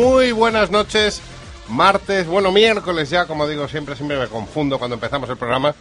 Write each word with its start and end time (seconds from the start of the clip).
Muy 0.00 0.32
buenas 0.32 0.70
noches, 0.70 1.20
martes, 1.68 2.26
bueno, 2.26 2.50
miércoles 2.50 3.10
ya, 3.10 3.26
como 3.26 3.46
digo 3.46 3.68
siempre, 3.68 3.94
siempre 3.94 4.18
me 4.18 4.28
confundo 4.28 4.78
cuando 4.78 4.94
empezamos 4.94 5.28
el 5.28 5.36
programa. 5.36 5.74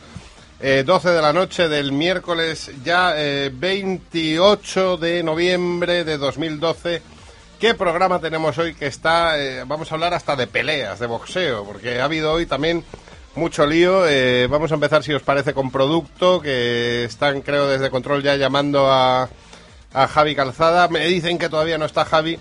Eh, 0.60 0.84
12 0.86 1.12
de 1.12 1.22
la 1.22 1.32
noche 1.32 1.70
del 1.70 1.94
miércoles, 1.94 2.70
ya 2.84 3.14
eh, 3.16 3.50
28 3.54 4.98
de 4.98 5.24
noviembre 5.24 6.04
de 6.04 6.18
2012. 6.18 7.02
¿Qué 7.62 7.74
programa 7.76 8.20
tenemos 8.20 8.58
hoy 8.58 8.74
que 8.74 8.88
está, 8.88 9.40
eh, 9.40 9.64
vamos 9.66 9.90
a 9.90 9.96
hablar 9.96 10.14
hasta 10.14 10.36
de 10.36 10.48
peleas, 10.48 11.00
de 11.00 11.08
boxeo, 11.08 11.64
porque 11.64 12.02
ha 12.02 12.04
habido 12.04 12.34
hoy 12.34 12.46
también 12.46 12.84
mucho 13.36 13.66
lío. 13.66 14.06
Eh, 14.06 14.48
vamos 14.48 14.70
a 14.72 14.76
empezar, 14.76 15.02
si 15.02 15.14
os 15.14 15.24
parece, 15.24 15.54
con 15.54 15.72
producto, 15.72 16.42
que 16.42 17.06
están, 17.06 17.42
creo, 17.42 17.70
desde 17.70 17.90
control 17.90 18.22
ya 18.22 18.36
llamando 18.36 18.92
a, 18.92 19.30
a 19.94 20.08
Javi 20.10 20.36
Calzada. 20.36 20.90
Me 20.90 21.08
dicen 21.08 21.38
que 21.38 21.48
todavía 21.48 21.78
no 21.78 21.86
está 21.86 22.04
Javi. 22.04 22.38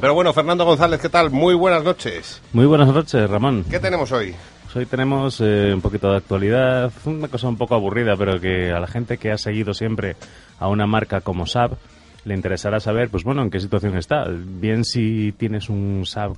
Pero 0.00 0.14
bueno, 0.14 0.32
Fernando 0.32 0.64
González, 0.64 1.00
¿qué 1.00 1.08
tal? 1.08 1.30
Muy 1.30 1.54
buenas 1.54 1.82
noches. 1.82 2.42
Muy 2.52 2.66
buenas 2.66 2.88
noches, 2.88 3.28
Ramón. 3.30 3.64
¿Qué 3.70 3.80
tenemos 3.80 4.12
hoy? 4.12 4.34
Hoy 4.74 4.84
tenemos 4.84 5.40
eh, 5.40 5.72
un 5.72 5.80
poquito 5.80 6.10
de 6.10 6.18
actualidad, 6.18 6.92
una 7.06 7.28
cosa 7.28 7.48
un 7.48 7.56
poco 7.56 7.74
aburrida, 7.74 8.14
pero 8.14 8.38
que 8.38 8.72
a 8.72 8.78
la 8.78 8.86
gente 8.86 9.16
que 9.16 9.30
ha 9.30 9.38
seguido 9.38 9.72
siempre 9.72 10.16
a 10.58 10.68
una 10.68 10.86
marca 10.86 11.22
como 11.22 11.46
Saab 11.46 11.78
le 12.26 12.34
interesará 12.34 12.78
saber, 12.78 13.08
pues 13.08 13.24
bueno, 13.24 13.40
en 13.40 13.48
qué 13.48 13.58
situación 13.58 13.96
está. 13.96 14.26
Bien 14.28 14.84
si 14.84 15.32
tienes 15.32 15.70
un 15.70 16.04
Saab 16.04 16.36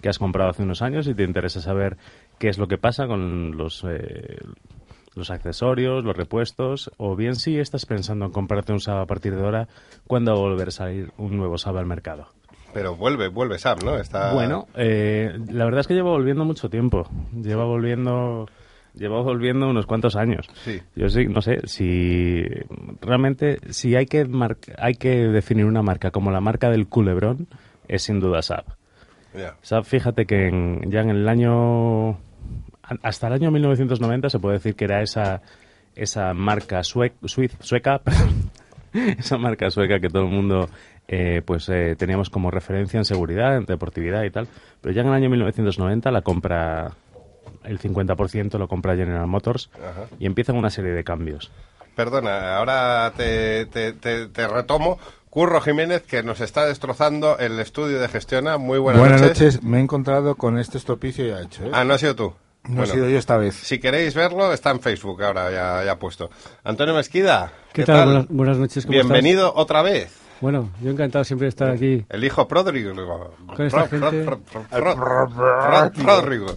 que 0.00 0.08
has 0.08 0.20
comprado 0.20 0.50
hace 0.50 0.62
unos 0.62 0.82
años 0.82 1.08
y 1.08 1.14
te 1.14 1.24
interesa 1.24 1.60
saber 1.60 1.96
qué 2.38 2.48
es 2.48 2.58
lo 2.58 2.68
que 2.68 2.78
pasa 2.78 3.08
con 3.08 3.56
los, 3.56 3.84
eh, 3.88 4.38
los 5.16 5.30
accesorios, 5.32 6.04
los 6.04 6.16
repuestos, 6.16 6.92
o 6.96 7.16
bien 7.16 7.34
si 7.34 7.58
estás 7.58 7.86
pensando 7.86 8.26
en 8.26 8.30
comprarte 8.30 8.72
un 8.72 8.78
Saab 8.78 9.00
a 9.00 9.06
partir 9.06 9.34
de 9.34 9.42
ahora, 9.42 9.66
¿cuándo 10.06 10.30
va 10.32 10.38
a 10.38 10.42
volver 10.42 10.68
a 10.68 10.70
salir 10.70 11.10
un 11.16 11.36
nuevo 11.36 11.58
Saab 11.58 11.78
al 11.78 11.86
mercado? 11.86 12.28
Pero 12.72 12.96
vuelve, 12.96 13.28
vuelve 13.28 13.58
Sam, 13.58 13.78
¿no? 13.84 13.96
Está... 13.96 14.32
Bueno, 14.32 14.68
eh, 14.74 15.36
la 15.50 15.64
verdad 15.64 15.80
es 15.80 15.86
que 15.88 15.94
lleva 15.94 16.10
volviendo 16.10 16.44
mucho 16.44 16.70
tiempo. 16.70 17.08
Lleva 17.34 17.64
volviendo, 17.64 18.46
lleva 18.94 19.20
volviendo 19.22 19.68
unos 19.68 19.86
cuantos 19.86 20.14
años. 20.16 20.46
Sí. 20.64 20.80
Yo 20.94 21.08
sí, 21.08 21.26
no 21.26 21.42
sé, 21.42 21.66
si 21.66 22.44
realmente, 23.00 23.58
si 23.70 23.96
hay 23.96 24.06
que 24.06 24.24
mar- 24.24 24.56
hay 24.78 24.94
que 24.94 25.10
definir 25.28 25.64
una 25.66 25.82
marca 25.82 26.10
como 26.10 26.30
la 26.30 26.40
marca 26.40 26.70
del 26.70 26.86
culebrón, 26.86 27.48
es 27.88 28.02
sin 28.02 28.20
duda. 28.20 28.40
Ya. 29.34 29.56
Saab, 29.62 29.84
fíjate 29.84 30.26
que 30.26 30.48
en- 30.48 30.90
ya 30.90 31.00
en 31.00 31.10
el 31.10 31.28
año, 31.28 32.18
hasta 33.02 33.26
el 33.28 33.32
año 33.34 33.50
1990 33.50 34.30
se 34.30 34.38
puede 34.38 34.54
decir 34.58 34.74
que 34.76 34.84
era 34.84 35.02
esa, 35.02 35.42
esa 35.96 36.34
marca 36.34 36.82
sue- 36.84 37.12
suiz- 37.24 37.56
sueca, 37.60 38.00
esa 38.92 39.38
marca 39.38 39.70
sueca 39.70 39.98
que 40.00 40.08
todo 40.08 40.22
el 40.24 40.30
mundo 40.30 40.68
eh, 41.12 41.42
pues 41.44 41.68
eh, 41.68 41.96
teníamos 41.98 42.30
como 42.30 42.52
referencia 42.52 42.96
en 42.98 43.04
seguridad, 43.04 43.56
en 43.56 43.66
deportividad 43.66 44.22
y 44.22 44.30
tal. 44.30 44.46
Pero 44.80 44.94
ya 44.94 45.00
en 45.02 45.08
el 45.08 45.14
año 45.14 45.28
1990 45.28 46.08
la 46.12 46.22
compra, 46.22 46.92
el 47.64 47.80
50% 47.80 48.56
lo 48.58 48.68
compra 48.68 48.94
General 48.94 49.26
Motors 49.26 49.70
Ajá. 49.74 50.06
y 50.20 50.26
empiezan 50.26 50.56
una 50.56 50.70
serie 50.70 50.92
de 50.92 51.02
cambios. 51.02 51.50
Perdona, 51.96 52.56
ahora 52.56 53.12
te, 53.16 53.66
te, 53.66 53.92
te, 53.92 54.28
te 54.28 54.46
retomo. 54.48 54.98
Curro 55.30 55.60
Jiménez, 55.60 56.02
que 56.02 56.22
nos 56.22 56.40
está 56.40 56.64
destrozando 56.66 57.38
el 57.38 57.58
estudio 57.58 58.00
de 58.00 58.08
Gestiona. 58.08 58.56
Muy 58.58 58.78
buenas, 58.78 59.00
Buenas 59.00 59.20
noches. 59.20 59.56
noches. 59.56 59.62
Me 59.64 59.78
he 59.78 59.80
encontrado 59.80 60.36
con 60.36 60.58
este 60.58 60.78
estropicio 60.78 61.26
ya 61.26 61.40
hecho. 61.42 61.64
¿eh? 61.64 61.70
Ah, 61.72 61.84
no 61.84 61.94
ha 61.94 61.98
sido 61.98 62.14
tú. 62.14 62.34
no 62.68 62.76
Bueno, 62.76 62.84
he 62.84 62.86
sido 62.86 63.08
yo 63.08 63.18
esta 63.18 63.36
vez. 63.36 63.54
Si 63.56 63.80
queréis 63.80 64.14
verlo, 64.14 64.52
está 64.52 64.70
en 64.70 64.80
Facebook 64.80 65.22
ahora 65.24 65.50
ya, 65.50 65.84
ya 65.84 65.98
puesto. 65.98 66.30
Antonio 66.62 66.94
Mesquida. 66.94 67.52
¿Qué, 67.72 67.84
tal? 67.84 68.04
Buenas, 68.06 68.28
buenas 68.28 68.58
noches. 68.58 68.86
¿cómo 68.86 68.92
Bienvenido 68.92 69.52
otra 69.54 69.82
vez. 69.82 70.16
Bueno, 70.40 70.70
yo 70.82 70.90
encantado 70.90 71.22
siempre 71.24 71.44
de 71.46 71.48
estar 71.50 71.70
aquí. 71.70 72.04
El 72.08 72.24
hijo 72.24 72.48
pródigo. 72.48 72.92
Con 73.54 73.66
esta 73.66 73.86
gente. 73.88 74.26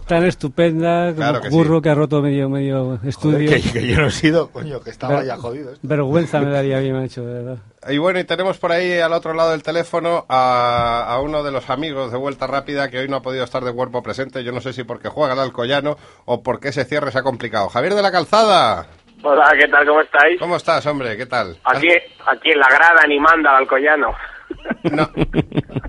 Tan 0.06 0.24
estupenda 0.24 1.06
como 1.08 1.16
Claro 1.16 1.40
que 1.40 1.50
Curro 1.50 1.76
sí. 1.76 1.82
que 1.82 1.88
ha 1.90 1.94
roto 1.94 2.22
medio 2.22 2.48
medio 2.48 2.98
estudio. 3.04 3.48
que, 3.50 3.60
que 3.60 3.86
yo 3.86 3.98
no 4.00 4.06
he 4.06 4.10
sido, 4.10 4.50
coño, 4.50 4.80
que 4.80 4.90
estaba 4.90 5.16
Ver- 5.16 5.26
ya 5.26 5.36
jodido. 5.36 5.72
esto. 5.72 5.86
Vergüenza 5.86 6.40
me 6.40 6.50
daría 6.50 6.78
a 6.78 6.80
mí, 6.80 6.92
me 6.92 6.98
ha 7.00 7.04
hecho, 7.04 7.24
de 7.24 7.32
verdad. 7.42 7.58
Y 7.90 7.98
bueno, 7.98 8.18
y 8.18 8.24
tenemos 8.24 8.56
por 8.58 8.72
ahí 8.72 8.98
al 8.98 9.12
otro 9.12 9.34
lado 9.34 9.50
del 9.50 9.62
teléfono 9.62 10.24
a, 10.28 11.04
a 11.06 11.20
uno 11.20 11.42
de 11.42 11.50
los 11.50 11.68
amigos 11.68 12.10
de 12.12 12.16
Vuelta 12.18 12.46
Rápida 12.46 12.88
que 12.88 12.98
hoy 13.00 13.08
no 13.08 13.16
ha 13.16 13.22
podido 13.22 13.44
estar 13.44 13.62
de 13.64 13.72
cuerpo 13.72 14.02
presente. 14.02 14.42
Yo 14.44 14.52
no 14.52 14.60
sé 14.62 14.72
si 14.72 14.84
porque 14.84 15.08
juega 15.10 15.34
el 15.34 15.40
Alcoyano 15.40 15.98
o 16.24 16.42
porque 16.42 16.68
ese 16.68 16.84
cierre 16.84 17.12
se 17.12 17.18
ha 17.18 17.22
complicado. 17.22 17.68
Javier 17.68 17.94
de 17.94 18.02
la 18.02 18.10
Calzada, 18.12 18.86
Hola, 19.26 19.54
¿qué 19.58 19.66
tal? 19.68 19.86
¿Cómo 19.86 20.02
estáis? 20.02 20.38
¿cómo 20.38 20.56
estás, 20.56 20.84
hombre? 20.84 21.16
¿Qué 21.16 21.24
tal? 21.24 21.56
Aquí, 21.64 21.88
aquí 22.26 22.50
en 22.50 22.58
la 22.58 22.68
grada 22.68 23.00
animando 23.02 23.48
al 23.48 23.56
Alcoyano. 23.56 24.14
No. 24.92 25.08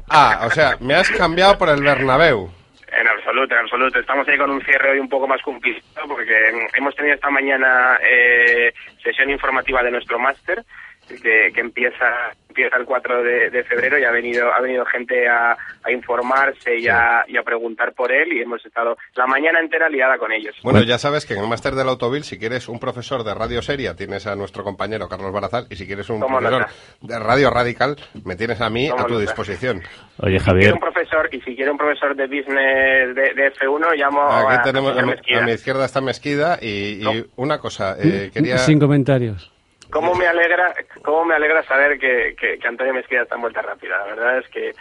Ah, 0.09 0.43
o 0.45 0.49
sea, 0.51 0.77
me 0.79 0.95
has 0.95 1.09
cambiado 1.11 1.57
por 1.57 1.67
el 1.67 1.83
Bernabéu. 1.83 2.49
En 2.97 3.07
absoluto, 3.07 3.53
en 3.53 3.61
absoluto. 3.61 3.99
Estamos 3.99 4.25
ahí 4.29 4.37
con 4.37 4.51
un 4.51 4.61
cierre 4.61 4.91
hoy 4.91 4.99
un 4.99 5.09
poco 5.09 5.27
más 5.27 5.41
cumplido 5.41 5.81
porque 6.07 6.33
hemos 6.75 6.95
tenido 6.95 7.15
esta 7.15 7.29
mañana 7.29 7.99
eh, 8.01 8.73
sesión 9.03 9.29
informativa 9.29 9.83
de 9.83 9.91
nuestro 9.91 10.17
máster 10.17 10.63
que, 11.07 11.51
que 11.53 11.61
empieza 11.61 12.31
empieza 12.49 12.77
el 12.77 12.85
4 12.85 13.21
de, 13.23 13.49
de 13.49 13.63
febrero 13.65 13.99
y 13.99 14.05
ha 14.05 14.11
venido 14.11 14.53
ha 14.53 14.61
venido 14.61 14.85
gente 14.85 15.27
a, 15.27 15.57
a 15.83 15.91
informarse 15.91 16.77
y 16.77 16.87
a, 16.87 17.25
y 17.27 17.35
a 17.37 17.43
preguntar 17.43 17.91
por 17.93 18.13
él 18.13 18.31
y 18.31 18.41
hemos 18.41 18.65
estado 18.65 18.95
la 19.15 19.27
mañana 19.27 19.59
entera 19.59 19.89
liada 19.89 20.17
con 20.17 20.31
ellos. 20.31 20.55
Bueno, 20.63 20.81
ya 20.83 20.97
sabes 20.97 21.25
que 21.25 21.33
en 21.33 21.41
el 21.41 21.49
máster 21.49 21.73
del 21.75 21.89
Autovil, 21.89 22.23
si 22.23 22.37
quieres 22.39 22.69
un 22.69 22.79
profesor 22.79 23.23
de 23.25 23.33
radio 23.33 23.61
seria, 23.61 23.93
tienes 23.95 24.25
a 24.25 24.35
nuestro 24.37 24.63
compañero 24.63 25.09
Carlos 25.09 25.33
Barazal, 25.33 25.67
y 25.69 25.75
si 25.75 25.85
quieres 25.85 26.09
un 26.09 26.21
Tomo 26.21 26.37
profesor 26.39 26.61
nota. 26.61 26.73
de 27.01 27.19
radio 27.19 27.49
radical, 27.49 27.97
me 28.23 28.35
tienes 28.37 28.61
a 28.61 28.69
mí 28.69 28.87
Tomo 28.87 29.01
a 29.01 29.05
tu 29.05 29.13
nota. 29.15 29.21
disposición. 29.21 29.81
Oye, 30.19 30.39
Si 30.39 30.45
Javier, 30.45 30.73
un 30.73 30.79
profesor 30.79 31.27
y 31.33 31.41
si 31.41 31.55
quiere 31.57 31.71
un 31.71 31.77
profesor 31.77 32.15
de 32.15 32.25
business 32.27 33.15
de, 33.15 33.33
de 33.35 33.51
F1 33.53 33.95
llamo 33.97 34.21
a, 34.21 34.61
tenemos, 34.63 34.95
a 34.97 35.01
a 35.01 35.41
mi 35.45 35.51
izquierda 35.51 35.83
está 35.85 35.99
Mesquida, 35.99 36.57
y, 36.61 37.01
y 37.01 37.03
No. 37.03 37.11
una 37.35 37.57
cosa, 37.59 37.97
eh, 38.01 38.31
quería... 38.33 38.57
Sin 38.59 38.79
comentarios. 38.79 39.51
¿Cómo 39.91 40.13
me 40.15 40.25
alegra, 40.27 40.73
cómo 41.03 41.25
me 41.25 41.35
alegra 41.35 41.63
saber 41.63 41.97
que, 41.99 42.35
que, 42.39 42.57
que 42.59 42.67
Antonio 42.67 42.93
Mesquida 42.93 43.23
está 43.23 43.35
en 43.35 43.41
vuelta 43.41 43.61
rápida? 43.61 43.97
La 43.99 44.05
verdad 44.15 44.37
es 44.39 44.47
que, 44.49 44.71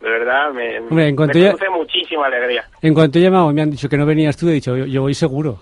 de 0.00 0.10
verdad, 0.10 0.52
me, 0.52 0.78
Hombre, 0.80 1.08
en 1.08 1.16
cuanto 1.16 1.38
me 1.38 1.44
ya- 1.44 1.50
produce 1.52 1.70
muchísima 1.70 2.26
alegría. 2.26 2.64
En 2.82 2.94
cuanto 2.94 3.18
he 3.18 3.22
llamado 3.22 3.50
y 3.50 3.54
me 3.54 3.62
han 3.62 3.70
dicho 3.70 3.88
que 3.88 3.96
no 3.96 4.06
venías 4.06 4.36
tú, 4.36 4.48
he 4.48 4.52
dicho, 4.52 4.76
yo, 4.76 4.84
yo 4.86 5.02
voy 5.02 5.14
seguro. 5.14 5.60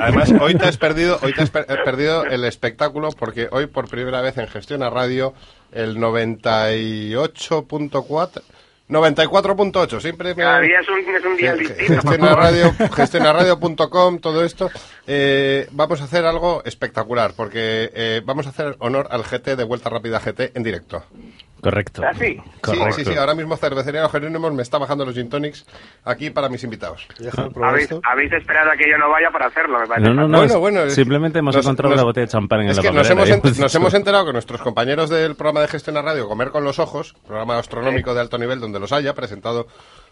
Además, 0.00 0.32
hoy 0.40 0.54
te 0.54 0.64
has 0.66 0.78
perdido, 0.78 1.18
hoy 1.22 1.32
te 1.34 1.42
has 1.42 1.50
per- 1.50 1.66
eh, 1.68 1.76
perdido 1.84 2.24
el 2.24 2.44
espectáculo 2.44 3.10
porque 3.18 3.48
hoy 3.50 3.66
por 3.66 3.88
primera 3.90 4.20
vez 4.22 4.38
en 4.38 4.48
Gestión 4.48 4.82
a 4.82 4.88
Radio 4.90 5.34
el 5.72 5.98
98.4 5.98 8.42
94.8, 8.88 10.00
siempre 10.00 10.28
me 10.34 10.42
Cada 10.42 10.60
día 10.60 10.80
es 10.80 10.88
un, 10.88 11.14
es 11.14 11.24
un 11.24 11.36
día 11.36 11.52
Ge- 11.52 11.58
distinto. 11.58 11.86
por 11.86 11.94
Gestiona 12.12 12.26
favor. 12.28 12.42
radio, 12.44 12.72
gestionaradio.com, 12.94 14.18
todo 14.20 14.44
esto. 14.44 14.70
Eh, 15.06 15.66
vamos 15.72 16.00
a 16.00 16.04
hacer 16.04 16.24
algo 16.24 16.62
espectacular, 16.64 17.32
porque 17.36 17.90
eh, 17.94 18.22
vamos 18.24 18.46
a 18.46 18.50
hacer 18.50 18.76
honor 18.78 19.08
al 19.10 19.24
GT 19.24 19.56
de 19.56 19.64
Vuelta 19.64 19.90
Rápida 19.90 20.20
GT 20.20 20.52
en 20.54 20.62
directo. 20.62 21.04
Correcto. 21.70 22.02
¿Ah, 22.04 22.12
sí? 22.14 22.40
Sí, 22.64 22.78
sí, 22.92 23.04
sí, 23.04 23.14
ahora 23.16 23.34
mismo 23.34 23.56
Cervecería 23.56 24.08
Jerónimos 24.08 24.52
me 24.52 24.62
está 24.62 24.78
bajando 24.78 25.04
los 25.04 25.14
gin 25.14 25.28
tonics 25.28 25.66
aquí 26.04 26.30
para 26.30 26.48
mis 26.48 26.62
invitados. 26.64 27.06
Habéis, 28.04 28.32
esperado 28.32 28.70
a 28.70 28.76
que 28.76 28.84
yo 28.90 28.96
no 28.98 29.10
vaya 29.10 29.30
para 29.30 29.46
hacerlo, 29.46 29.80
me 29.80 29.86
parece. 29.86 30.08
No, 30.08 30.14
no, 30.14 30.28
no. 30.28 30.38
Bueno, 30.38 30.44
es- 30.54 30.56
bueno, 30.60 30.80
es- 30.82 30.94
simplemente 30.94 31.38
hemos 31.40 31.54
nos- 31.56 31.64
encontrado 31.64 31.90
nos- 31.90 31.98
una 32.00 32.04
botella 32.04 32.26
de 32.26 32.30
champán 32.32 32.60
en 32.62 32.68
Es 32.70 32.76
la 32.76 32.82
que 32.82 32.92
nos 32.92 33.10
hemos, 33.10 33.28
ent- 33.28 33.58
nos 33.58 33.74
hemos 33.74 33.94
enterado 33.94 34.26
que 34.26 34.32
nuestros 34.32 34.60
compañeros 34.62 35.10
del 35.10 35.34
programa 35.36 35.60
de 35.60 35.68
Gestión 35.68 35.96
a 35.96 36.02
Radio, 36.02 36.28
Comer 36.28 36.50
con 36.50 36.64
los 36.64 36.78
Ojos, 36.78 37.14
programa 37.26 37.58
astronómico 37.58 38.14
de 38.14 38.20
alto 38.20 38.38
nivel 38.38 38.60
donde 38.60 38.78
los 38.80 38.92
haya, 38.92 39.14
presentado 39.14 39.66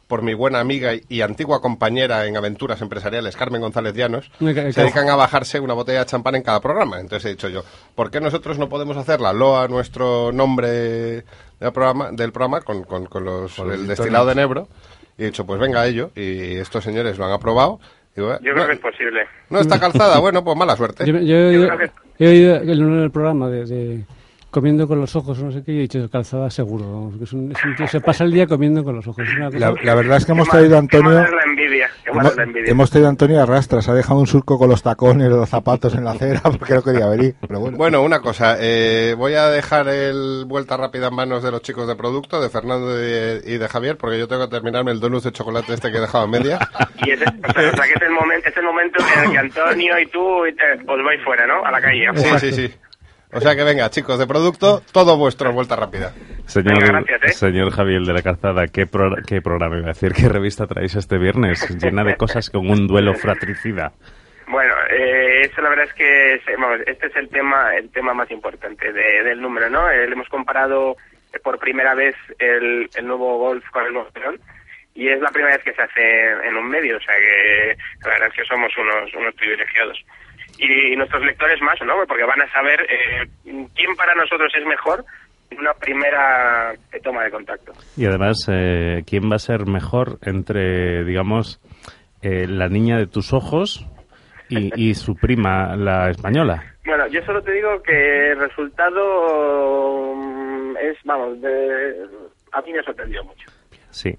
por 0.06 0.23
mi 0.23 0.35
buena 0.35 0.61
amiga 0.61 0.93
y 1.09 1.21
antigua 1.23 1.61
compañera 1.61 2.27
en 2.27 2.37
aventuras 2.37 2.81
empresariales, 2.83 3.37
Carmen 3.37 3.61
González 3.62 3.95
Llanos, 3.95 4.31
se 4.39 4.53
dedican 4.83 5.09
a 5.09 5.17
bajarse 5.17 5.61
una 5.61 5.75
botella 5.75 6.01
de 6.01 6.06
champán 6.06 6.35
en 6.35 6.43
cada 6.43 6.61
programa. 6.61 7.01
Entonces 7.01 7.25
he 7.27 7.29
dicho 7.31 7.49
yo, 7.49 7.65
¿por 7.95 8.11
qué 8.11 8.21
nosotros 8.21 8.59
no 8.59 8.69
podemos 8.69 8.97
hacer 8.97 9.21
la 9.21 9.33
loa, 9.33 9.67
nuestro 9.69 10.31
nombre 10.33 10.69
del 10.69 11.73
programa, 11.73 12.11
del 12.12 12.33
programa 12.33 12.61
con, 12.61 12.85
con, 12.85 13.06
con 13.06 13.25
los, 13.25 13.55
Con 13.55 13.73
el 13.73 13.87
destilado 13.87 14.27
de. 14.27 14.35
Nebro? 14.35 14.69
Y 15.17 15.23
he 15.23 15.27
dicho, 15.27 15.47
pues 15.47 15.61
venga 15.61 15.81
a 15.83 15.87
ello. 15.87 16.11
Y 16.17 16.56
estos 16.56 16.83
señores 16.85 17.17
lo 17.19 17.25
han 17.25 17.33
aprobado. 17.33 17.79
Digo, 18.17 18.33
Yo 18.35 18.53
creo 18.53 18.56
no, 18.56 18.67
que 18.67 18.73
es 18.75 18.79
posible. 18.81 19.21
no 19.51 19.59
está 19.61 19.81
calzada, 19.81 20.21
bueno, 20.21 20.45
pues 20.45 20.56
mala 20.56 20.77
suerte. 20.77 21.05
Yo, 21.06 21.15
yo- 21.15 21.21
Yo 21.21 21.51
yo- 21.53 21.67
creo 21.69 21.79
que- 21.79 22.25
he 22.25 22.29
oído 22.29 22.56
el, 22.56 22.81
en 22.81 23.01
el 23.03 23.11
programa 23.11 23.49
de, 23.49 23.65
de 23.65 24.05
comiendo 24.55 24.87
con 24.87 25.01
los 25.01 25.15
ojos, 25.17 25.43
no 25.43 25.51
sé 25.51 25.65
qué, 25.65 25.73
y 25.73 25.79
he 25.79 25.81
dicho 25.83 26.09
calzada 26.09 26.49
seguro. 26.49 26.85
vamos, 26.85 27.19
que 27.19 27.25
es 27.25 27.33
un, 27.33 27.51
es 27.51 27.65
un 27.65 27.75
tío, 27.75 27.89
se 27.89 28.01
pasa 28.01 28.23
el 28.23 28.31
día 28.31 28.47
comiendo 28.47 28.85
con 28.85 28.95
los 28.95 29.06
ojos. 29.09 29.27
es 29.29 29.35
una 29.37 29.47
cosa- 29.47 29.59
La, 29.59 29.75
la 29.83 29.95
verdad 29.97 30.17
es 30.19 30.25
que 30.27 30.33
hemos 30.33 30.49
traído 30.49 30.79
a 30.79 30.81
qué 30.87 30.97
Antonio. 30.97 31.21
es 31.25 31.31
la 31.31 31.43
envidia. 31.45 31.91
Hemos, 32.06 32.27
es 32.27 32.37
la 32.37 32.43
envidia. 32.45 32.71
hemos 32.71 32.91
traído 32.91 33.09
a 33.09 33.11
Antonio 33.11 33.43
a 33.43 33.47
rastras. 33.47 33.89
Ha 33.89 33.95
dejado 33.95 34.21
un 34.21 34.27
surco 34.29 34.56
con 34.59 34.71
los 34.71 34.83
tacones, 34.83 35.29
los 35.29 35.49
zapatos 35.49 35.95
en 35.97 36.05
la 36.05 36.12
acera 36.12 36.41
porque 36.59 36.75
no 36.75 36.83
quería 36.83 37.06
venir. 37.09 37.35
Pero 37.47 37.59
bueno. 37.61 37.77
Bueno, 37.77 38.03
una 38.03 38.21
cosa, 38.21 38.56
eh, 38.61 39.15
voy 39.19 39.35
a 39.35 39.49
dejar 39.49 39.89
el 39.89 40.45
vuelta 40.47 40.77
rápida 40.77 41.09
en 41.09 41.15
manos 41.17 41.43
de 41.43 41.51
los 41.51 41.61
chicos 41.62 41.89
de 41.89 41.97
producto, 41.97 42.41
de 42.41 42.49
Fernando 42.49 42.93
y 42.97 43.03
de, 43.03 43.43
y 43.45 43.59
de 43.59 43.69
Javier, 43.69 43.97
porque 43.97 44.19
yo 44.19 44.29
tengo 44.29 44.45
que 44.49 44.51
terminarme 44.55 44.93
el 44.93 45.01
donut 45.01 45.25
de 45.25 45.33
chocolate 45.33 45.75
este 45.75 45.91
que 45.91 45.99
he 45.99 46.01
dejado 46.01 46.25
a 46.25 46.29
media. 46.29 46.59
Y 47.05 47.11
ese, 47.11 47.25
o, 47.25 47.53
sea, 47.53 47.71
o 47.71 47.77
sea, 47.77 47.85
que 47.85 47.93
es 47.97 48.03
el, 48.03 48.12
momento, 48.12 48.49
es 48.49 48.56
el 48.56 48.62
momento 48.65 48.99
en 49.19 49.25
el 49.25 49.31
que 49.33 49.39
Antonio 49.39 49.99
y 50.01 50.06
tú 50.06 50.47
eh, 50.47 50.55
os 50.87 51.05
vais 51.05 51.21
fuera, 51.23 51.47
¿no? 51.47 51.62
A 51.62 51.71
la 51.71 51.79
calle. 51.81 52.06
Sí, 52.15 52.39
sí, 52.39 52.53
sí. 52.53 52.75
O 53.34 53.40
sea 53.40 53.56
que 53.56 53.64
venga, 53.64 53.90
chicos 53.90 54.19
de 54.19 54.26
producto, 54.26 54.81
todo 54.92 55.16
vuestro 55.16 55.52
vuelta 55.52 55.76
rápida. 55.76 56.12
Señor, 56.46 56.75
Venga, 56.81 57.00
gracias, 57.00 57.22
¿eh? 57.25 57.32
señor 57.32 57.70
Javier 57.72 58.02
de 58.02 58.12
la 58.12 58.22
Calzada, 58.22 58.66
¿qué, 58.69 58.86
pro- 58.86 59.16
qué 59.26 59.40
programa 59.42 59.76
iba 59.78 59.86
a 59.86 59.92
decir? 59.92 60.12
¿Qué 60.12 60.28
revista 60.28 60.66
traéis 60.66 60.94
este 60.94 61.19
viernes? 61.19 61.69
Llena 61.82 62.04
de 62.04 62.16
cosas 62.16 62.50
con 62.50 62.69
un 62.70 62.86
duelo 62.86 63.14
fratricida. 63.14 63.92
Bueno, 64.46 64.75
eh, 64.90 65.40
eso 65.50 65.62
la 65.62 65.70
verdad 65.70 65.86
es 65.86 65.94
que 65.94 66.40
vamos, 66.58 66.81
este 66.86 67.06
es 67.06 67.16
el 67.16 67.28
tema 67.31 67.75
el 67.76 67.90
tema 67.90 68.12
más 68.14 68.31
importante 68.31 68.92
de- 68.92 69.22
del 69.25 69.40
número, 69.40 69.70
¿no? 69.70 69.90
Eh, 69.90 70.06
le 70.06 70.12
hemos 70.12 70.28
comparado 70.28 70.96
eh, 71.32 71.38
por 71.42 71.58
primera 71.58 71.94
vez 71.94 72.14
el, 72.38 72.88
el 72.94 73.06
nuevo 73.06 73.38
Golf 73.38 73.64
con 73.70 73.86
el 73.86 73.92
nuevo 73.94 74.08
León 74.14 74.38
y 74.94 75.08
es 75.08 75.20
la 75.20 75.31
primera 75.31 75.56
vez 75.56 75.64
que 75.64 75.72
se 75.72 75.82
hace 75.82 76.31
en 76.46 76.56
un 76.56 76.69
medio, 76.69 76.98
o 76.98 77.00
sea 77.00 77.14
que 77.16 77.76
la 78.02 78.10
verdad 78.10 78.28
es 78.28 78.34
que 78.34 78.44
somos 78.44 78.70
unos, 78.76 79.12
unos 79.14 79.34
privilegiados. 79.34 79.98
Y, 80.59 80.97
nuestros 80.97 81.25
lectores 81.25 81.61
más, 81.62 81.77
¿no? 81.85 81.95
Porque 82.06 82.25
van 82.25 82.41
a 82.43 82.51
saber 82.53 82.81
eh, 82.83 83.29
quién 83.45 83.97
para 83.97 84.15
nosotros 84.15 84.53
es 84.56 84.65
mejor 84.67 85.05
en 85.51 85.59
una 85.59 85.75
primera 85.75 86.73
toma 87.03 87.25
de 87.25 87.31
contacto. 87.31 87.73
Y 87.97 88.06
además, 88.06 88.49
eh, 88.51 89.03
¿quién 89.06 89.31
va 89.31 89.37
a 89.37 89.39
ser 89.39 89.67
mejor 89.67 90.19
entre, 90.23 91.05
digamos, 91.05 91.61
eh, 92.23 92.47
la 92.49 92.69
niña 92.69 92.97
de 92.97 93.06
tus 93.06 93.33
ojos 93.33 93.87
y, 94.49 94.89
y 94.91 94.95
su 94.95 95.15
prima, 95.15 95.77
la 95.77 96.11
española? 96.11 96.62
Bueno, 96.85 97.06
yo 97.09 97.23
solo 97.25 97.43
te 97.43 97.53
digo 97.53 97.83
que 97.83 98.33
el 98.33 98.39
resultado 98.39 100.15
mm, 100.15 100.77
es, 100.77 100.99
vamos, 101.05 101.41
de, 101.41 102.06
a 102.53 102.61
mí 102.61 102.73
me 102.73 102.79
ha 102.81 102.83
sorprendido 102.83 103.25
mucho. 103.25 103.51
Sí. 103.91 104.11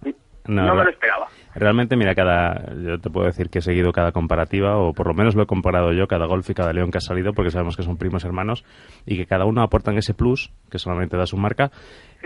No, 0.47 0.65
No, 0.65 0.75
me 0.75 0.83
lo 0.83 0.89
esperaba. 0.89 1.27
Realmente, 1.55 1.95
mira, 1.95 2.13
cada, 2.15 2.73
yo 2.75 2.99
te 2.99 3.09
puedo 3.09 3.27
decir 3.27 3.49
que 3.49 3.59
he 3.59 3.61
seguido 3.61 3.91
cada 3.93 4.11
comparativa, 4.11 4.77
o 4.77 4.93
por 4.93 5.07
lo 5.07 5.13
menos 5.13 5.35
lo 5.35 5.43
he 5.43 5.45
comparado 5.45 5.93
yo, 5.93 6.05
cada 6.07 6.25
golf 6.25 6.49
y 6.49 6.53
cada 6.53 6.73
león 6.73 6.91
que 6.91 6.97
ha 6.97 7.01
salido, 7.01 7.31
porque 7.33 7.49
sabemos 7.51 7.77
que 7.77 7.83
son 7.83 7.95
primos 7.97 8.25
hermanos 8.25 8.65
y 9.05 9.15
que 9.15 9.25
cada 9.25 9.45
uno 9.45 9.61
aportan 9.61 9.97
ese 9.97 10.13
plus 10.13 10.51
que 10.69 10.79
solamente 10.79 11.15
da 11.15 11.25
su 11.25 11.37
marca. 11.37 11.71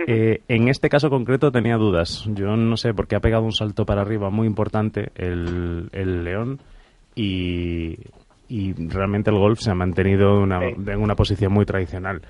Eh, 0.07 0.41
en 0.47 0.67
este 0.67 0.89
caso 0.89 1.09
concreto 1.09 1.51
tenía 1.51 1.75
dudas. 1.77 2.25
Yo 2.33 2.55
no 2.57 2.75
sé, 2.77 2.93
porque 2.93 3.15
ha 3.15 3.19
pegado 3.19 3.43
un 3.43 3.51
salto 3.53 3.85
para 3.85 4.01
arriba 4.01 4.29
muy 4.31 4.47
importante 4.47 5.11
el, 5.15 5.89
el 5.91 6.23
león 6.23 6.59
y, 7.15 7.97
y 8.47 8.73
realmente 8.87 9.29
el 9.29 9.37
golf 9.37 9.59
se 9.59 9.71
ha 9.71 9.75
mantenido 9.75 10.39
una- 10.39 10.59
en 10.69 10.99
una 11.01 11.15
posición 11.15 11.53
muy 11.53 11.65
tradicional. 11.65 12.21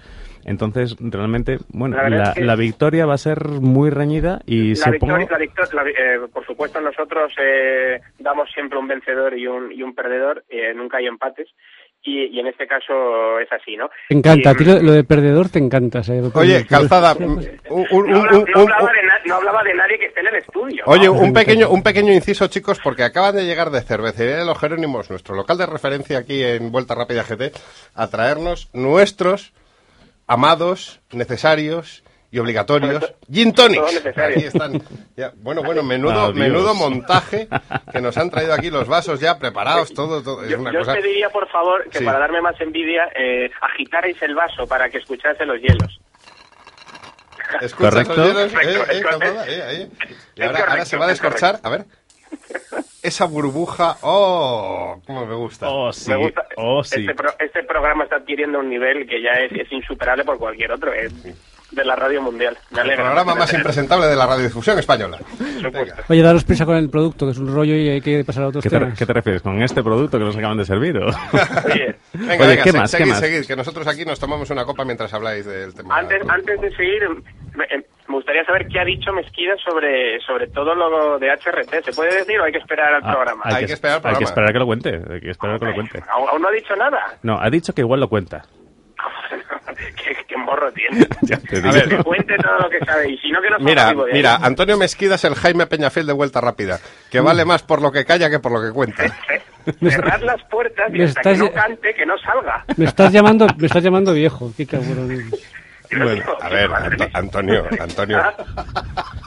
Entonces, 0.46 0.96
realmente, 1.00 1.58
bueno, 1.70 1.98
La 1.98 2.04
la, 2.04 2.10
verdad 2.10 2.28
es 2.30 2.34
que- 2.36 2.46
la 2.46 2.56
victoria 2.56 3.06
va 3.06 3.14
a 3.16 3.18
ser 3.18 3.46
muy 3.48 3.90
reñida 3.90 4.42
y 4.46 4.70
La 4.76 4.86
supongo... 4.94 5.18
victoria, 5.18 5.50
la 5.74 5.84
eh, 5.90 6.20
por 6.34 6.46
supuesto, 6.46 6.80
nosotros 6.82 7.34
eh, 7.42 8.00
damos 8.20 8.50
siempre 8.52 8.80
un 8.80 8.88
vencedor 8.88 9.38
y 9.38 9.48
un, 9.48 9.72
y 9.72 9.84
un 9.84 9.94
perdedor, 9.94 10.44
eh, 10.50 10.74
nunca 10.76 10.98
hay 10.98 11.08
empates. 11.08 11.48
Y, 12.02 12.28
y 12.28 12.40
en 12.40 12.48
este 12.48 12.66
caso 12.66 13.40
es 13.42 13.52
así, 13.52 13.76
¿no? 13.76 13.90
Te 14.08 14.16
encanta, 14.16 14.52
Y, 14.52 14.54
a 14.54 14.56
ti 14.56 14.64
lo, 14.64 14.82
lo 14.82 14.92
de 14.94 15.04
perdedor 15.04 15.50
te 15.50 15.60
encanta. 15.60 16.02
¿sabes? 16.02 16.34
Oye, 16.34 16.66
calzada, 16.66 17.14
un, 17.14 17.46
un- 17.70 17.88
un- 17.92 18.14
no, 18.14 18.62
hablaba 18.62 18.94
de 18.94 19.04
na- 19.04 19.20
no 19.26 19.36
hablaba 19.36 19.64
de 19.64 19.74
nadie 19.74 20.00
que 20.00 20.06
esté 20.06 20.22
en 20.22 20.28
el 20.28 20.36
estudio. 20.36 20.84
¿no? 20.88 20.94
Oye, 20.94 21.10
un 21.10 21.34
pequeño, 21.34 21.70
un 21.70 21.84
pequeño 21.84 22.14
inciso, 22.14 22.48
chicos, 22.48 22.80
porque 22.82 23.04
acaban 23.04 23.36
de 23.36 23.44
llegar 23.46 23.70
de 23.70 23.82
Cervecería 23.82 24.38
de 24.38 24.46
los 24.46 24.58
Jerónimos, 24.58 25.10
nuestro 25.10 25.36
local 25.36 25.58
de 25.58 25.66
referencia 25.66 26.20
aquí 26.20 26.42
en 26.42 26.72
Vuelta 26.72 26.96
Rápida 26.96 27.24
GT, 27.24 27.52
a 27.96 28.08
traernos 28.08 28.70
nuestros 28.74 29.52
amados, 30.30 31.02
necesarios 31.12 32.04
y 32.32 32.38
obligatorios 32.38 33.12
gin 33.32 33.54
tonics. 33.54 34.06
Aquí 34.16 34.46
están. 34.46 34.82
Ya, 35.18 35.34
bueno, 35.38 35.64
bueno, 35.64 35.82
menudo, 35.82 36.32
menudo 36.32 36.76
montaje 36.76 37.48
que 37.92 38.00
nos 38.02 38.16
han 38.18 38.30
traído 38.30 38.54
aquí 38.54 38.70
los 38.70 38.88
vasos 38.88 39.20
ya 39.20 39.40
preparados, 39.40 39.92
todo, 39.94 40.22
todo. 40.22 40.44
Es 40.44 40.50
Yo, 40.52 40.60
una 40.60 40.72
yo 40.72 40.80
cosa. 40.80 40.92
os 40.92 40.98
pediría, 41.00 41.30
por 41.32 41.50
favor, 41.50 41.90
que 41.90 41.98
Sí. 42.00 42.06
para 42.06 42.20
darme 42.20 42.40
más 42.42 42.60
envidia, 42.62 43.10
eh, 43.16 43.50
agitarais 43.60 44.22
el 44.22 44.36
vaso 44.36 44.68
para 44.68 44.90
que 44.90 45.00
escuchase 45.00 45.44
los 45.46 45.60
hielos. 45.60 46.00
¿Escuchas 47.62 47.94
Correcto. 48.06 48.16
los 48.16 48.28
hielos? 48.28 48.54
Correcto, 48.54 48.70
Eh, 48.70 48.76
eh, 48.76 48.98
es 48.98 49.04
correcto. 49.04 49.10
calzada, 49.20 49.48
eh, 49.48 49.82
eh. 49.82 49.90
Y 50.36 50.42
Es 50.44 50.48
ahora, 50.48 50.86
se 50.86 50.98
va 50.98 51.06
a 51.06 51.12
es 51.12 51.20
descorchar. 51.20 51.60
A 51.64 51.70
ver. 51.70 51.86
Esa 53.04 53.26
burbuja. 53.26 53.98
¡Oh! 54.02 55.02
¡Cómo 55.06 55.26
me 55.26 55.36
gusta! 55.36 55.70
Oh, 55.70 55.92
sí, 55.94 56.10
Me 56.12 56.18
gusta. 56.18 56.46
oh, 56.58 56.84
sí. 56.84 57.02
este, 57.02 57.16
pro- 57.16 57.34
este 57.40 57.64
programa 57.64 58.04
está 58.04 58.18
adquiriendo 58.18 58.60
un 58.60 58.70
nivel 58.70 59.08
que 59.08 59.22
ya 59.22 59.32
es, 59.34 59.52
es 59.54 59.72
insuperable 59.72 60.26
por 60.26 60.38
cualquier 60.38 60.72
otro, 60.72 60.94
es 60.94 61.14
de 61.72 61.86
la 61.86 61.96
radio 61.96 62.22
mundial. 62.22 62.58
Me 62.72 62.82
El 62.82 62.96
programa 62.96 63.36
más 63.36 63.54
impresentable 63.54 64.08
de 64.08 64.16
la 64.16 64.26
radiodifusión 64.26 64.80
española. 64.80 65.18
Venga. 65.62 65.96
Oye, 66.08 66.22
daros 66.22 66.44
prisa 66.44 66.66
con 66.66 66.76
el 66.76 66.90
producto, 66.90 67.26
que 67.26 67.32
es 67.34 67.38
un 67.38 67.54
rollo 67.54 67.76
y 67.76 67.90
hay 67.90 68.02
que 68.02 68.24
pasar 68.24 68.44
a 68.44 68.48
otros 68.48 68.64
¿Qué 68.64 68.70
te, 68.70 68.80
temas. 68.80 68.98
qué 68.98 69.06
te 69.06 69.14
refieres? 69.14 69.42
¿Con 69.42 69.62
este 69.62 69.84
producto 69.84 70.18
que 70.18 70.26
nos 70.26 70.36
acaban 70.36 70.58
de 70.58 70.66
servir? 70.66 70.98
o? 70.98 71.06
Oye, 71.66 71.96
Venga, 72.14 72.34
Oye, 72.34 72.48
venga, 72.48 72.64
¿qué 72.64 72.72
se- 72.72 72.78
más, 72.78 72.92
qué 72.92 72.98
seguid, 72.98 73.12
más? 73.12 73.20
seguid, 73.20 73.46
que 73.46 73.56
nosotros 73.56 73.88
aquí 73.88 74.04
nos 74.06 74.20
tomamos 74.20 74.50
una 74.50 74.66
copa 74.66 74.84
mientras 74.86 75.14
habláis 75.14 75.46
del 75.46 75.74
tema. 75.74 75.98
antes, 75.98 76.22
antes 76.28 76.60
de 76.62 76.76
seguir, 76.76 77.08
me, 77.56 77.64
eh, 77.66 77.86
me 78.08 78.16
gustaría 78.16 78.44
saber 78.46 78.68
qué 78.68 78.80
ha 78.80 78.86
dicho 78.86 79.14
Mesquida 79.14 79.54
sobre, 79.64 80.20
sobre 80.22 80.48
todo 80.48 80.74
lo 80.74 81.20
de 81.20 81.30
HRT. 81.30 81.84
¿Se 81.86 81.94
puede 81.94 82.16
decir 82.16 82.40
o 82.40 82.46
hay 82.46 82.52
que 82.52 82.58
esperar 82.58 82.96
al 82.96 83.02
Ah, 83.06 83.12
programa? 83.12 83.42
Hay 83.46 83.66
que 83.68 83.74
esperar 83.74 83.94
al 83.94 83.98
Hay 83.98 84.02
programa. 84.02 84.18
que 84.20 84.24
esperar 84.26 84.54
que 84.54 84.60
lo 84.60 84.66
cuente. 84.66 84.90
Hay 85.14 85.22
que 85.22 85.30
esperar 85.30 85.60
que 85.60 85.66
lo 85.66 85.74
cuente. 85.76 86.04
¿Aún, 86.12 86.30
aún 86.30 86.42
no 86.42 86.48
ha 86.48 86.52
dicho 86.52 86.76
nada? 86.76 87.00
No, 87.22 87.40
ha 87.40 87.50
dicho 87.52 87.74
que 87.74 87.82
igual 87.82 88.00
lo 88.00 88.08
cuenta. 88.10 88.44
¿Qué, 89.96 90.16
qué 90.28 90.38
morro 90.38 90.72
tiene? 90.74 91.08
Ya 91.22 91.38
te 91.38 91.58
A 91.58 91.72
ver. 91.72 91.90
Que 91.90 92.04
cuente 92.04 92.36
todo 92.38 92.58
lo 92.60 92.70
que 92.70 92.80
sabe 92.86 93.10
y 93.12 93.18
si 93.18 93.32
no 93.32 93.42
que 93.42 93.50
no 93.50 93.60
Mira, 93.60 93.90
ahí. 93.90 93.96
mira, 94.14 94.36
Antonio 94.36 94.78
Mesquida 94.78 95.16
es 95.16 95.24
el 95.24 95.36
Jaime 95.36 95.68
Peñafiel 95.68 96.06
de 96.08 96.14
Vuelta 96.14 96.42
Rápida, 96.42 96.80
que 97.10 97.20
vale 97.20 97.46
más 97.46 97.64
por 97.64 97.82
lo 97.82 97.92
que 97.92 98.06
calla 98.06 98.30
que 98.30 98.40
por 98.40 98.52
lo 98.52 98.62
que 98.62 98.72
cuenta. 98.74 99.04
Cerrad 99.80 100.22
las 100.22 100.42
puertas 100.46 100.92
y 100.94 101.02
hasta 101.04 101.22
que 101.22 101.38
no 101.38 101.52
cante, 101.52 101.94
que 101.94 102.06
no 102.06 102.18
salga. 102.18 102.64
Me 102.78 102.86
estás 102.86 103.12
llamando, 103.12 103.46
me 103.58 103.68
estás 103.68 103.84
llamando 103.84 104.14
viejo, 104.14 104.52
qué 104.58 104.66
cabrón. 104.66 105.30
Bueno, 105.92 106.24
a 106.42 106.50
ver, 106.50 106.70
Anto- 106.72 107.10
Antonio, 107.14 107.66
Antonio, 107.80 108.22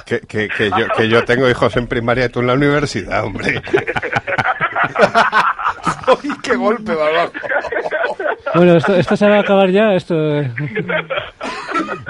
que, 0.07 0.21
que, 0.21 0.49
que 0.49 0.71
yo, 0.71 0.89
que 0.97 1.09
yo 1.09 1.25
tengo 1.25 1.49
hijos 1.49 1.77
en 1.77 1.87
primaria 1.89 2.27
y 2.27 2.29
tú 2.29 2.41
en 2.41 2.47
la 2.49 2.55
universidad, 2.55 3.25
hombre. 3.25 3.61
¡Uy, 6.23 6.31
qué 6.43 6.57
golpe, 6.57 6.93
abajo! 6.93 7.33
Bueno, 8.55 8.77
esto, 8.77 8.95
esto 8.95 9.17
se 9.17 9.29
va 9.29 9.37
a 9.37 9.41
acabar 9.41 9.71
ya, 9.71 9.95
esto... 9.95 10.15
eh. 10.41 10.53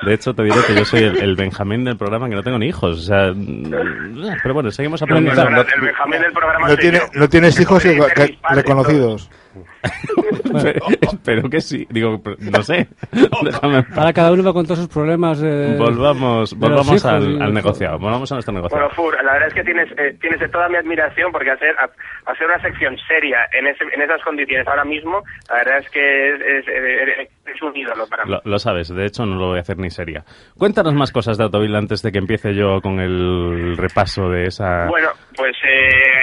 De 0.05 0.15
hecho, 0.15 0.35
te 0.35 0.43
diré 0.43 0.57
que 0.67 0.75
yo 0.75 0.85
soy 0.85 1.05
el, 1.05 1.17
el 1.19 1.37
Benjamín 1.37 1.85
del 1.85 1.97
programa 1.97 2.29
que 2.29 2.35
no 2.35 2.43
tengo 2.43 2.59
ni 2.59 2.67
hijos. 2.69 2.99
O 2.99 3.03
sea, 3.03 3.33
mm, 3.35 3.71
pero 4.43 4.55
bueno, 4.55 4.71
seguimos 4.71 5.01
aprendiendo. 5.03 5.43
El, 5.43 5.49
el 5.59 5.81
Benjamín 5.81 6.21
del 6.21 6.33
programa 6.33 6.69
No, 6.69 6.77
tiene, 6.77 7.01
no 7.15 7.29
tienes 7.29 7.61
hijos 7.61 7.85
reconocidos. 8.51 9.31
Espero- 10.59 10.87
Espero 11.13 11.51
que 11.51 11.61
sí. 11.61 11.87
Digo, 11.91 12.21
no 12.41 12.63
sé. 12.63 12.89
Déjame. 13.43 13.85
Ahora 13.97 14.13
cada 14.13 14.33
uno 14.33 14.43
va 14.45 14.53
con 14.53 14.65
todos 14.65 14.79
sus 14.81 14.89
problemas. 14.89 15.43
eh, 15.43 15.77
Volvamos, 15.79 16.55
volvamos 16.59 16.87
hijos 16.89 17.05
al, 17.07 17.41
al 17.43 17.53
negociado. 17.55 17.99
Volvamos 17.99 18.31
a 18.33 18.37
nuestro 18.37 18.53
Bueno, 18.53 18.69
negociado. 18.69 18.91
Fur, 18.91 19.15
la 19.25 19.33
verdad 19.33 19.49
es 19.49 19.55
que 19.55 19.65
tienes, 19.65 19.89
eh, 19.99 20.17
tienes 20.21 20.51
toda 20.51 20.69
mi 20.69 20.77
admiración 20.77 21.31
porque 21.33 21.51
hacer, 21.51 21.75
a- 21.79 22.31
hacer 22.31 22.47
una 22.47 22.61
sección 22.61 22.97
seria 23.09 23.39
en, 23.53 23.67
ese, 23.67 23.85
en 23.93 24.03
esas 24.03 24.23
condiciones 24.23 24.67
ahora 24.69 24.85
mismo, 24.85 25.23
la 25.49 25.57
verdad 25.57 25.79
es 25.79 25.91
que 25.91 26.35
es, 26.35 26.41
es, 26.69 27.29
es 27.55 27.63
un 27.63 27.77
ídolo 27.77 28.07
para 28.07 28.25
mí. 28.25 28.31
Lo, 28.33 28.41
lo 28.45 28.59
sabes, 28.59 28.89
de 28.89 29.07
hecho 29.07 29.25
no 29.27 29.37
lo 29.37 29.49
voy 29.49 29.59
a 29.59 29.63
hacer 29.63 29.79
ni 29.79 29.91
seria. 29.91 30.25
Cuéntanos 30.57 30.95
más 30.95 31.13
cosas 31.13 31.39
de 31.39 31.45
Autovil 31.45 31.75
antes 31.75 32.03
de 32.03 32.13
que 32.13 32.19
empiece 32.19 32.55
yo 32.55 32.81
con 32.81 33.01
el 33.01 33.77
repaso 33.77 34.29
de 34.29 34.45
esa... 34.47 34.87
Bueno, 34.87 35.09
pues 35.37 35.55
eh, 35.65 36.22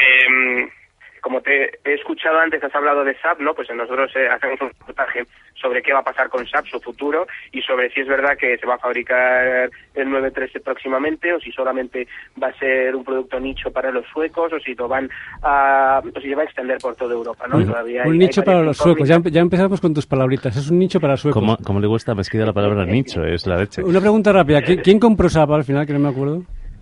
como 1.29 1.41
te 1.41 1.69
he 1.85 1.93
escuchado 1.93 2.39
antes, 2.39 2.63
has 2.63 2.73
hablado 2.73 3.03
de 3.03 3.15
SAP, 3.19 3.39
¿no? 3.41 3.53
Pues 3.53 3.69
nosotros 3.69 4.11
eh, 4.15 4.27
hacemos 4.27 4.59
un 4.61 4.69
reportaje 4.69 5.25
sobre 5.61 5.83
qué 5.83 5.93
va 5.93 5.99
a 5.99 6.03
pasar 6.03 6.27
con 6.27 6.43
SAP, 6.47 6.65
su 6.65 6.79
futuro, 6.79 7.27
y 7.51 7.61
sobre 7.61 7.91
si 7.91 7.99
es 7.99 8.07
verdad 8.07 8.35
que 8.35 8.57
se 8.57 8.65
va 8.65 8.73
a 8.75 8.79
fabricar 8.79 9.69
el 9.93 10.09
913 10.09 10.59
próximamente, 10.61 11.31
o 11.31 11.39
si 11.39 11.51
solamente 11.51 12.07
va 12.41 12.47
a 12.47 12.53
ser 12.57 12.95
un 12.95 13.03
producto 13.03 13.39
nicho 13.39 13.69
para 13.71 13.91
los 13.91 14.07
suecos, 14.07 14.51
o 14.53 14.59
si 14.59 14.73
lo 14.73 14.87
van 14.87 15.07
a, 15.43 16.01
o 16.03 16.19
si 16.19 16.29
se 16.29 16.33
va 16.35 16.41
a 16.41 16.45
extender 16.45 16.79
por 16.79 16.95
toda 16.95 17.13
Europa, 17.13 17.45
¿no? 17.47 17.57
Un, 17.57 17.67
Todavía 17.67 18.01
un 18.07 18.13
hay- 18.13 18.17
nicho 18.17 18.41
hay 18.41 18.45
para 18.45 18.61
los 18.63 18.77
suecos. 18.77 19.07
Ya, 19.07 19.41
empezamos 19.41 19.79
con 19.79 19.93
tus 19.93 20.07
palabritas. 20.07 20.57
Es 20.57 20.71
un 20.71 20.79
nicho 20.79 20.99
para 20.99 21.15
suecos. 21.15 21.39
¿Cómo, 21.39 21.57
cómo 21.63 21.79
le 21.79 21.85
gusta 21.85 22.13
a 22.13 22.15
Mezquida 22.15 22.43
la 22.47 22.53
palabra 22.53 22.85
nicho? 22.85 23.23
Es 23.23 23.45
la 23.45 23.57
leche. 23.57 23.83
Una 23.83 23.99
pregunta 24.01 24.33
rápida. 24.33 24.61
¿Qui- 24.61 24.81
¿Quién 24.81 24.97
compró 24.99 25.29
SAP 25.29 25.51
al 25.51 25.63
final? 25.63 25.85
Que 25.85 25.93
no 25.93 25.99
me 25.99 26.09
acuerdo. 26.09 26.41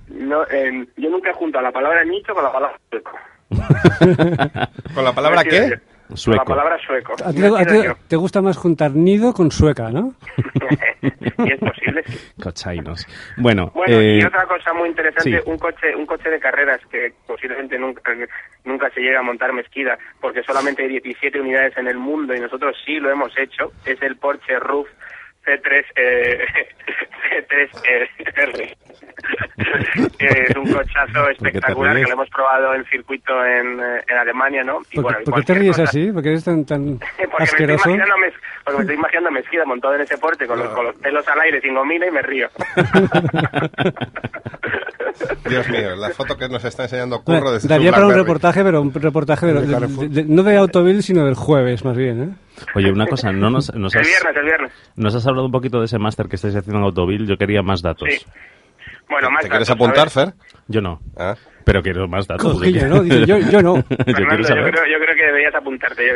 No, 0.10 0.44
eh, 0.44 0.86
yo 0.96 1.10
nunca 1.10 1.32
he 1.32 1.34
juntado 1.34 1.64
la 1.66 1.72
palabra 1.74 2.06
nicho 2.06 2.34
con 2.34 2.44
la 2.46 2.52
palabra 2.54 2.80
sueco. 2.90 3.12
¿Con 4.94 5.04
la 5.04 5.14
palabra 5.14 5.44
qué? 5.44 5.80
Con 6.08 6.16
Sueco. 6.18 6.40
la 6.40 6.46
palabra 6.46 6.78
sueco. 6.86 7.14
A 7.24 7.34
ti, 7.34 7.40
Me 7.40 7.48
a 7.48 7.66
ti 7.66 7.74
refiero 7.74 7.98
te 8.08 8.16
gusta 8.16 8.42
más 8.42 8.56
juntar 8.56 8.92
nido 8.92 9.34
con 9.34 9.52
sueca, 9.52 9.90
¿no? 9.90 10.14
y 11.02 11.52
es 11.52 11.60
posible, 11.60 12.02
sí. 12.08 12.42
Cochainos. 12.42 13.06
Bueno, 13.36 13.72
Bueno, 13.76 14.00
eh, 14.00 14.20
y 14.22 14.24
otra 14.26 14.46
cosa 14.46 14.74
muy 14.74 14.88
interesante, 14.88 15.42
sí. 15.42 15.50
un 15.50 15.58
coche 15.58 15.94
un 15.96 16.06
coche 16.06 16.30
de 16.30 16.40
carreras 16.40 16.80
que 16.90 17.12
posiblemente 17.26 17.78
nunca, 17.78 18.14
nunca 18.64 18.90
se 18.92 19.02
llega 19.02 19.20
a 19.20 19.24
montar 19.24 19.52
mezquida, 19.52 19.98
porque 20.22 20.44
solamente 20.44 20.84
hay 20.84 20.90
17 21.00 21.42
unidades 21.42 21.78
en 21.78 21.88
el 21.88 21.98
mundo 21.98 22.34
y 22.34 22.40
nosotros 22.40 22.74
sí 22.86 23.00
lo 23.02 23.12
hemos 23.12 23.38
hecho, 23.38 23.74
es 23.86 24.02
el 24.02 24.16
Porsche 24.16 24.60
Roof 24.60 24.88
C3 25.48 25.86
eh, 25.96 26.46
C3R. 27.48 28.76
es 30.20 30.56
un 30.56 30.72
cochazo 30.72 31.30
espectacular 31.30 31.96
que 31.96 32.04
lo 32.04 32.14
hemos 32.14 32.30
probado 32.30 32.74
en 32.76 32.86
circuito 32.86 33.34
en, 33.46 33.80
eh, 33.80 34.04
en 34.08 34.18
Alemania, 34.18 34.64
¿no? 34.64 34.80
Y 34.92 34.96
¿Por, 34.96 35.04
bueno, 35.06 35.18
qué- 35.20 35.24
y 35.24 35.32
por 35.32 35.40
qué 35.40 35.46
te 35.46 35.54
ríes 35.60 35.76
cosa- 35.78 35.84
así? 35.90 36.12
¿Por 36.12 36.24
qué 36.24 36.30
eres 36.30 36.44
tan, 36.44 36.66
tan 36.66 37.00
porque 37.00 37.18
me, 37.18 37.24
estoy 37.24 37.44
asqueroso? 37.44 37.90
imaginando 37.90 38.14
porque 38.64 38.78
me 38.78 38.82
estoy 38.84 38.96
imaginando 38.96 39.32
Mezquida 39.32 39.66
montado 39.66 39.96
en 39.96 40.02
ese 40.02 40.18
porte 40.18 40.46
con, 40.48 40.60
los, 40.60 40.68
con 40.70 40.86
los 40.86 40.96
pelos 40.98 41.28
al 41.28 41.40
aire 41.42 41.62
sin 41.62 41.74
gomina 41.76 42.06
y 42.08 42.12
me 42.12 42.22
río. 42.22 42.48
Dios 45.50 45.70
mío, 45.70 45.96
la 45.96 46.10
foto 46.12 46.38
que 46.38 46.48
nos 46.50 46.64
está 46.64 46.84
enseñando 46.84 47.22
Curro 47.24 47.38
Bueno, 47.40 47.52
desde 47.54 47.68
daría 47.70 47.92
para 47.92 48.08
un 48.08 48.14
reportaje, 48.14 48.64
pero 48.64 48.82
un 48.82 48.94
reportaje 48.94 49.46
de, 49.48 49.54
de- 49.54 49.68
de- 49.88 50.08
de- 50.10 50.26
no 50.26 50.44
de 50.44 50.58
Autoville, 50.58 51.02
sino 51.02 51.26
del 51.26 51.36
jueves, 51.36 51.84
más 51.86 51.96
bien, 51.98 52.22
¿eh? 52.24 52.30
Oye, 52.76 52.92
una 52.92 53.06
cosa, 53.08 53.32
no 53.32 53.50
nos, 53.50 53.74
nos, 53.76 53.94
El 53.96 54.02
has, 54.02 54.08
viernes, 54.08 54.36
el 54.36 54.44
viernes. 54.46 54.72
nos 54.96 55.16
has 55.16 55.26
hablado 55.28 55.46
un 55.46 55.52
poquito 55.52 55.80
de 55.80 55.86
ese 55.86 56.00
máster 56.00 56.28
que 56.28 56.36
estáis 56.38 56.56
haciendo 56.56 56.80
en 56.80 56.86
Autoville. 56.86 57.26
Yo 57.26 57.38
quería 57.38 57.62
más 57.62 57.82
datos. 57.82 58.08
Sí. 58.12 58.26
Bueno, 59.10 59.30
más 59.32 59.44
¿Te 59.44 59.50
quieres 59.50 59.70
apuntar. 59.70 60.10
Fer? 60.10 60.34
Yo 60.68 60.82
no, 60.82 61.00
Ah. 61.18 61.36
pero 61.64 61.82
quiero 61.82 62.08
más 62.10 62.28
datos. 62.28 62.60
Dice, 62.62 62.90
yo, 62.90 63.38
yo 63.38 63.62
no. 63.62 63.76
yo 63.90 63.96
Fernando, 63.96 64.14
quiero 64.16 64.38
yo, 64.38 64.44
saber. 64.44 64.72
creo, 64.74 64.86
yo 64.86 65.00
creo 65.04 65.16
que 65.16 65.24
deberías 65.26 65.56
apuntarte. 65.56 66.08
Yo, 66.08 66.16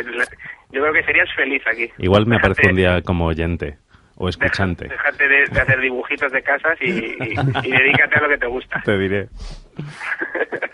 yo 0.72 0.82
creo 0.82 0.94
que 0.94 1.04
serías 1.04 1.30
feliz 1.36 1.62
aquí. 1.72 1.90
Igual 2.00 2.26
me 2.26 2.36
aparezco 2.36 2.68
un 2.68 2.76
día 2.76 3.02
como 3.02 3.28
oyente 3.28 3.78
o 4.16 4.28
escuchante. 4.28 4.88
Déjate 4.90 5.28
de, 5.28 5.46
de 5.52 5.62
hacer 5.62 5.80
dibujitos 5.80 6.32
de 6.34 6.44
casas 6.44 6.78
y, 6.82 6.90
y- 6.90 7.36
y 7.64 7.72
dedícate 7.72 8.18
a 8.18 8.22
lo 8.22 8.30
que 8.30 8.38
te 8.38 8.48
gusta. 8.48 8.82
Te 8.86 8.98
diré. 8.98 9.30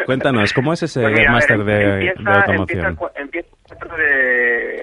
Cuéntanos, 0.06 0.54
¿cómo 0.54 0.74
es 0.74 0.84
ese 0.84 1.02
Pues 1.02 1.14
mira, 1.14 1.22
a 1.22 1.26
ver, 1.26 1.32
máster 1.34 1.64
de, 1.64 2.14
automoción? 2.26 2.86
Empieza, 2.86 3.12
empieza 3.22 3.48
el 3.48 3.78
4 3.78 3.98
de. 3.98 4.77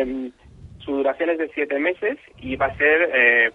Em, 0.00 0.32
su 0.78 0.92
duración 0.92 1.30
es 1.30 1.38
de 1.38 1.50
siete 1.54 1.78
meses 1.78 2.18
y 2.38 2.56
va 2.56 2.66
a 2.66 2.76
ser 2.76 3.10
eh, 3.14 3.50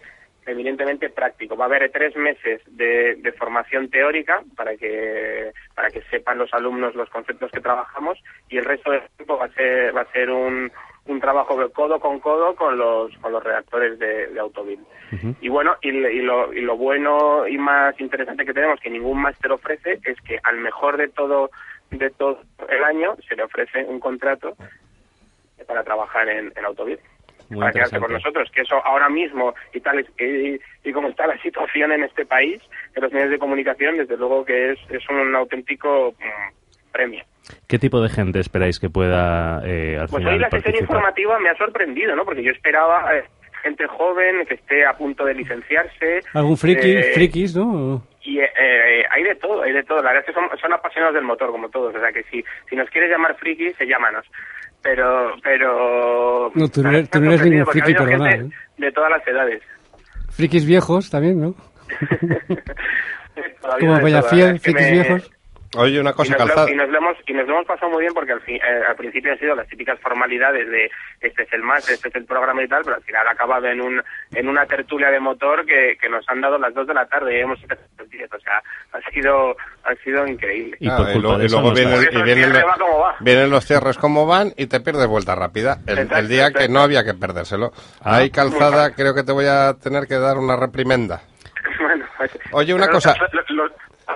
eminentemente 0.46 1.10
práctico. 1.10 1.58
Va 1.58 1.66
a 1.66 1.68
haber 1.68 1.90
tres 1.92 2.16
meses 2.16 2.62
de, 2.68 3.16
de 3.16 3.32
formación 3.34 3.90
teórica 3.90 4.44
para 4.56 4.75
que 4.78 5.52
para 5.74 5.90
que 5.90 6.02
sepan 6.04 6.38
los 6.38 6.54
alumnos 6.54 6.94
los 6.96 7.10
conceptos 7.10 7.52
que 7.52 7.62
trabajamos 7.62 8.20
y 8.50 8.58
el 8.58 8.66
resto 8.66 8.92
del 8.92 9.02
tiempo 9.18 9.38
va 9.38 9.46
a 9.46 9.54
ser 9.54 9.96
va 9.96 10.02
a 10.02 10.12
ser 10.12 10.30
un, 10.30 10.72
un 11.08 11.20
trabajo 11.20 11.60
de 11.60 11.72
codo 11.72 12.00
con 12.00 12.20
codo 12.20 12.56
con 12.56 12.78
los 12.78 13.16
con 13.18 13.32
los 13.32 13.44
redactores 13.44 13.98
de, 13.98 14.28
de 14.28 14.40
Autovil. 14.40 14.80
Y 15.40 15.50
bueno, 15.50 15.75
y, 15.82 15.90
y 15.90 16.22
lo, 16.22 16.54
y 16.54 16.62
lo 16.62 16.78
bueno 16.78 17.48
y 17.48 17.58
más 17.58 18.00
interesante 18.00 18.46
que 18.46 18.54
tenemos 18.54 18.80
que 18.80 18.90
ningún 18.90 19.22
máster 19.22 19.52
ofrece 19.52 20.00
es 20.04 20.20
que 20.22 20.40
al 20.44 20.58
mejor 20.58 20.98
de 20.98 21.08
todo 21.08 21.50
de 21.90 22.10
todo 22.12 22.40
el 22.70 22.84
año 22.84 23.16
se 23.28 23.36
le 23.36 23.44
ofrece 23.44 23.84
un 23.86 24.00
contrato 24.00 24.56
para 25.66 25.84
trabajar 25.84 26.28
en, 26.30 26.52
en 26.56 26.66
Autovil 26.66 27.00
Muy 27.50 27.60
para 27.60 27.72
quedarse 27.72 28.00
con 28.00 28.12
nosotros, 28.14 28.50
que 28.52 28.62
eso 28.62 28.76
ahora 28.86 29.10
mismo 29.10 29.54
y 29.74 29.80
tal 29.82 30.00
es- 30.00 30.10
y, 30.20 30.60
y 30.88 30.92
como 30.94 31.10
está 31.10 31.28
la 31.28 31.38
situación 31.42 31.92
en 31.92 32.04
este 32.04 32.26
país, 32.26 32.62
en 32.96 33.04
los 33.04 33.12
medios 33.12 33.30
de 33.32 33.40
comunicación, 33.40 33.98
desde 33.98 34.18
luego 34.18 34.46
que 34.46 34.72
es, 34.72 34.80
es 34.90 35.08
un 35.10 35.36
auténtico 35.36 36.14
mm, 36.18 36.92
premio. 36.92 37.24
¿Qué 37.68 37.78
tipo 37.78 38.02
de 38.02 38.10
gente 38.10 38.40
esperáis 38.40 38.80
que 38.80 38.90
pueda 38.90 39.62
eh, 39.66 39.98
al 40.00 40.08
Pues 40.08 40.22
final 40.22 40.34
hoy 40.34 40.40
la 40.40 40.50
sesión 40.50 40.76
informativa 40.78 41.38
me 41.40 41.50
ha 41.50 41.56
sorprendido, 41.58 42.16
¿no? 42.16 42.26
Porque 42.26 42.42
yo 42.42 42.52
esperaba 42.52 43.16
eh, 43.16 43.24
gente 43.62 43.86
joven 43.86 44.46
que 44.48 44.56
esté 44.56 44.84
a 44.86 44.94
punto 44.94 45.24
de 45.26 45.36
licenciarse. 45.36 46.22
¿Algún 46.34 46.58
friki, 46.58 46.92
eh, 46.98 47.12
frikis, 47.14 47.56
no? 47.56 48.02
Y 48.24 48.40
eh, 48.40 48.50
eh, 48.60 49.04
hay 49.12 49.22
de 49.24 49.36
todo, 49.36 49.62
hay 49.62 49.74
de 49.74 49.84
todo. 49.84 50.02
La 50.02 50.12
verdad 50.14 50.24
es 50.28 50.34
que 50.34 50.34
son, 50.34 50.50
son 50.60 50.74
apasionados 50.74 51.14
del 51.14 51.24
motor, 51.24 51.52
como 51.52 51.70
todos. 51.70 51.94
O 51.96 52.00
sea 52.00 52.12
que 52.12 52.24
si, 52.24 52.44
si 52.68 52.76
nos 52.76 52.90
quieres 52.90 53.12
llamar 53.12 53.36
frikis, 53.38 53.76
se 53.78 53.86
llámanos. 53.86 54.26
Pero, 54.86 55.34
pero... 55.44 56.51
No, 56.54 56.68
tú 56.70 56.84
no 56.84 56.89
eres- 56.92 57.10
tú 57.10 57.20
no 57.20 57.25
eres 57.25 57.39
sorprendido 57.39 57.50
ningún 57.50 57.72
friki, 57.72 57.88
gente 57.88 58.56
De 58.77 58.92
todas 58.92 59.10
las 59.10 59.27
edades. 59.27 59.63
Frikis 60.30 60.63
viejos 60.65 61.10
también, 61.10 61.42
¿no? 61.42 61.56
Como 63.80 64.00
Peñafiel, 64.00 64.54
que 64.54 64.60
frikis 64.60 64.86
me- 64.86 64.92
viejos. 64.92 65.32
Oye, 65.78 66.00
una 66.00 66.12
y 66.12 66.14
cosa, 66.14 66.32
nos, 66.34 66.40
lo, 66.42 66.48
calzada. 66.48 66.72
y, 66.72 66.76
nos 66.76 66.90
lo 66.90 66.98
hemos, 66.98 67.18
y 67.28 67.34
nos 67.34 67.48
lo 67.48 67.54
hemos 67.56 67.66
pasado 67.66 67.92
muy 67.92 68.02
bien 68.02 68.14
porque 68.14 68.32
al, 68.32 68.42
fin, 68.42 68.56
eh, 68.58 68.82
al 68.88 68.96
principio 68.96 69.32
han 69.32 69.40
sido 69.40 69.56
las 69.56 69.68
típicas 69.68 70.00
formalidades 70.00 70.70
de 70.70 70.90
este 71.22 71.44
es 71.44 71.54
el 71.54 71.64
máster, 71.64 71.96
este 71.96 72.10
es 72.10 72.16
el 72.16 72.26
programa 72.26 72.64
y 72.64 72.68
tal, 72.68 72.84
pero 72.84 72.96
al 72.98 73.04
final 73.04 73.28
ha 73.28 73.32
acabado 73.32 73.68
en, 73.68 73.82
un, 73.82 74.02
en 74.34 74.48
una 74.48 74.66
tertulia 74.66 75.10
de 75.10 75.20
motor 75.20 75.66
que, 75.66 75.98
que 76.00 76.08
nos 76.10 76.28
han 76.30 76.42
dado 76.42 76.58
las 76.58 76.74
dos 76.74 76.88
de 76.88 76.94
la 76.94 77.06
tarde 77.08 77.38
y 77.38 77.42
hemos 77.42 77.60
los. 77.62 77.80
O 78.34 78.40
sea, 78.40 78.62
ha 78.94 79.12
sido, 79.12 79.56
ha 79.84 79.94
sido 80.04 80.26
increíble. 80.28 80.78
Y 80.80 80.88
Ah, 80.90 80.98
por 80.98 81.10
y 81.10 81.46
y 81.46 81.50
luego 81.50 81.74
vienen, 81.74 82.02
y 82.12 82.16
el 82.16 82.24
vienen, 82.24 82.54
va 82.54 82.76
va. 82.78 83.48
los 83.48 83.66
cierres 83.66 83.98
como 83.98 84.26
van 84.26 84.54
y 84.58 84.68
te 84.68 84.80
pierdes 84.80 85.08
vuelta 85.08 85.36
rápida. 85.36 85.80
El, 85.88 86.00
Exacto, 86.00 86.18
el 86.20 86.28
día 86.28 86.52
que 86.52 86.70
no 86.70 86.80
había 86.82 87.04
que 87.04 87.14
perdérselo. 87.14 87.72
Ah. 88.02 88.18
Ahí, 88.18 88.30
calzada, 88.30 88.94
creo 88.94 89.14
que 89.14 89.24
te 89.24 89.32
voy 89.32 89.46
a 89.48 89.74
tener 89.82 90.06
que 90.08 90.16
dar 90.16 90.38
una 90.38 90.56
reprimenda. 90.56 91.22
Bueno, 91.80 92.06
pues- 92.18 92.32
Oye, 92.52 92.74
una 92.74 92.88
cosa. 92.88 93.16
Los, 93.32 93.45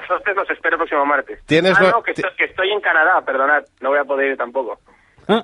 los, 0.10 0.36
los 0.36 0.50
espero 0.50 0.76
el 0.76 0.80
próximo 0.80 1.06
martes. 1.06 1.40
Tienes 1.46 1.78
ah, 1.80 1.92
no, 1.92 2.04
que, 2.04 2.12
estoy, 2.12 2.32
que 2.38 2.46
estoy 2.46 2.72
en 2.72 2.82
Canadá, 2.82 3.22
perdonad, 3.26 3.64
no 3.82 3.90
voy 3.90 4.00
a 4.00 4.04
poder 4.06 4.32
ir 4.32 4.38
tampoco. 4.38 4.80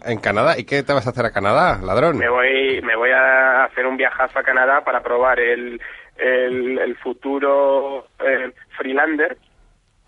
En 0.03 0.19
Canadá. 0.19 0.57
¿Y 0.57 0.65
qué 0.65 0.81
te 0.81 0.93
vas 0.93 1.05
a 1.05 1.11
hacer 1.11 1.25
a 1.25 1.31
Canadá, 1.31 1.79
ladrón? 1.83 2.17
Me 2.17 2.27
voy, 2.27 2.81
me 2.81 2.95
voy 2.95 3.11
a 3.11 3.65
hacer 3.65 3.85
un 3.85 3.97
viajazo 3.97 4.39
a 4.39 4.43
Canadá 4.43 4.83
para 4.83 5.01
probar 5.03 5.39
el, 5.39 5.79
el, 6.17 6.79
el 6.79 6.97
futuro 6.97 8.07
eh, 8.19 8.51
Freelander 8.77 9.37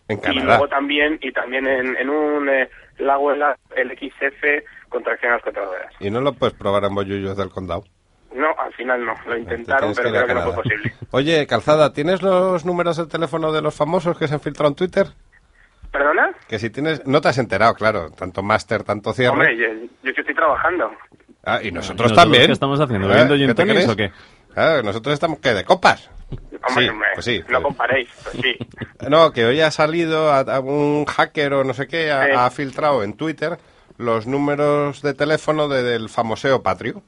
En 0.07 0.17
y 0.17 0.21
Canadá. 0.21 0.45
luego 0.45 0.67
también 0.67 1.19
y 1.21 1.31
también 1.31 1.67
en, 1.67 1.95
en 1.95 2.09
un 2.09 2.49
eh, 2.49 2.67
lago 2.97 3.31
el 3.31 3.91
XF 3.91 4.89
con 4.89 5.03
tracción 5.03 5.33
a 5.33 5.35
las 5.35 5.43
cuatro. 5.43 5.69
Y 5.99 6.09
no 6.09 6.21
lo 6.21 6.33
puedes 6.33 6.55
probar 6.55 6.83
en 6.85 6.95
Bollullos 6.95 7.37
del 7.37 7.49
Condado. 7.49 7.83
Al 8.57 8.73
final 8.73 9.05
no, 9.05 9.13
lo 9.25 9.33
Te 9.33 9.39
intentaron, 9.39 9.93
pero 9.95 10.09
creo 10.09 10.25
que 10.27 10.33
no 10.33 10.41
fue 10.43 10.53
posible. 10.63 10.93
Oye, 11.11 11.45
Calzada, 11.47 11.93
¿tienes 11.93 12.21
los 12.21 12.65
números 12.65 12.97
del 12.97 13.07
teléfono 13.07 13.51
de 13.51 13.61
los 13.61 13.75
famosos 13.75 14.17
que 14.17 14.27
se 14.27 14.33
han 14.33 14.39
filtrado 14.41 14.69
en 14.69 14.75
Twitter? 14.75 15.07
¿Perdona? 15.91 16.31
Que 16.47 16.59
si 16.59 16.69
tienes... 16.69 17.05
No 17.05 17.21
te 17.21 17.29
has 17.29 17.37
enterado, 17.37 17.73
claro. 17.75 18.09
Tanto 18.11 18.43
máster, 18.43 18.83
tanto 18.83 19.13
cierre. 19.13 19.31
Hombre, 19.31 19.57
yo, 19.57 19.65
yo 20.03 20.13
que 20.13 20.21
estoy 20.21 20.35
trabajando. 20.35 20.91
Ah, 21.45 21.59
y 21.63 21.71
nosotros, 21.71 22.11
¿Nosotros 22.11 22.13
también. 22.15 22.45
qué 22.47 22.51
estamos 22.51 22.79
haciendo? 22.79 23.07
¿Eh? 23.07 23.11
¿Bebiendo 23.11 23.33
¿Qué 23.35 23.39
gin 23.39 23.47
te 23.47 23.53
tonics 23.55 23.75
crees? 23.75 23.89
o 23.89 23.95
qué? 23.95 24.11
Claro, 24.53 24.83
nosotros 24.83 25.13
estamos, 25.13 25.39
¿qué? 25.39 25.53
¿De 25.53 25.63
copas? 25.63 26.09
Hombre, 26.67 26.83
Sí, 26.85 26.89
hombre, 26.89 27.07
pues 27.13 27.25
sí. 27.25 27.43
no 27.49 27.61
comparéis, 27.63 28.09
pues 28.23 28.35
sí. 28.43 28.57
No, 29.09 29.31
que 29.31 29.45
hoy 29.45 29.61
ha 29.61 29.71
salido 29.71 30.31
a, 30.31 30.39
a 30.39 30.59
un 30.59 31.05
hacker 31.05 31.53
o 31.53 31.63
no 31.63 31.73
sé 31.73 31.87
qué, 31.87 32.11
ha, 32.11 32.25
Sí. 32.25 32.31
ha 32.35 32.49
filtrado 32.49 33.03
en 33.03 33.13
Twitter 33.13 33.57
los 33.97 34.27
números 34.27 35.01
de 35.01 35.13
teléfono 35.13 35.67
de- 35.69 35.83
del 35.83 36.09
famoseo 36.09 36.61
Patrio. 36.63 37.01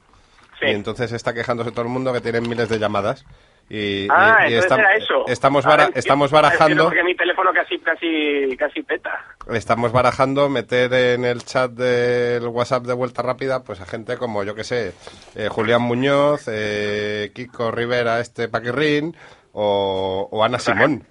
Sí. 0.60 0.66
Y 0.66 0.70
entonces 0.70 1.10
está 1.12 1.32
quejándose 1.34 1.70
todo 1.72 1.82
el 1.82 1.88
mundo 1.88 2.12
que 2.12 2.20
tienen 2.20 2.48
miles 2.48 2.68
de 2.68 2.78
llamadas. 2.78 3.24
Y, 3.72 4.08
Ah, 4.10 4.46
y- 4.48 4.52
y 4.52 4.54
entonces 4.56 4.70
estam- 4.70 4.78
era 4.80 4.94
eso. 4.96 5.24
Estamos, 5.28 5.64
bara- 5.64 5.90
estamos 5.94 6.32
barajando 6.32 6.84
Porque 6.86 7.04
mi 7.04 7.14
teléfono 7.14 7.52
casi, 7.52 7.78
casi, 7.78 8.56
casi 8.58 8.82
peta. 8.82 9.24
estamos 9.52 9.92
barajando 9.92 10.48
meter 10.48 10.92
en 10.92 11.24
el 11.24 11.44
chat 11.44 11.70
del 11.70 12.48
WhatsApp 12.48 12.84
de 12.84 12.94
Vuelta 12.94 13.22
Rápida 13.22 13.62
pues 13.62 13.80
a 13.80 13.86
gente 13.86 14.16
como, 14.16 14.42
yo 14.42 14.56
que 14.56 14.64
sé, 14.64 14.92
eh, 15.36 15.46
Julián 15.48 15.82
Muñoz, 15.82 16.48
eh, 16.48 17.30
Kiko 17.32 17.70
Rivera, 17.70 18.18
este 18.18 18.48
Paquirrín 18.48 19.14
o, 19.52 20.28
o 20.32 20.44
Ana 20.44 20.58
Simón. 20.58 21.04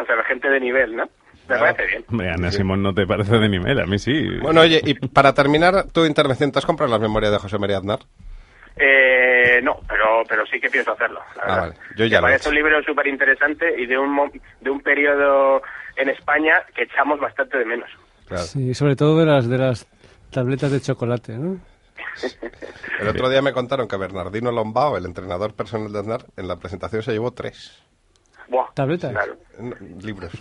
O 0.00 0.04
sea, 0.06 0.16
la 0.16 0.24
gente 0.24 0.48
de 0.48 0.60
nivel, 0.60 0.96
¿no? 0.96 1.04
Me 1.46 1.58
parece 1.58 1.86
bien. 1.86 2.04
Hombre, 2.10 2.30
Ana 2.30 2.50
Simón 2.50 2.82
no 2.82 2.94
te 2.94 3.06
parece 3.06 3.38
de 3.38 3.48
nivel, 3.50 3.80
a 3.80 3.86
mí 3.86 3.98
sí. 3.98 4.38
Bueno, 4.40 4.62
oye, 4.62 4.80
y 4.84 4.94
para 4.94 5.34
terminar 5.34 5.84
tu 5.92 6.04
intervención, 6.06 6.52
¿te 6.52 6.58
has 6.58 6.66
comprado 6.66 6.90
las 6.92 7.00
memorias 7.00 7.32
de 7.32 7.38
José 7.38 7.58
María 7.58 7.78
Aznar? 7.78 8.00
Eh, 8.78 9.60
no, 9.62 9.80
pero, 9.88 10.22
pero 10.28 10.46
sí 10.46 10.60
que 10.60 10.70
pienso 10.70 10.92
hacerlo. 10.92 11.20
la 11.36 11.42
Ah, 11.42 11.46
verdad. 11.46 11.60
vale. 11.60 11.74
Yo 11.96 12.04
ya 12.06 12.18
Me 12.18 12.22
lo 12.22 12.26
parece 12.28 12.48
un 12.48 12.54
libro 12.54 12.82
súper 12.82 13.06
interesante 13.08 13.74
y 13.80 13.86
de 13.86 13.98
un, 13.98 14.30
de 14.60 14.70
un 14.70 14.80
periodo 14.80 15.62
en 15.96 16.08
España 16.10 16.54
que 16.74 16.84
echamos 16.84 17.18
bastante 17.18 17.58
de 17.58 17.64
menos. 17.64 17.90
Claro. 18.26 18.42
Sí, 18.44 18.74
sobre 18.74 18.94
todo 18.96 19.18
de 19.18 19.26
las, 19.26 19.48
de 19.48 19.58
las 19.58 19.86
tabletas 20.30 20.70
de 20.70 20.80
chocolate, 20.80 21.32
¿no? 21.38 21.58
El 23.00 23.08
otro 23.08 23.28
día 23.28 23.42
me 23.42 23.52
contaron 23.52 23.86
que 23.88 23.96
Bernardino 23.96 24.50
Lombao, 24.52 24.96
el 24.96 25.04
entrenador 25.06 25.54
personal 25.54 25.92
de 25.92 25.98
Aznar, 26.00 26.24
en 26.36 26.48
la 26.48 26.56
presentación 26.56 27.02
se 27.02 27.12
llevó 27.12 27.32
tres 27.32 27.82
Buah, 28.48 28.72
¿Tabletas? 28.74 29.12
Claro. 29.12 29.36
no, 29.58 29.74
libros. 30.00 30.32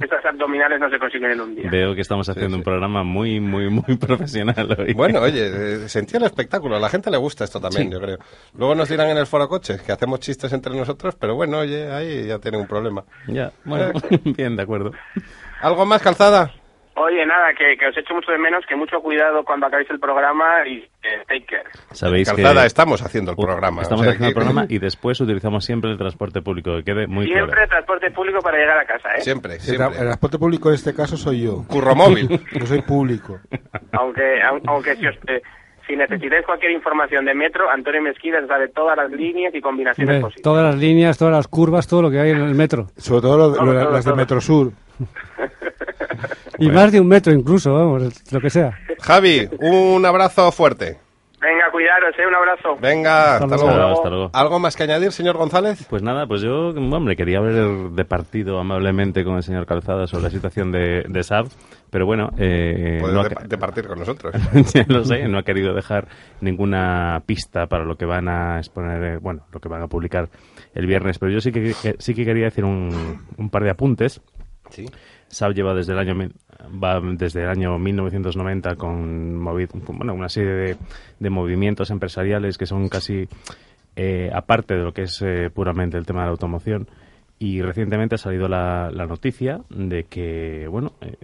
Esas 0.00 0.24
abdominales 0.24 0.80
no 0.80 0.90
se 0.90 0.98
consiguen 0.98 1.30
en 1.30 1.40
un 1.40 1.54
día. 1.54 1.70
Veo 1.70 1.94
que 1.94 2.00
estamos 2.00 2.28
haciendo 2.28 2.56
sí. 2.56 2.56
un 2.56 2.62
programa 2.64 3.04
muy, 3.04 3.38
muy, 3.40 3.70
muy 3.70 3.96
profesional 4.00 4.76
hoy. 4.78 4.92
Bueno, 4.92 5.20
oye, 5.20 5.46
eh, 5.46 5.88
sentía 5.88 6.18
el 6.18 6.24
espectáculo. 6.24 6.76
A 6.76 6.80
la 6.80 6.88
gente 6.88 7.10
le 7.10 7.16
gusta 7.16 7.44
esto 7.44 7.60
también, 7.60 7.90
yo 7.90 8.00
creo. 8.00 8.18
Luego 8.58 8.74
nos 8.74 8.88
dirán 8.88 9.10
en 9.10 9.18
el 9.18 9.26
foro 9.26 9.48
coches 9.48 9.80
que 9.82 9.92
hacemos 9.92 10.18
chistes 10.20 10.52
entre 10.52 10.74
nosotros, 10.74 11.14
pero 11.14 11.36
bueno, 11.36 11.58
oye, 11.58 11.90
ahí 11.92 12.26
ya 12.26 12.38
tiene 12.38 12.58
un 12.58 12.66
problema. 12.66 13.04
Ya, 13.28 13.52
bueno, 13.64 13.92
bien, 14.24 14.56
de 14.56 14.62
acuerdo. 14.62 14.90
¿Algo 15.60 15.86
más, 15.86 16.02
calzada? 16.02 16.50
Oye, 16.96 17.26
nada, 17.26 17.52
que, 17.54 17.76
que 17.76 17.86
os 17.86 17.96
echo 17.96 18.14
mucho 18.14 18.30
de 18.32 18.38
menos, 18.38 18.64
que 18.66 18.76
mucho 18.76 19.00
cuidado 19.00 19.44
cuando 19.44 19.66
acabéis 19.66 19.90
el 19.90 19.98
programa 19.98 20.66
y 20.66 20.78
eh, 21.02 21.22
take 21.26 21.46
care. 21.46 21.63
Sabéis 21.94 22.28
Calzada, 22.28 22.60
que 22.62 22.66
estamos 22.66 23.02
haciendo 23.02 23.30
el 23.30 23.36
programa. 23.36 23.82
estamos 23.82 24.02
o 24.02 24.04
sea, 24.04 24.12
haciendo 24.12 24.28
el 24.28 24.34
programa 24.34 24.66
y 24.68 24.78
después 24.78 25.20
utilizamos 25.20 25.64
siempre 25.64 25.90
el 25.90 25.96
transporte 25.98 26.42
público, 26.42 26.76
que 26.76 26.84
quede 26.84 27.06
muy 27.06 27.26
Siempre 27.26 27.52
claro. 27.54 27.68
transporte 27.68 28.10
público 28.10 28.40
para 28.40 28.58
llegar 28.58 28.78
a 28.78 28.84
casa, 28.84 29.08
¿eh? 29.16 29.20
Siempre, 29.22 29.54
El, 29.54 29.60
siempre. 29.60 29.86
el 29.98 30.04
transporte 30.04 30.38
público 30.38 30.68
en 30.68 30.74
este 30.74 30.94
caso 30.94 31.16
soy 31.16 31.42
yo. 31.42 31.64
Curro 31.68 31.94
móvil. 31.94 32.28
Yo 32.52 32.66
soy 32.66 32.82
público. 32.82 33.38
Aunque, 33.92 34.42
aun- 34.42 34.62
aunque 34.66 34.96
si, 34.96 35.06
os, 35.06 35.14
eh, 35.28 35.40
si 35.86 35.96
necesitáis 35.96 36.44
cualquier 36.46 36.72
información 36.72 37.24
de 37.24 37.34
metro, 37.34 37.68
Antonio 37.70 38.02
Mesquida 38.02 38.38
sabe 38.46 38.68
todas 38.68 38.96
las 38.96 39.10
líneas 39.10 39.54
y 39.54 39.60
combinaciones 39.60 40.20
posibles. 40.20 40.42
todas 40.42 40.64
las 40.64 40.76
líneas, 40.76 41.16
todas 41.18 41.32
las 41.34 41.46
curvas, 41.48 41.86
todo 41.86 42.02
lo 42.02 42.10
que 42.10 42.18
hay 42.20 42.30
en 42.30 42.38
el 42.40 42.54
metro. 42.54 42.88
Sobre 42.96 43.22
todo 43.22 43.36
lo- 43.38 43.52
Todo, 43.54 43.64
lo- 43.66 43.72
todo, 43.80 43.90
las 43.92 44.04
de 44.04 44.10
todo. 44.10 44.16
Metrosur. 44.16 44.72
Y 46.58 46.68
más 46.70 46.92
de 46.92 47.00
un 47.00 47.08
metro 47.08 47.32
incluso, 47.32 47.74
vamos, 47.74 48.32
lo 48.32 48.40
que 48.40 48.48
sea. 48.48 48.78
Javi, 49.02 49.48
un 49.58 50.06
abrazo 50.06 50.52
fuerte. 50.52 50.98
Venga, 51.84 52.00
cuidaros, 52.00 52.18
¿eh? 52.18 52.26
Un 52.26 52.34
abrazo. 52.34 52.76
Venga, 52.80 53.32
hasta 53.34 53.44
Hasta 53.44 53.56
luego. 53.56 53.76
luego, 53.76 53.92
hasta 53.92 54.08
luego. 54.10 54.30
¿Algo 54.32 54.58
más 54.58 54.76
que 54.76 54.82
añadir, 54.84 55.12
señor 55.12 55.36
González? 55.36 55.86
Pues 55.88 56.02
nada, 56.02 56.26
pues 56.26 56.40
yo, 56.42 56.68
hombre, 56.70 57.16
quería 57.16 57.38
haber 57.38 57.90
departido 57.90 58.58
amablemente 58.58 59.24
con 59.24 59.36
el 59.36 59.42
señor 59.42 59.66
Calzada 59.66 60.06
sobre 60.06 60.24
la 60.24 60.30
situación 60.30 60.72
de, 60.72 61.04
de 61.08 61.22
Saab, 61.22 61.46
pero 61.90 62.06
bueno, 62.06 62.30
eh, 62.38 62.98
Puede 63.00 63.14
no 63.14 63.20
ha 63.20 63.28
de, 63.28 63.34
ca- 63.34 63.44
de 63.46 63.58
partir 63.58 63.86
con 63.86 63.98
nosotros. 63.98 64.34
ya 64.74 64.84
lo 64.88 65.04
sé, 65.04 65.28
no 65.28 65.38
ha 65.38 65.42
querido 65.42 65.74
dejar 65.74 66.08
ninguna 66.40 67.22
pista 67.26 67.66
para 67.66 67.84
lo 67.84 67.96
que 67.96 68.06
van 68.06 68.28
a 68.28 68.58
exponer, 68.58 69.02
eh, 69.14 69.18
bueno, 69.20 69.42
lo 69.52 69.60
que 69.60 69.68
van 69.68 69.82
a 69.82 69.86
publicar 69.88 70.28
el 70.74 70.86
viernes, 70.86 71.18
pero 71.18 71.32
yo 71.32 71.40
sí 71.40 71.52
que 71.52 71.70
eh, 71.84 71.94
sí 71.98 72.14
que 72.14 72.24
quería 72.24 72.44
decir 72.44 72.64
un, 72.64 73.24
un 73.36 73.50
par 73.50 73.62
de 73.64 73.70
apuntes. 73.70 74.20
Sí. 74.70 74.86
Saab 75.34 75.52
lleva 75.52 75.74
desde 75.74 75.92
el 75.92 75.98
año 75.98 76.14
va 76.82 77.00
desde 77.00 77.42
el 77.42 77.48
año 77.48 77.78
1990 77.78 78.76
con, 78.76 79.44
con, 79.84 79.98
bueno, 79.98 80.14
una 80.14 80.28
serie 80.28 80.52
de, 80.52 80.76
de 81.18 81.30
movimientos 81.30 81.90
empresariales 81.90 82.56
que 82.56 82.66
son 82.66 82.88
casi 82.88 83.28
eh, 83.96 84.30
aparte 84.32 84.74
de 84.74 84.82
lo 84.82 84.92
que 84.92 85.02
es 85.02 85.20
eh, 85.22 85.50
puramente 85.52 85.98
el 85.98 86.06
tema 86.06 86.20
de 86.20 86.26
la 86.26 86.32
automoción. 86.32 86.88
Y 87.38 87.62
recientemente 87.62 88.14
ha 88.14 88.18
salido 88.18 88.48
la, 88.48 88.90
la 88.92 89.06
noticia 89.06 89.60
de 89.68 90.04
que 90.04 90.68
bueno 90.68 90.92
eh, 91.00 91.16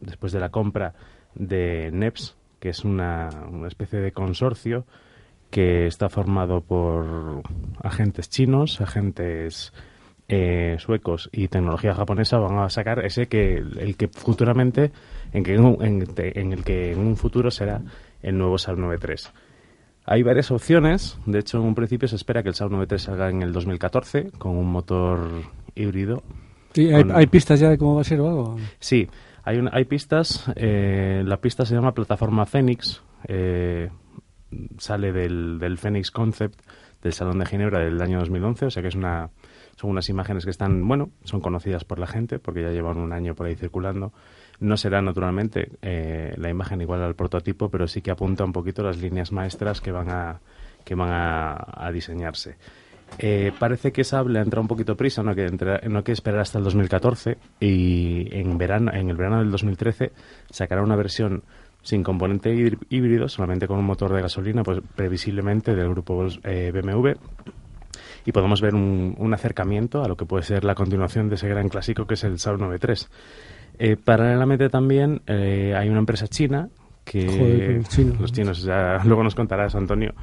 después 0.00 0.32
de 0.32 0.40
la 0.40 0.50
compra 0.50 0.94
de 1.34 1.90
NEPS 1.90 2.36
que 2.60 2.68
es 2.68 2.84
una, 2.84 3.28
una 3.50 3.68
especie 3.68 3.98
de 3.98 4.12
consorcio 4.12 4.86
que 5.50 5.86
está 5.86 6.08
formado 6.08 6.62
por 6.62 7.42
agentes 7.82 8.28
chinos, 8.28 8.80
agentes 8.80 9.72
eh, 10.28 10.76
suecos 10.78 11.28
y 11.32 11.48
tecnología 11.48 11.94
japonesa 11.94 12.38
van 12.38 12.58
a 12.58 12.68
sacar 12.70 13.04
ese 13.04 13.26
que 13.26 13.56
el 13.56 13.96
que 13.96 14.08
futuramente 14.08 14.90
en, 15.32 15.42
que, 15.44 15.54
en, 15.54 16.04
en 16.16 16.52
el 16.52 16.64
que 16.64 16.92
en 16.92 16.98
un 17.00 17.16
futuro 17.16 17.50
será 17.50 17.80
el 18.22 18.38
nuevo 18.38 18.56
Saab 18.58 18.78
93. 18.78 19.32
Hay 20.06 20.22
varias 20.22 20.50
opciones. 20.50 21.18
De 21.26 21.38
hecho, 21.38 21.58
en 21.58 21.64
un 21.64 21.74
principio 21.74 22.08
se 22.08 22.16
espera 22.16 22.42
que 22.42 22.48
el 22.50 22.54
Saab 22.54 22.70
93 22.70 23.02
salga 23.02 23.28
en 23.30 23.42
el 23.42 23.52
2014 23.52 24.30
con 24.38 24.56
un 24.56 24.70
motor 24.70 25.28
híbrido. 25.74 26.22
Sí, 26.72 26.92
hay, 26.92 27.02
Con- 27.04 27.16
hay 27.16 27.26
pistas 27.26 27.60
ya 27.60 27.68
de 27.70 27.78
cómo 27.78 27.94
va 27.96 28.00
a 28.00 28.04
ser 28.04 28.20
o 28.20 28.28
algo. 28.28 28.56
Sí, 28.80 29.08
hay, 29.44 29.58
un- 29.58 29.68
hay 29.72 29.84
pistas. 29.84 30.50
eh, 30.56 31.22
la 31.24 31.36
pista 31.38 31.64
se 31.64 31.74
llama 31.74 31.92
Plataforma 31.92 32.46
Phoenix. 32.46 33.02
eh, 33.28 33.88
sale 34.78 35.12
del, 35.12 35.58
del 35.58 35.78
Phoenix 35.78 36.10
Concept 36.10 36.60
del 37.02 37.12
Salón 37.12 37.38
de 37.40 37.46
Ginebra 37.46 37.80
del 37.80 38.00
año 38.00 38.18
2011. 38.20 38.66
O 38.66 38.70
sea 38.70 38.82
que 38.82 38.88
es 38.88 38.94
una, 38.94 39.30
son 39.76 39.90
unas 39.90 40.08
imágenes 40.08 40.44
que 40.44 40.50
están, 40.50 40.86
bueno, 40.86 41.10
son 41.24 41.40
conocidas 41.40 41.84
por 41.84 41.98
la 41.98 42.06
gente 42.06 42.38
porque 42.38 42.62
ya 42.62 42.70
llevan 42.70 42.98
un 42.98 43.12
año 43.12 43.34
por 43.34 43.46
ahí 43.46 43.56
circulando. 43.56 44.12
No 44.60 44.76
será 44.76 45.02
naturalmente 45.02 45.70
eh, 45.82 46.34
la 46.36 46.48
imagen 46.48 46.80
igual 46.80 47.02
al 47.02 47.14
prototipo, 47.14 47.68
pero 47.70 47.88
sí 47.88 48.00
que 48.02 48.10
apunta 48.10 48.44
un 48.44 48.52
poquito 48.52 48.82
las 48.82 48.98
líneas 48.98 49.32
maestras 49.32 49.80
que 49.80 49.90
van 49.90 50.10
a, 50.10 50.40
que 50.84 50.94
van 50.94 51.10
a, 51.10 51.90
diseñarse. 51.92 52.56
Eh, 53.18 53.52
parece 53.58 53.92
que 53.92 54.04
Saab 54.04 54.28
le 54.28 54.38
ha 54.38 54.42
entrado 54.42 54.62
un 54.62 54.68
poquito 54.68 54.96
prisa, 54.96 55.22
no 55.22 55.34
que, 55.34 55.46
no 55.88 56.04
que 56.04 56.12
esperar 56.12 56.40
hasta 56.40 56.58
el 56.58 56.64
2014 56.64 57.36
y 57.60 58.28
en, 58.34 58.56
verano, 58.56 58.92
en 58.94 59.10
el 59.10 59.16
verano 59.16 59.38
del 59.38 59.50
2013 59.50 60.12
sacará 60.50 60.82
una 60.82 60.96
versión 60.96 61.42
sin 61.82 62.02
componente 62.02 62.54
híbr- 62.54 62.78
híbrido, 62.88 63.28
solamente 63.28 63.66
con 63.68 63.78
un 63.78 63.84
motor 63.84 64.12
de 64.14 64.22
gasolina, 64.22 64.62
pues 64.62 64.80
previsiblemente 64.96 65.74
del 65.74 65.90
grupo 65.90 66.26
eh, 66.44 66.72
BMW 66.72 67.10
y 68.24 68.32
podemos 68.32 68.60
ver 68.60 68.74
un, 68.74 69.14
un 69.18 69.34
acercamiento 69.34 70.02
a 70.02 70.08
lo 70.08 70.16
que 70.16 70.26
puede 70.26 70.42
ser 70.42 70.64
la 70.64 70.74
continuación 70.74 71.28
de 71.28 71.36
ese 71.36 71.48
gran 71.48 71.68
clásico 71.68 72.06
que 72.06 72.14
es 72.14 72.24
el 72.24 72.38
Saab 72.38 72.58
93. 72.58 73.08
Eh, 73.78 73.96
paralelamente 73.96 74.68
también 74.68 75.22
eh, 75.26 75.74
hay 75.76 75.88
una 75.88 75.98
empresa 75.98 76.28
china 76.28 76.68
que 77.04 77.26
Joder, 77.26 78.20
los 78.20 78.32
chinos. 78.32 78.62
ya 78.62 78.98
luego 79.04 79.22
nos 79.22 79.34
contarás 79.34 79.74
Antonio 79.74 80.14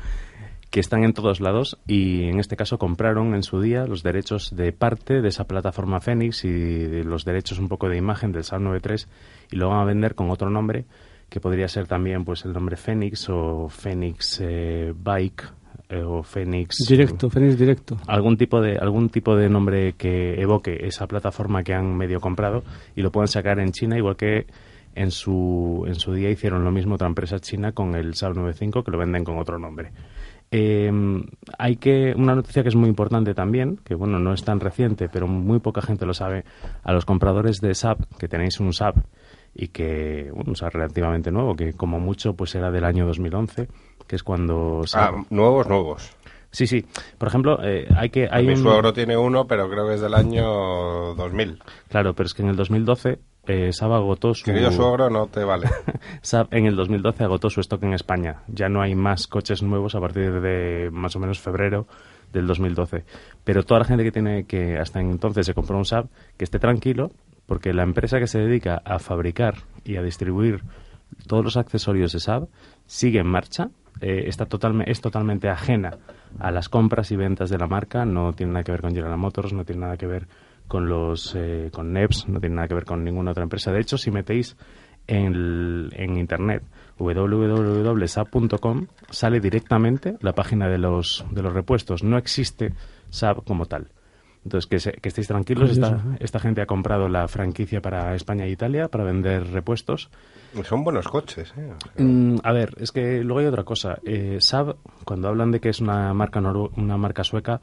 que 0.69 0.79
están 0.79 1.03
en 1.03 1.11
todos 1.11 1.41
lados 1.41 1.77
y 1.85 2.29
en 2.29 2.39
este 2.39 2.55
caso 2.55 2.77
compraron 2.77 3.35
en 3.35 3.43
su 3.43 3.59
día 3.59 3.85
los 3.85 4.03
derechos 4.03 4.55
de 4.55 4.71
parte 4.71 5.21
de 5.21 5.27
esa 5.27 5.43
plataforma 5.43 5.99
Phoenix 5.99 6.45
y 6.45 6.49
de 6.49 7.03
los 7.03 7.25
derechos 7.25 7.59
un 7.59 7.67
poco 7.67 7.89
de 7.89 7.97
imagen 7.97 8.31
del 8.31 8.45
Saab 8.45 8.61
93 8.61 9.09
y 9.51 9.57
lo 9.57 9.67
van 9.69 9.79
a 9.79 9.83
vender 9.83 10.15
con 10.15 10.31
otro 10.31 10.49
nombre 10.49 10.85
que 11.29 11.41
podría 11.41 11.67
ser 11.67 11.87
también 11.87 12.23
pues 12.23 12.45
el 12.45 12.53
nombre 12.53 12.77
Phoenix 12.77 13.27
o 13.29 13.67
Phoenix 13.67 14.39
eh, 14.41 14.93
Bike 14.95 15.43
eh, 15.91 16.04
o 16.04 16.23
Phoenix 16.23 16.77
Directo, 16.88 17.30
Fénix 17.30 17.58
directo. 17.58 17.97
algún 18.08 18.38
tipo 18.38 18.62
de 18.62 18.77
algún 18.77 19.10
tipo 19.10 19.36
de 19.36 19.49
nombre 19.49 19.93
que 19.93 20.41
evoque 20.41 20.88
esa 20.88 21.06
plataforma 21.06 21.63
que 21.63 21.73
han 21.73 21.97
medio 21.97 22.21
comprado 22.21 22.63
y 22.95 23.01
lo 23.01 23.12
pueden 23.12 23.27
sacar 23.27 23.60
en 23.60 23.71
China 23.71 23.97
igual 23.97 24.15
que 24.15 24.45
en 24.95 25.12
su 25.12 25.84
en 25.86 25.95
su 25.95 26.13
día 26.13 26.30
hicieron 26.30 26.63
lo 26.63 26.71
mismo 26.71 26.95
otra 26.95 27.08
empresa 27.08 27.39
china 27.39 27.73
con 27.73 27.95
el 27.95 28.15
Saab 28.15 28.36
95 28.36 28.84
que 28.84 28.91
lo 28.91 28.97
venden 28.97 29.25
con 29.25 29.38
otro 29.38 29.60
nombre 29.60 29.91
Eh, 30.54 30.91
hay 31.58 31.77
que 31.77 32.13
una 32.13 32.36
noticia 32.36 32.62
que 32.62 32.67
es 32.69 32.75
muy 32.75 32.89
importante 32.89 33.34
también 33.34 33.77
que 33.86 33.95
bueno 33.95 34.19
no 34.19 34.34
es 34.34 34.43
tan 34.43 34.60
reciente 34.60 35.10
pero 35.10 35.27
muy 35.27 35.60
poca 35.60 35.82
gente 35.82 36.06
lo 36.06 36.13
sabe 36.13 36.43
a 36.84 36.91
los 36.93 37.06
compradores 37.06 37.60
de 37.62 37.73
Saab 37.73 37.97
que 38.17 38.27
tenéis 38.27 38.60
un 38.60 38.73
Saab 38.73 38.95
y 39.54 39.67
que 39.69 40.32
bueno, 40.34 40.54
es 40.54 40.62
relativamente 40.62 41.32
nuevo 41.32 41.56
que 41.56 41.73
como 41.73 41.99
mucho 41.99 42.34
pues 42.34 42.56
era 42.56 42.71
del 42.71 42.86
año 42.86 43.06
2011 43.06 43.67
que 44.07 44.15
es 44.15 44.23
cuando 44.23 44.81
Ah, 44.93 45.11
nuevos, 45.29 45.67
nuevos. 45.67 46.11
Sí, 46.51 46.67
sí. 46.67 46.85
Por 47.17 47.29
ejemplo, 47.29 47.59
eh, 47.63 47.87
hay 47.95 48.09
que... 48.09 48.27
Hay 48.29 48.45
Mi 48.45 48.53
un- 48.53 48.61
suegro 48.61 48.91
tiene 48.91 49.15
uno, 49.15 49.47
pero 49.47 49.69
creo 49.69 49.87
que 49.87 49.93
es 49.93 50.01
del 50.01 50.13
año 50.13 50.43
2000. 51.15 51.59
Claro, 51.87 52.13
pero 52.13 52.27
es 52.27 52.33
que 52.33 52.41
en 52.41 52.49
el 52.49 52.57
2012 52.57 53.19
eh, 53.47 53.71
Saab 53.71 53.93
agotó 53.93 54.33
su... 54.33 54.43
Querido 54.43 54.69
suegro, 54.71 55.09
no 55.09 55.27
te 55.27 55.43
vale. 55.45 55.69
Saab 56.21 56.47
en 56.51 56.65
el 56.65 56.75
2012 56.75 57.23
agotó 57.23 57.49
su 57.49 57.61
stock 57.61 57.81
en 57.83 57.93
España. 57.93 58.43
Ya 58.47 58.67
no 58.67 58.81
hay 58.81 58.95
más 58.95 59.27
coches 59.27 59.63
nuevos 59.63 59.95
a 59.95 60.01
partir 60.01 60.41
de 60.41 60.89
más 60.91 61.15
o 61.15 61.19
menos 61.19 61.39
febrero 61.39 61.87
del 62.33 62.47
2012. 62.47 63.05
Pero 63.45 63.63
toda 63.63 63.79
la 63.79 63.85
gente 63.85 64.03
que 64.03 64.11
tiene 64.11 64.43
que 64.45 64.77
hasta 64.77 64.99
entonces 64.99 65.45
se 65.45 65.53
compró 65.53 65.77
un 65.77 65.85
Saab, 65.85 66.07
que 66.37 66.43
esté 66.43 66.59
tranquilo, 66.59 67.11
porque 67.45 67.73
la 67.73 67.83
empresa 67.83 68.19
que 68.19 68.27
se 68.27 68.39
dedica 68.39 68.81
a 68.83 68.99
fabricar 68.99 69.55
y 69.85 69.95
a 69.95 70.01
distribuir 70.01 70.63
todos 71.27 71.43
los 71.45 71.55
accesorios 71.57 72.11
de 72.11 72.19
Saab 72.19 72.47
sigue 72.85 73.19
en 73.19 73.27
marcha. 73.27 73.69
Eh, 74.01 74.23
está 74.27 74.45
totalme- 74.47 74.83
es 74.87 74.99
totalmente 74.99 75.47
ajena 75.49 75.97
a 76.39 76.51
las 76.51 76.67
compras 76.69 77.11
y 77.11 77.15
ventas 77.15 77.49
de 77.49 77.57
la 77.57 77.67
marca. 77.67 78.03
No 78.05 78.33
tiene 78.33 78.51
nada 78.53 78.63
que 78.63 78.71
ver 78.73 78.81
con 78.81 78.93
General 78.93 79.17
Motors, 79.17 79.53
no 79.53 79.63
tiene 79.63 79.81
nada 79.81 79.95
que 79.97 80.07
ver 80.07 80.27
con 80.67 80.87
los 80.89 81.33
eh, 81.35 81.69
con 81.71 81.93
NEPS, 81.93 82.27
no 82.29 82.39
tiene 82.39 82.55
nada 82.55 82.67
que 82.67 82.73
ver 82.75 82.85
con 82.85 83.03
ninguna 83.03 83.31
otra 83.31 83.43
empresa. 83.43 83.71
De 83.71 83.79
hecho, 83.81 83.97
si 83.97 84.09
metéis 84.11 84.55
en, 85.07 85.89
en 85.93 86.17
internet 86.17 86.63
www.saab.com 86.97 88.87
sale 89.09 89.39
directamente 89.39 90.15
la 90.21 90.33
página 90.33 90.67
de 90.69 90.77
los 90.77 91.25
de 91.31 91.41
los 91.41 91.53
repuestos. 91.53 92.03
No 92.03 92.17
existe 92.17 92.73
Saab 93.09 93.43
como 93.43 93.65
tal. 93.65 93.89
Entonces, 94.43 94.67
que, 94.67 94.80
se- 94.80 94.93
que 94.93 95.10
estéis 95.10 95.27
tranquilos, 95.27 95.69
esta, 95.71 96.39
gente 96.39 96.62
ha 96.62 96.65
comprado 96.65 97.08
la 97.08 97.27
franquicia 97.27 97.82
para 97.82 98.15
España 98.15 98.45
e 98.45 98.49
Italia 98.49 98.88
para 98.88 99.04
vender 99.04 99.47
repuestos. 99.51 100.10
Son 100.63 100.84
buenos 100.84 101.08
coches, 101.08 101.54
¿eh? 101.58 101.71
O 101.71 101.80
sea, 101.80 102.04
Mm, 102.06 102.38
a 102.43 102.51
ver, 102.51 102.73
es 102.80 102.91
que 102.91 103.23
luego 103.23 103.39
hay 103.39 103.45
otra 103.45 103.63
cosa. 103.63 103.99
Eh, 104.04 104.38
Saab, 104.39 104.77
cuando 105.06 105.27
hablan 105.30 105.51
de 105.51 105.60
que 105.60 105.69
es 105.69 105.80
una 105.80 106.13
marca 106.13 106.41
noru- 106.41 106.71
una 106.75 106.97
marca 106.97 107.23
sueca, 107.23 107.62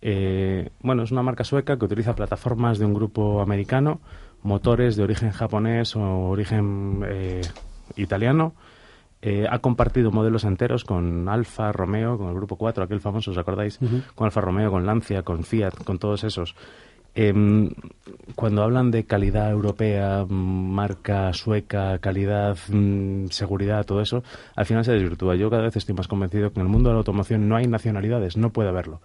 eh, 0.00 0.70
bueno, 0.80 1.02
es 1.02 1.10
una 1.12 1.22
marca 1.22 1.44
sueca 1.44 1.78
que 1.78 1.84
utiliza 1.84 2.14
plataformas 2.14 2.78
de 2.78 2.86
un 2.86 2.94
grupo 2.94 3.40
americano 3.40 4.00
motores 4.42 4.96
de 4.96 5.02
origen 5.04 5.30
japonés 5.30 5.94
o 5.96 6.28
origen 6.28 7.02
eh, 7.06 7.40
italiano. 7.96 8.54
Eh, 9.26 9.46
ha 9.48 9.58
compartido 9.60 10.10
modelos 10.10 10.44
enteros 10.44 10.84
con 10.84 11.30
Alfa 11.30 11.72
Romeo, 11.72 12.18
con 12.18 12.28
el 12.28 12.34
Grupo 12.34 12.56
4, 12.56 12.84
aquel 12.84 13.00
famoso, 13.00 13.30
¿os 13.30 13.38
acordáis? 13.38 13.78
Con 14.14 14.26
Alfa 14.26 14.42
Romeo, 14.42 14.70
con 14.70 14.84
Lancia, 14.84 15.22
con 15.22 15.44
Fiat, 15.44 15.82
con 15.82 15.98
todos 15.98 16.24
esos. 16.24 16.54
Em, 17.14 17.70
cuando 18.34 18.62
hablan 18.62 18.90
de 18.90 19.04
calidad 19.04 19.50
europea, 19.50 20.26
marca 20.28 21.32
sueca, 21.32 21.98
calidad, 22.00 22.58
mm, 22.68 23.28
seguridad, 23.28 23.86
todo 23.86 24.02
eso, 24.02 24.22
al 24.56 24.66
final 24.66 24.84
se 24.84 24.92
desvirtúa. 24.92 25.36
Yo 25.36 25.48
cada 25.48 25.62
vez 25.62 25.74
estoy 25.74 25.94
más 25.94 26.06
convencido 26.06 26.52
que 26.52 26.60
en 26.60 26.66
el 26.66 26.70
mundo 26.70 26.90
de 26.90 26.94
la 26.96 26.98
automoción 26.98 27.48
no 27.48 27.56
hay 27.56 27.66
nacionalidades, 27.66 28.36
no 28.36 28.50
puede 28.50 28.68
haberlo. 28.68 29.00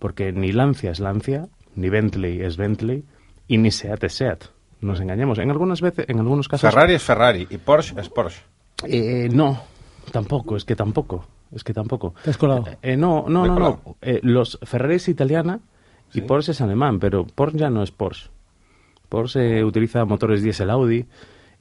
Porque 0.00 0.32
ni 0.32 0.50
Lancia 0.50 0.90
es 0.90 0.98
Lancia, 0.98 1.46
ni 1.76 1.90
Bentley 1.90 2.40
es 2.40 2.56
Bentley, 2.56 3.04
y 3.46 3.58
ni 3.58 3.70
Seat 3.70 4.02
es 4.02 4.14
Seat. 4.14 4.46
Nos 4.80 5.00
engañemos. 5.00 5.38
En 5.38 5.48
algunas 5.48 5.80
veces, 5.80 6.06
en 6.08 6.18
algunos 6.18 6.48
casos. 6.48 6.68
Ferrari 6.68 6.94
es 6.94 7.04
Ferrari 7.04 7.46
y 7.48 7.58
Porsche 7.58 8.00
es 8.00 8.08
Porsche. 8.08 8.49
Eh, 8.84 9.28
no, 9.32 9.60
tampoco, 10.12 10.56
es 10.56 10.64
que 10.64 10.76
tampoco. 10.76 11.24
Es 11.52 11.64
que 11.64 11.74
tampoco. 11.74 12.14
¿Te 12.22 12.30
has 12.30 12.38
colado? 12.38 12.64
Eh, 12.80 12.96
no, 12.96 13.24
no, 13.28 13.44
no, 13.46 13.54
colado. 13.54 13.80
no. 13.84 13.96
Eh, 14.02 14.20
los 14.22 14.58
Ferrari 14.62 14.94
es 14.96 15.08
italiana 15.08 15.60
y 16.10 16.14
Sí. 16.14 16.20
Porsche 16.22 16.52
es 16.52 16.60
alemán, 16.60 16.98
pero 17.00 17.24
Porsche 17.26 17.58
ya 17.58 17.70
no 17.70 17.82
es 17.82 17.90
Porsche. 17.90 18.30
Porsche 19.08 19.64
utiliza 19.64 20.04
motores 20.04 20.42
diésel 20.42 20.70
Audi. 20.70 21.04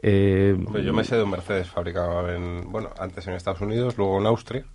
eh, 0.01 0.55
Hombre, 0.57 0.83
Yo 0.83 0.93
me 0.93 1.03
sé 1.03 1.15
de 1.17 1.23
un 1.23 1.31
Mercedes 1.31 1.67
fabricado 1.69 2.29
en, 2.29 2.71
bueno, 2.71 2.89
antes 2.99 3.27
en 3.27 3.33
Estados 3.33 3.61
Unidos, 3.61 3.97
luego 3.97 4.19
en 4.19 4.27
Austria. 4.27 4.65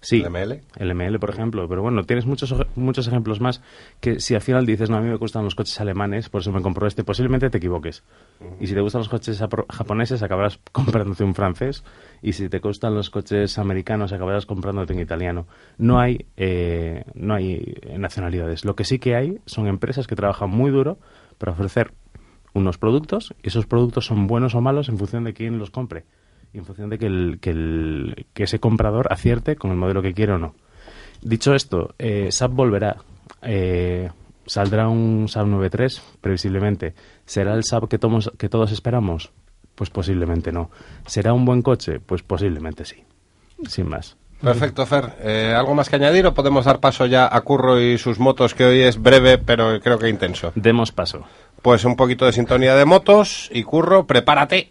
Sí, 0.00 0.22
el 0.22 0.30
ML. 0.30 0.60
el 0.76 0.94
ML, 0.94 1.18
por 1.18 1.30
ejemplo. 1.30 1.68
Pero 1.68 1.82
bueno, 1.82 2.04
tienes 2.04 2.26
muchos, 2.26 2.54
muchos 2.76 3.06
ejemplos 3.08 3.40
más 3.40 3.62
que 4.00 4.20
si 4.20 4.34
al 4.34 4.40
final 4.40 4.66
dices, 4.66 4.90
no, 4.90 4.96
a 4.96 5.00
mí 5.00 5.08
me 5.08 5.16
gustan 5.16 5.44
los 5.44 5.54
coches 5.54 5.80
alemanes, 5.80 6.28
por 6.28 6.40
eso 6.40 6.52
me 6.52 6.62
compro 6.62 6.86
este, 6.86 7.04
posiblemente 7.04 7.50
te 7.50 7.58
equivoques. 7.58 8.04
Y 8.60 8.66
si 8.66 8.74
te 8.74 8.80
gustan 8.80 9.00
los 9.00 9.08
coches 9.08 9.42
japoneses, 9.70 10.22
acabarás 10.22 10.60
comprándote 10.72 11.24
un 11.24 11.34
francés. 11.34 11.84
Y 12.22 12.32
si 12.32 12.48
te 12.48 12.58
gustan 12.58 12.94
los 12.94 13.10
coches 13.10 13.58
americanos, 13.58 14.12
acabarás 14.12 14.46
comprándote 14.46 14.92
un 14.92 15.00
italiano. 15.00 15.46
No 15.78 16.00
hay, 16.00 16.26
eh, 16.36 17.04
no 17.14 17.34
hay 17.34 17.76
nacionalidades. 17.96 18.64
Lo 18.64 18.74
que 18.76 18.84
sí 18.84 18.98
que 18.98 19.16
hay 19.16 19.38
son 19.46 19.66
empresas 19.66 20.06
que 20.06 20.16
trabajan 20.16 20.50
muy 20.50 20.70
duro 20.70 20.98
para 21.38 21.52
ofrecer 21.52 21.92
unos 22.54 22.78
productos 22.78 23.34
y 23.42 23.48
esos 23.48 23.66
productos 23.66 24.06
son 24.06 24.26
buenos 24.26 24.54
o 24.54 24.60
malos 24.60 24.88
en 24.88 24.98
función 24.98 25.24
de 25.24 25.34
quién 25.34 25.58
los 25.58 25.70
compre 25.70 26.04
en 26.54 26.64
función 26.64 26.90
de 26.90 26.98
que, 26.98 27.06
el, 27.06 27.38
que, 27.40 27.50
el- 27.50 28.26
que 28.34 28.44
ese 28.44 28.58
comprador 28.58 29.12
acierte 29.12 29.56
con 29.56 29.70
el 29.70 29.76
modelo 29.76 30.02
que 30.02 30.14
quiere 30.14 30.32
o 30.32 30.38
no. 30.38 30.54
Dicho 31.22 31.54
esto, 31.54 31.94
eh, 31.98 32.28
SAP 32.30 32.52
volverá. 32.52 32.96
Eh, 33.42 34.08
saldrá 34.46 34.88
un 34.88 35.26
SAP 35.28 35.46
9.3, 35.46 36.00
previsiblemente. 36.20 36.94
¿Será 37.26 37.54
el 37.54 37.64
SAP 37.64 37.88
que, 37.88 37.98
tomos- 37.98 38.30
que 38.38 38.48
todos 38.48 38.72
esperamos? 38.72 39.30
Pues 39.74 39.90
posiblemente 39.90 40.50
no. 40.52 40.70
¿Será 41.06 41.32
un 41.32 41.44
buen 41.44 41.62
coche? 41.62 42.00
Pues 42.00 42.22
posiblemente 42.22 42.84
sí. 42.84 43.04
Sin 43.68 43.88
más. 43.88 44.16
Perfecto, 44.40 44.86
Fer. 44.86 45.14
Eh, 45.20 45.52
¿Algo 45.56 45.74
más 45.74 45.88
que 45.88 45.96
añadir 45.96 46.24
o 46.26 46.32
podemos 46.34 46.64
dar 46.64 46.78
paso 46.78 47.06
ya 47.06 47.28
a 47.30 47.40
Curro 47.40 47.80
y 47.80 47.98
sus 47.98 48.20
motos, 48.20 48.54
que 48.54 48.64
hoy 48.64 48.80
es 48.82 49.00
breve, 49.02 49.38
pero 49.38 49.80
creo 49.80 49.98
que 49.98 50.08
intenso? 50.08 50.52
Demos 50.54 50.92
paso. 50.92 51.24
Pues 51.60 51.84
un 51.84 51.96
poquito 51.96 52.24
de 52.24 52.32
sintonía 52.32 52.76
de 52.76 52.84
motos 52.84 53.50
y 53.52 53.64
Curro, 53.64 54.06
prepárate. 54.06 54.68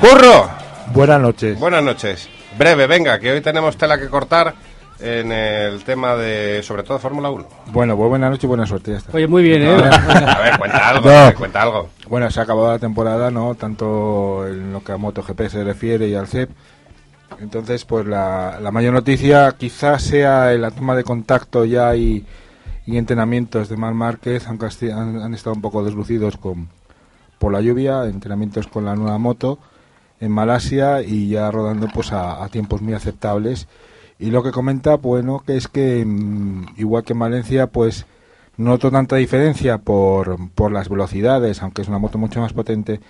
Curro, 0.00 0.48
Buenas 0.94 1.20
noches. 1.20 1.58
buenas 1.58 1.82
noches. 1.84 2.28
Breve, 2.58 2.86
venga, 2.86 3.18
que 3.18 3.30
hoy 3.32 3.40
tenemos 3.40 3.76
tela 3.76 3.98
que 3.98 4.08
cortar 4.08 4.54
en 4.98 5.30
el 5.30 5.82
tema 5.84 6.16
de, 6.16 6.62
sobre 6.62 6.82
todo, 6.82 6.98
Fórmula 6.98 7.30
1. 7.30 7.46
Bueno, 7.72 7.96
pues 7.96 8.08
buenas 8.08 8.30
noches 8.30 8.44
y 8.44 8.46
buena 8.46 8.66
suerte. 8.66 8.92
Ya 8.92 8.98
está. 8.98 9.16
Oye, 9.16 9.26
muy 9.26 9.42
bien, 9.42 9.62
¿eh? 9.62 9.74
A 9.90 10.38
ver, 10.40 10.58
cuenta 10.58 10.88
algo, 10.88 11.10
No. 11.10 11.34
cuenta 11.36 11.62
algo. 11.62 11.88
Bueno, 12.08 12.30
se 12.30 12.40
ha 12.40 12.42
acabado 12.44 12.70
la 12.72 12.78
temporada, 12.78 13.30
¿no? 13.30 13.54
Tanto 13.54 14.46
en 14.48 14.72
lo 14.72 14.82
que 14.82 14.92
a 14.92 14.96
MotoGP 14.96 15.48
se 15.48 15.64
refiere 15.64 16.08
y 16.08 16.14
al 16.14 16.26
CEP. 16.26 16.50
Entonces, 17.40 17.84
pues 17.84 18.06
la, 18.06 18.58
la 18.60 18.70
mayor 18.70 18.92
noticia 18.94 19.52
quizás 19.56 20.02
sea 20.02 20.50
la 20.52 20.70
toma 20.70 20.96
de 20.96 21.04
contacto 21.04 21.64
ya 21.64 21.94
y, 21.94 22.26
y 22.86 22.96
entrenamientos 22.96 23.68
de 23.68 23.76
Mar 23.76 23.94
Márquez, 23.94 24.46
aunque 24.48 24.66
han, 24.92 25.22
han 25.22 25.34
estado 25.34 25.54
un 25.54 25.62
poco 25.62 25.84
deslucidos 25.84 26.36
con, 26.36 26.68
por 27.38 27.52
la 27.52 27.60
lluvia, 27.60 28.04
entrenamientos 28.04 28.66
con 28.66 28.84
la 28.84 28.96
nueva 28.96 29.16
moto 29.18 29.58
en 30.20 30.32
Malasia 30.32 31.02
y 31.02 31.28
ya 31.28 31.50
rodando 31.50 31.88
pues 31.92 32.12
a, 32.12 32.44
a 32.44 32.48
tiempos 32.48 32.82
muy 32.82 32.94
aceptables. 32.94 33.68
Y 34.18 34.30
lo 34.30 34.42
que 34.42 34.52
comenta, 34.52 34.96
bueno, 34.96 35.42
que 35.46 35.56
es 35.56 35.68
que 35.68 36.04
mm, 36.04 36.74
igual 36.76 37.04
que 37.04 37.14
en 37.14 37.18
Valencia, 37.18 37.66
pues 37.68 38.06
no 38.56 38.72
noto 38.72 38.90
tanta 38.90 39.16
diferencia 39.16 39.78
por, 39.78 40.50
por 40.50 40.72
las 40.72 40.88
velocidades, 40.88 41.62
aunque 41.62 41.82
es 41.82 41.88
una 41.88 41.98
moto 41.98 42.18
mucho 42.18 42.40
más 42.40 42.52
potente, 42.52 43.00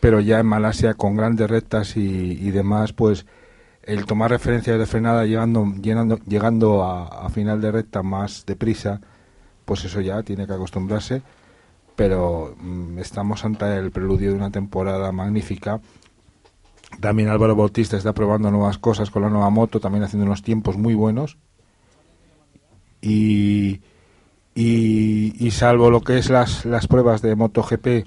pero 0.00 0.20
ya 0.20 0.38
en 0.38 0.46
Malasia 0.46 0.94
con 0.94 1.16
grandes 1.16 1.50
rectas 1.50 1.96
y, 1.96 2.38
y 2.40 2.50
demás, 2.52 2.92
pues 2.92 3.26
el 3.86 4.04
tomar 4.04 4.30
referencias 4.30 4.78
de 4.78 4.86
frenada 4.86 5.24
llegando, 5.24 5.72
llenando, 5.80 6.18
llegando 6.26 6.84
a, 6.84 7.28
final 7.30 7.60
de 7.60 7.70
recta 7.70 8.02
más 8.02 8.44
deprisa, 8.44 9.00
pues 9.64 9.84
eso 9.84 10.00
ya 10.00 10.22
tiene 10.22 10.46
que 10.46 10.52
acostumbrarse. 10.52 11.22
Pero 11.94 12.54
mm, 12.58 12.98
estamos 12.98 13.44
ante 13.44 13.76
el 13.76 13.90
preludio 13.90 14.30
de 14.30 14.36
una 14.36 14.50
temporada 14.50 15.10
magnífica. 15.12 15.80
También 17.00 17.28
Álvaro 17.28 17.56
Bautista 17.56 17.96
está 17.96 18.12
probando 18.12 18.50
nuevas 18.50 18.78
cosas 18.78 19.10
con 19.10 19.22
la 19.22 19.30
nueva 19.30 19.50
moto, 19.50 19.80
también 19.80 20.04
haciendo 20.04 20.26
unos 20.26 20.42
tiempos 20.42 20.76
muy 20.76 20.94
buenos. 20.94 21.36
Y, 23.00 23.80
y, 24.54 25.50
salvo 25.50 25.90
lo 25.90 26.00
que 26.00 26.18
es 26.18 26.30
las, 26.30 26.64
las 26.64 26.86
pruebas 26.86 27.22
de 27.22 27.36
MotoGP 27.36 28.06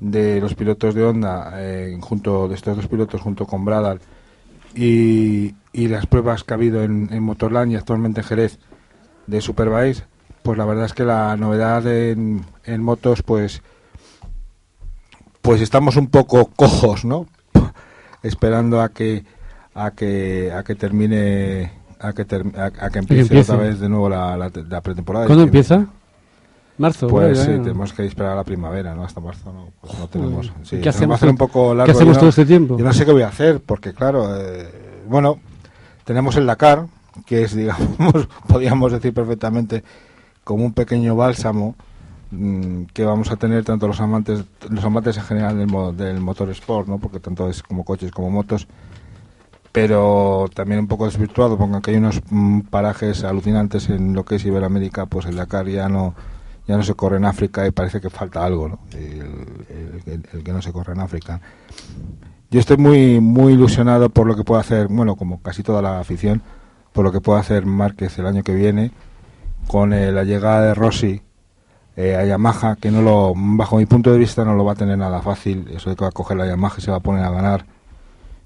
de 0.00 0.40
los 0.40 0.54
pilotos 0.54 0.94
de 0.94 1.04
Honda, 1.04 1.52
eh, 1.56 1.96
junto 2.00 2.48
de 2.48 2.54
estos 2.54 2.76
dos 2.76 2.88
pilotos 2.88 3.20
junto 3.20 3.46
con 3.46 3.64
Bradal, 3.64 4.00
y, 4.74 5.54
y 5.72 5.88
las 5.88 6.06
pruebas 6.06 6.44
que 6.44 6.54
ha 6.54 6.56
habido 6.56 6.82
en, 6.82 7.08
en 7.12 7.22
Motorland 7.22 7.72
y 7.72 7.76
actualmente 7.76 8.20
en 8.20 8.26
Jerez 8.26 8.58
de 9.26 9.40
Superbike, 9.40 10.04
pues 10.42 10.56
la 10.56 10.64
verdad 10.64 10.86
es 10.86 10.94
que 10.94 11.04
la 11.04 11.36
novedad 11.36 11.86
en, 11.86 12.44
en 12.64 12.82
motos, 12.82 13.22
pues 13.22 13.62
pues 15.42 15.60
estamos 15.60 15.96
un 15.96 16.08
poco 16.08 16.46
cojos, 16.56 17.04
¿no? 17.04 17.26
Esperando 18.22 18.80
a 18.80 18.88
que 18.90 19.24
a 19.74 19.90
que 19.92 20.52
a 20.52 20.62
que 20.64 20.74
termine 20.74 21.72
a 22.00 22.12
que 22.12 22.24
ter- 22.24 22.44
a, 22.58 22.66
a 22.86 22.90
que 22.90 22.98
empiece, 22.98 23.22
empiece. 23.22 23.52
otra 23.52 23.64
vez 23.64 23.80
de 23.80 23.88
nuevo 23.88 24.08
la, 24.08 24.36
la, 24.36 24.50
la 24.68 24.80
pretemporada. 24.80 25.26
¿Cuándo 25.26 25.44
empieza? 25.44 25.86
¿Marzo? 26.78 27.08
Pues 27.08 27.38
sí, 27.40 27.46
tenemos 27.46 27.92
que 27.92 28.06
esperar 28.06 28.32
a 28.32 28.36
la 28.36 28.44
primavera, 28.44 28.94
¿no? 28.94 29.02
Hasta 29.04 29.20
marzo 29.20 29.52
no, 29.52 29.68
pues 29.80 29.98
no 29.98 30.06
tenemos. 30.08 30.52
Sí, 30.62 30.76
¿Qué 30.76 30.82
va 30.82 30.86
a 30.86 30.90
hacemos 30.90 31.16
hacer 31.16 31.28
un 31.30 31.36
poco 31.36 31.70
qué 31.70 31.76
largo. 31.76 31.92
hacemos 31.92 32.06
yo 32.06 32.12
no- 32.14 32.18
todo 32.20 32.28
este 32.30 32.46
tiempo? 32.46 32.78
Yo 32.78 32.84
no 32.84 32.92
sé 32.92 33.04
qué 33.04 33.10
voy 33.12 33.22
a 33.22 33.28
hacer, 33.28 33.60
porque 33.60 33.92
claro, 33.92 34.28
eh, 34.36 34.68
bueno, 35.08 35.40
tenemos 36.04 36.36
el 36.36 36.46
Dakar, 36.46 36.86
que 37.26 37.42
es, 37.42 37.54
digamos, 37.56 38.28
podríamos 38.46 38.92
decir 38.92 39.12
perfectamente, 39.12 39.82
como 40.44 40.64
un 40.64 40.72
pequeño 40.72 41.16
bálsamo 41.16 41.74
mm, 42.30 42.84
que 42.92 43.04
vamos 43.04 43.30
a 43.30 43.36
tener 43.36 43.64
tanto 43.64 43.86
los 43.86 44.00
amantes, 44.00 44.44
los 44.70 44.84
amantes 44.84 45.16
en 45.16 45.24
general 45.24 45.58
del, 45.58 45.96
del 45.96 46.20
motor 46.20 46.50
sport, 46.50 46.88
¿no? 46.88 46.98
Porque 46.98 47.20
tanto 47.20 47.48
es 47.48 47.62
como 47.62 47.84
coches 47.84 48.10
como 48.10 48.30
motos, 48.30 48.66
pero 49.72 50.46
también 50.54 50.80
un 50.80 50.88
poco 50.88 51.06
desvirtuado, 51.06 51.56
porque 51.58 51.74
aunque 51.74 51.90
hay 51.92 51.96
unos 51.98 52.20
mm, 52.30 52.60
parajes 52.62 53.24
alucinantes 53.24 53.88
en 53.90 54.14
lo 54.14 54.24
que 54.24 54.36
es 54.36 54.44
Iberoamérica, 54.44 55.06
pues 55.06 55.26
el 55.26 55.36
Dakar 55.36 55.68
ya 55.68 55.88
no 55.88 56.14
ya 56.66 56.76
no 56.76 56.82
se 56.82 56.94
corre 56.94 57.16
en 57.16 57.24
África 57.24 57.66
y 57.66 57.70
parece 57.70 58.00
que 58.00 58.10
falta 58.10 58.44
algo, 58.44 58.68
¿no? 58.68 58.78
El 58.92 60.42
que 60.44 60.52
no 60.52 60.60
se 60.60 60.70
corre 60.70 60.92
en 60.92 61.00
África. 61.00 61.40
Yo 62.50 62.60
estoy 62.60 62.76
muy 62.76 63.20
muy 63.20 63.54
ilusionado 63.54 64.10
por 64.10 64.26
lo 64.26 64.36
que 64.36 64.44
puede 64.44 64.60
hacer, 64.60 64.88
bueno, 64.88 65.16
como 65.16 65.40
casi 65.40 65.62
toda 65.62 65.80
la 65.80 65.98
afición, 65.98 66.42
por 66.92 67.04
lo 67.04 67.12
que 67.12 67.20
puede 67.20 67.40
hacer 67.40 67.64
Márquez 67.64 68.18
el 68.18 68.26
año 68.26 68.42
que 68.42 68.54
viene 68.54 68.90
con 69.66 69.92
eh, 69.92 70.12
la 70.12 70.24
llegada 70.24 70.62
de 70.62 70.74
Rossi 70.74 71.22
eh, 72.00 72.14
a 72.14 72.24
Yamaha, 72.24 72.76
que 72.76 72.92
no 72.92 73.02
lo, 73.02 73.34
bajo 73.34 73.76
mi 73.76 73.84
punto 73.84 74.12
de 74.12 74.18
vista 74.18 74.44
no 74.44 74.54
lo 74.54 74.64
va 74.64 74.72
a 74.72 74.76
tener 74.76 74.96
nada 74.96 75.20
fácil, 75.20 75.66
eso 75.74 75.90
de 75.90 75.96
que 75.96 76.04
va 76.04 76.10
a 76.10 76.12
coger 76.12 76.36
la 76.36 76.46
Yamaha 76.46 76.76
y 76.78 76.80
se 76.80 76.92
va 76.92 76.98
a 76.98 77.00
poner 77.00 77.24
a 77.24 77.30
ganar, 77.30 77.66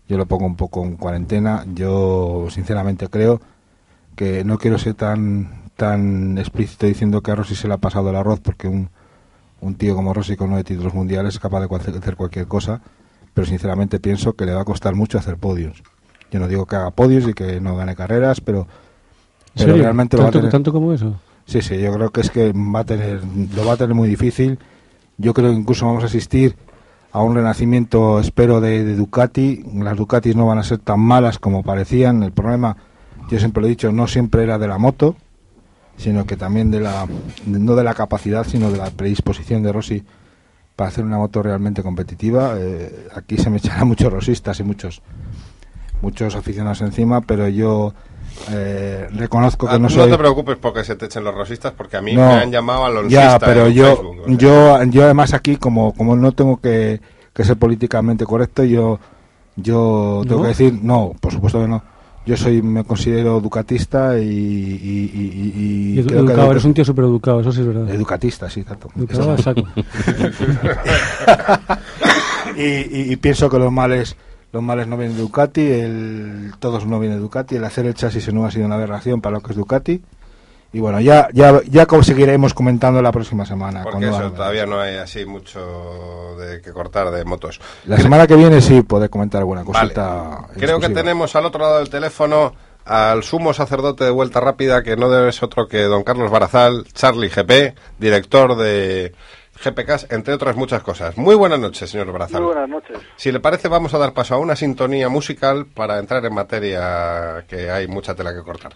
yo 0.08 0.16
lo 0.16 0.24
pongo 0.24 0.46
un 0.46 0.56
poco 0.56 0.82
en 0.82 0.96
cuarentena, 0.96 1.62
yo 1.74 2.46
sinceramente 2.48 3.08
creo 3.08 3.42
que 4.16 4.42
no 4.42 4.56
quiero 4.56 4.78
ser 4.78 4.94
tan 4.94 5.50
tan 5.76 6.38
explícito 6.38 6.86
diciendo 6.86 7.22
que 7.22 7.30
a 7.30 7.34
Rossi 7.34 7.54
se 7.54 7.68
le 7.68 7.74
ha 7.74 7.76
pasado 7.76 8.08
el 8.08 8.16
arroz 8.16 8.40
porque 8.40 8.68
un, 8.68 8.88
un 9.60 9.74
tío 9.74 9.94
como 9.94 10.14
Rossi 10.14 10.34
con 10.34 10.48
nueve 10.48 10.64
títulos 10.64 10.94
mundiales 10.94 11.34
es 11.34 11.40
capaz 11.40 11.60
de 11.60 11.76
hacer 11.98 12.16
cualquier 12.16 12.46
cosa, 12.46 12.80
pero 13.34 13.46
sinceramente 13.46 14.00
pienso 14.00 14.32
que 14.32 14.46
le 14.46 14.54
va 14.54 14.62
a 14.62 14.64
costar 14.64 14.94
mucho 14.94 15.18
hacer 15.18 15.36
podios. 15.36 15.82
Yo 16.30 16.40
no 16.40 16.48
digo 16.48 16.64
que 16.64 16.76
haga 16.76 16.90
podios 16.90 17.28
y 17.28 17.34
que 17.34 17.60
no 17.60 17.76
gane 17.76 17.94
carreras, 17.94 18.40
pero, 18.40 18.66
¿En 19.56 19.66
pero 19.66 19.76
realmente 19.76 20.16
lo 20.16 20.22
va 20.22 20.30
a 20.30 20.32
¿Tanto, 20.32 20.38
tener. 20.38 20.52
tanto 20.52 20.72
como 20.72 20.92
eso? 20.94 21.14
Sí, 21.46 21.60
sí, 21.62 21.78
yo 21.80 21.92
creo 21.92 22.10
que 22.10 22.20
es 22.20 22.30
que 22.30 22.52
va 22.52 22.80
a 22.80 22.84
tener, 22.84 23.20
lo 23.54 23.64
va 23.64 23.74
a 23.74 23.76
tener 23.76 23.94
muy 23.94 24.08
difícil. 24.08 24.58
Yo 25.18 25.34
creo 25.34 25.50
que 25.50 25.56
incluso 25.56 25.86
vamos 25.86 26.02
a 26.02 26.06
asistir 26.06 26.56
a 27.12 27.22
un 27.22 27.34
renacimiento, 27.34 28.20
espero, 28.20 28.60
de, 28.60 28.84
de 28.84 28.96
Ducati. 28.96 29.64
Las 29.74 29.96
Ducatis 29.96 30.34
no 30.34 30.46
van 30.46 30.58
a 30.58 30.62
ser 30.62 30.78
tan 30.78 31.00
malas 31.00 31.38
como 31.38 31.62
parecían. 31.62 32.22
El 32.22 32.32
problema, 32.32 32.76
yo 33.30 33.38
siempre 33.38 33.60
lo 33.60 33.66
he 33.66 33.70
dicho, 33.70 33.92
no 33.92 34.06
siempre 34.06 34.44
era 34.44 34.58
de 34.58 34.68
la 34.68 34.78
moto, 34.78 35.16
sino 35.96 36.26
que 36.26 36.36
también 36.36 36.70
de 36.70 36.80
la, 36.80 37.06
no 37.46 37.74
de 37.74 37.84
la 37.84 37.94
capacidad, 37.94 38.46
sino 38.46 38.70
de 38.70 38.78
la 38.78 38.90
predisposición 38.90 39.62
de 39.62 39.72
Rossi 39.72 40.04
para 40.74 40.88
hacer 40.88 41.04
una 41.04 41.18
moto 41.18 41.42
realmente 41.42 41.82
competitiva. 41.82 42.54
Eh, 42.58 43.08
aquí 43.14 43.36
se 43.36 43.50
me 43.50 43.58
echarán 43.58 43.88
muchos 43.88 44.12
rosistas 44.12 44.58
y 44.60 44.62
muchos 44.62 45.02
muchos 46.00 46.34
aficionados 46.34 46.80
encima, 46.82 47.20
pero 47.20 47.48
yo 47.48 47.94
eh, 48.50 49.08
reconozco 49.14 49.66
que 49.66 49.72
Ah, 49.74 49.78
no 49.78 49.84
no 49.84 49.90
soy 49.90 50.10
te 50.10 50.18
preocupes 50.18 50.56
porque 50.60 50.84
se 50.84 50.96
te 50.96 51.06
echen 51.06 51.24
los 51.24 51.34
rosistas, 51.34 51.72
porque 51.76 51.96
a 51.96 52.02
mí 52.02 52.14
No. 52.14 52.26
me 52.26 52.32
han 52.34 52.50
llamado 52.50 52.84
alonsista 52.86 53.32
Ya, 53.32 53.38
pero 53.38 53.68
yo, 53.68 53.96
Facebook, 53.96 54.18
o 54.22 54.26
sea. 54.26 54.36
yo, 54.36 54.82
yo 54.84 55.04
además 55.04 55.32
aquí 55.34 55.56
como, 55.56 55.92
como 55.94 56.16
no 56.16 56.32
tengo 56.32 56.58
que, 56.60 57.00
que 57.32 57.44
ser 57.44 57.56
políticamente 57.56 58.24
correcto, 58.26 58.64
yo, 58.64 58.98
yo 59.56 60.22
tengo 60.26 60.38
¿No? 60.38 60.42
que 60.42 60.48
decir 60.48 60.78
no, 60.82 61.12
por 61.20 61.32
supuesto 61.32 61.60
que 61.60 61.68
no. 61.68 61.82
Yo 62.24 62.36
soy, 62.36 62.62
me 62.62 62.84
considero 62.84 63.40
ducatista 63.40 64.16
y, 64.16 64.22
y, 64.22 65.10
y, 65.12 65.52
y- 65.56 65.96
edu- 65.98 66.06
creo 66.06 66.24
que 66.24 66.30
educado, 66.32 66.48
edu- 66.48 66.50
eres 66.52 66.64
un 66.64 66.74
tío 66.74 66.84
súper 66.84 67.04
educado, 67.06 67.40
eso 67.40 67.50
sí 67.50 67.62
es 67.62 67.66
verdad. 67.66 67.90
educatista, 67.90 68.48
sí, 68.48 68.62
tanto. 68.62 68.88
Educado 68.96 69.32
a 69.32 69.38
saco. 69.38 69.62
y, 72.56 72.62
y- 72.62 73.12
y 73.12 73.16
pienso 73.16 73.48
que 73.50 73.58
los 73.58 73.72
males 73.72 74.16
los 74.52 74.62
males 74.62 74.86
no 74.86 74.96
vienen 74.96 75.16
de 75.16 75.22
Ducati, 75.22 75.62
el, 75.62 76.52
todos 76.58 76.86
no 76.86 77.00
vienen 77.00 77.18
de 77.18 77.22
Ducati, 77.22 77.56
el 77.56 77.64
hacer 77.64 77.86
el 77.86 77.94
chasis 77.94 78.32
no 78.32 78.44
ha 78.44 78.50
sido 78.50 78.66
una 78.66 78.74
aberración 78.74 79.20
para 79.20 79.36
lo 79.36 79.42
que 79.42 79.52
es 79.52 79.56
Ducati. 79.56 80.02
Y 80.74 80.80
bueno, 80.80 81.00
ya 81.00 81.28
ya 81.34 81.60
ya 81.68 81.86
seguiremos 82.02 82.54
comentando 82.54 83.02
la 83.02 83.12
próxima 83.12 83.44
semana. 83.44 83.82
Porque 83.82 84.08
eso, 84.08 84.32
todavía 84.32 84.64
no 84.64 84.80
hay 84.80 84.96
así 84.96 85.26
mucho 85.26 86.34
de 86.38 86.62
que 86.62 86.72
cortar 86.72 87.10
de 87.10 87.24
motos. 87.24 87.60
La 87.84 87.98
semana 87.98 88.26
que 88.26 88.36
viene 88.36 88.62
sí 88.62 88.80
podré 88.82 89.10
comentar 89.10 89.40
alguna 89.40 89.64
Vale. 89.64 89.72
cosita. 89.72 90.46
Creo 90.54 90.80
que 90.80 90.88
tenemos 90.88 91.36
al 91.36 91.44
otro 91.44 91.60
lado 91.60 91.78
del 91.78 91.90
teléfono 91.90 92.54
al 92.84 93.22
sumo 93.22 93.52
sacerdote 93.52 94.04
de 94.04 94.10
Vuelta 94.10 94.40
Rápida, 94.40 94.82
que 94.82 94.96
no 94.96 95.10
debe 95.10 95.30
ser 95.32 95.44
otro 95.44 95.68
que 95.68 95.82
don 95.82 96.04
Carlos 96.04 96.30
Barazal, 96.30 96.84
Charlie 96.92 97.28
GP, 97.28 97.74
director 97.98 98.56
de 98.56 99.12
GPCAS, 99.62 100.08
entre 100.10 100.34
otras 100.34 100.56
muchas 100.56 100.82
cosas. 100.82 101.16
Muy 101.16 101.34
buenas 101.34 101.58
noches, 101.58 101.90
señor 101.90 102.12
Barazal. 102.12 102.42
Muy 102.42 102.52
buenas 102.52 102.68
noches. 102.68 102.98
Si 103.16 103.30
le 103.30 103.40
parece, 103.40 103.68
vamos 103.68 103.94
a 103.94 103.98
dar 103.98 104.12
paso 104.12 104.34
a 104.34 104.38
una 104.38 104.56
sintonía 104.56 105.08
musical 105.08 105.66
para 105.66 105.98
entrar 105.98 106.24
en 106.24 106.34
materia 106.34 107.44
que 107.48 107.70
hay 107.70 107.86
mucha 107.88 108.14
tela 108.14 108.34
que 108.34 108.42
cortar. 108.42 108.74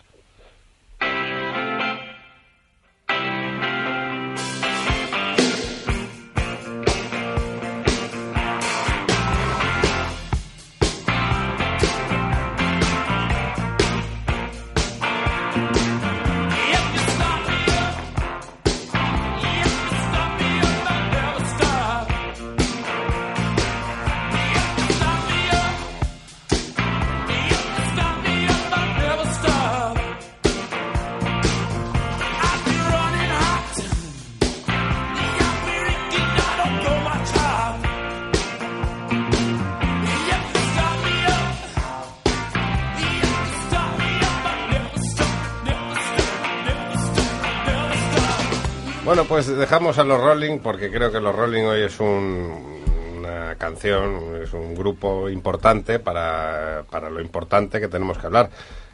Pues 49.36 49.54
dejamos 49.54 49.98
a 49.98 50.04
los 50.04 50.18
Rolling 50.18 50.60
porque 50.60 50.90
creo 50.90 51.12
que 51.12 51.20
los 51.20 51.36
Rolling 51.36 51.64
hoy 51.64 51.82
es 51.82 52.00
un- 52.00 52.82
una 53.18 53.54
canción, 53.56 54.40
es 54.42 54.50
un 54.54 54.74
grupo 54.74 55.28
importante 55.28 55.98
para, 55.98 56.84
para 56.90 57.10
lo 57.10 57.20
importante 57.20 57.78
que 57.78 57.88
tenemos 57.88 58.16
que 58.16 58.28
hablar. 58.28 58.48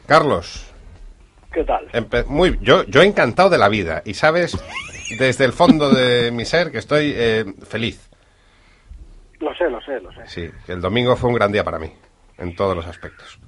Carlos, 0.05 0.65
¿Qué 1.49 1.63
tal? 1.63 1.87
empe- 1.93 2.25
muy, 2.25 2.59
yo, 2.61 2.83
yo 2.83 3.01
encantado 3.03 3.49
de 3.49 3.57
la 3.57 3.69
vida 3.69 4.01
y 4.03 4.15
sabes 4.15 4.57
desde 5.17 5.45
el 5.45 5.53
fondo 5.53 5.89
de 5.91 6.29
mi 6.31 6.43
ser 6.43 6.73
que 6.73 6.79
estoy 6.79 7.13
eh, 7.15 7.45
feliz. 7.65 8.09
Lo 9.39 9.55
sé, 9.55 9.69
lo 9.69 9.79
sé, 9.81 10.01
lo 10.01 10.11
sé. 10.11 10.23
Sí, 10.25 10.51
que 10.65 10.73
el 10.73 10.81
domingo 10.81 11.15
fue 11.15 11.29
un 11.29 11.35
gran 11.35 11.53
día 11.53 11.63
para 11.63 11.79
mí, 11.79 11.89
en 12.37 12.53
todos 12.53 12.75
los 12.75 12.85
aspectos. 12.85 13.39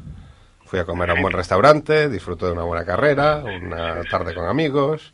Fui 0.64 0.80
a 0.80 0.86
comer 0.86 1.10
a 1.10 1.14
un 1.16 1.22
buen 1.22 1.34
restaurante, 1.34 2.08
disfruté 2.08 2.46
de 2.46 2.54
una 2.54 2.64
buena 2.64 2.86
carrera, 2.86 3.44
una 3.44 4.02
tarde 4.10 4.34
con 4.34 4.46
amigos, 4.48 5.14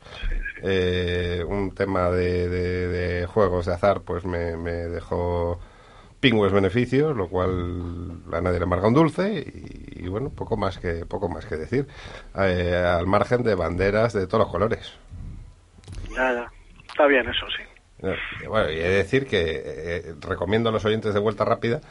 eh, 0.61 1.43
un 1.47 1.73
tema 1.75 2.09
de, 2.11 2.49
de- 2.49 2.87
de 2.87 3.25
juegos 3.27 3.65
de 3.65 3.73
azar 3.73 4.01
pues 4.01 4.25
me, 4.25 4.57
me 4.57 4.71
dejó 4.71 5.59
pingües 6.19 6.51
beneficios, 6.53 7.15
lo 7.17 7.27
cual 7.29 8.21
a 8.31 8.41
nadie 8.41 8.59
le 8.59 8.65
amarga 8.65 8.87
un 8.87 8.93
dulce 8.93 9.39
y, 9.39 10.05
y 10.05 10.07
bueno, 10.07 10.29
poco 10.29 10.55
más 10.57 10.77
que 10.77 11.05
poco 11.05 11.27
más 11.29 11.45
que 11.45 11.57
decir, 11.57 11.87
Eh, 12.37 12.75
al 12.75 13.07
margen 13.07 13.41
de 13.43 13.55
banderas 13.55 14.13
de 14.13 14.27
todos 14.27 14.43
los 14.45 14.51
colores. 14.51 14.93
Ya. 16.15 16.51
Está 16.89 17.07
bien 17.07 17.27
eso, 17.27 17.45
sí. 17.57 17.63
Eh, 18.07 18.47
Bueno, 18.47 18.69
y 18.71 18.75
he 18.79 18.83
de 18.89 18.95
decir 18.97 19.25
que 19.27 19.61
eh, 19.65 20.15
recomiendo 20.21 20.69
a 20.69 20.71
los 20.71 20.85
oyentes 20.85 21.13
de 21.13 21.19
Vuelta 21.19 21.45
Rápida 21.45 21.81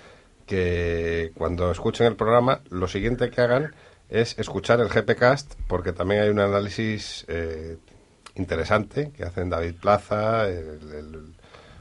que 0.47 1.31
cuando 1.35 1.71
escuchen 1.71 2.07
el 2.07 2.17
programa, 2.17 2.61
lo 2.71 2.87
siguiente 2.89 3.31
que 3.31 3.41
hagan 3.41 3.75
es 4.09 4.39
escuchar 4.39 4.81
el 4.81 4.89
GPcast, 4.89 5.55
porque 5.69 5.93
también 5.93 6.23
hay 6.23 6.29
un 6.31 6.41
análisis 6.41 7.25
eh, 7.29 7.79
interesante 8.37 9.12
que 9.16 9.25
hacen 9.25 9.51
David 9.51 9.75
Plaza, 9.81 10.49
el, 10.49 10.81
el 10.93 11.35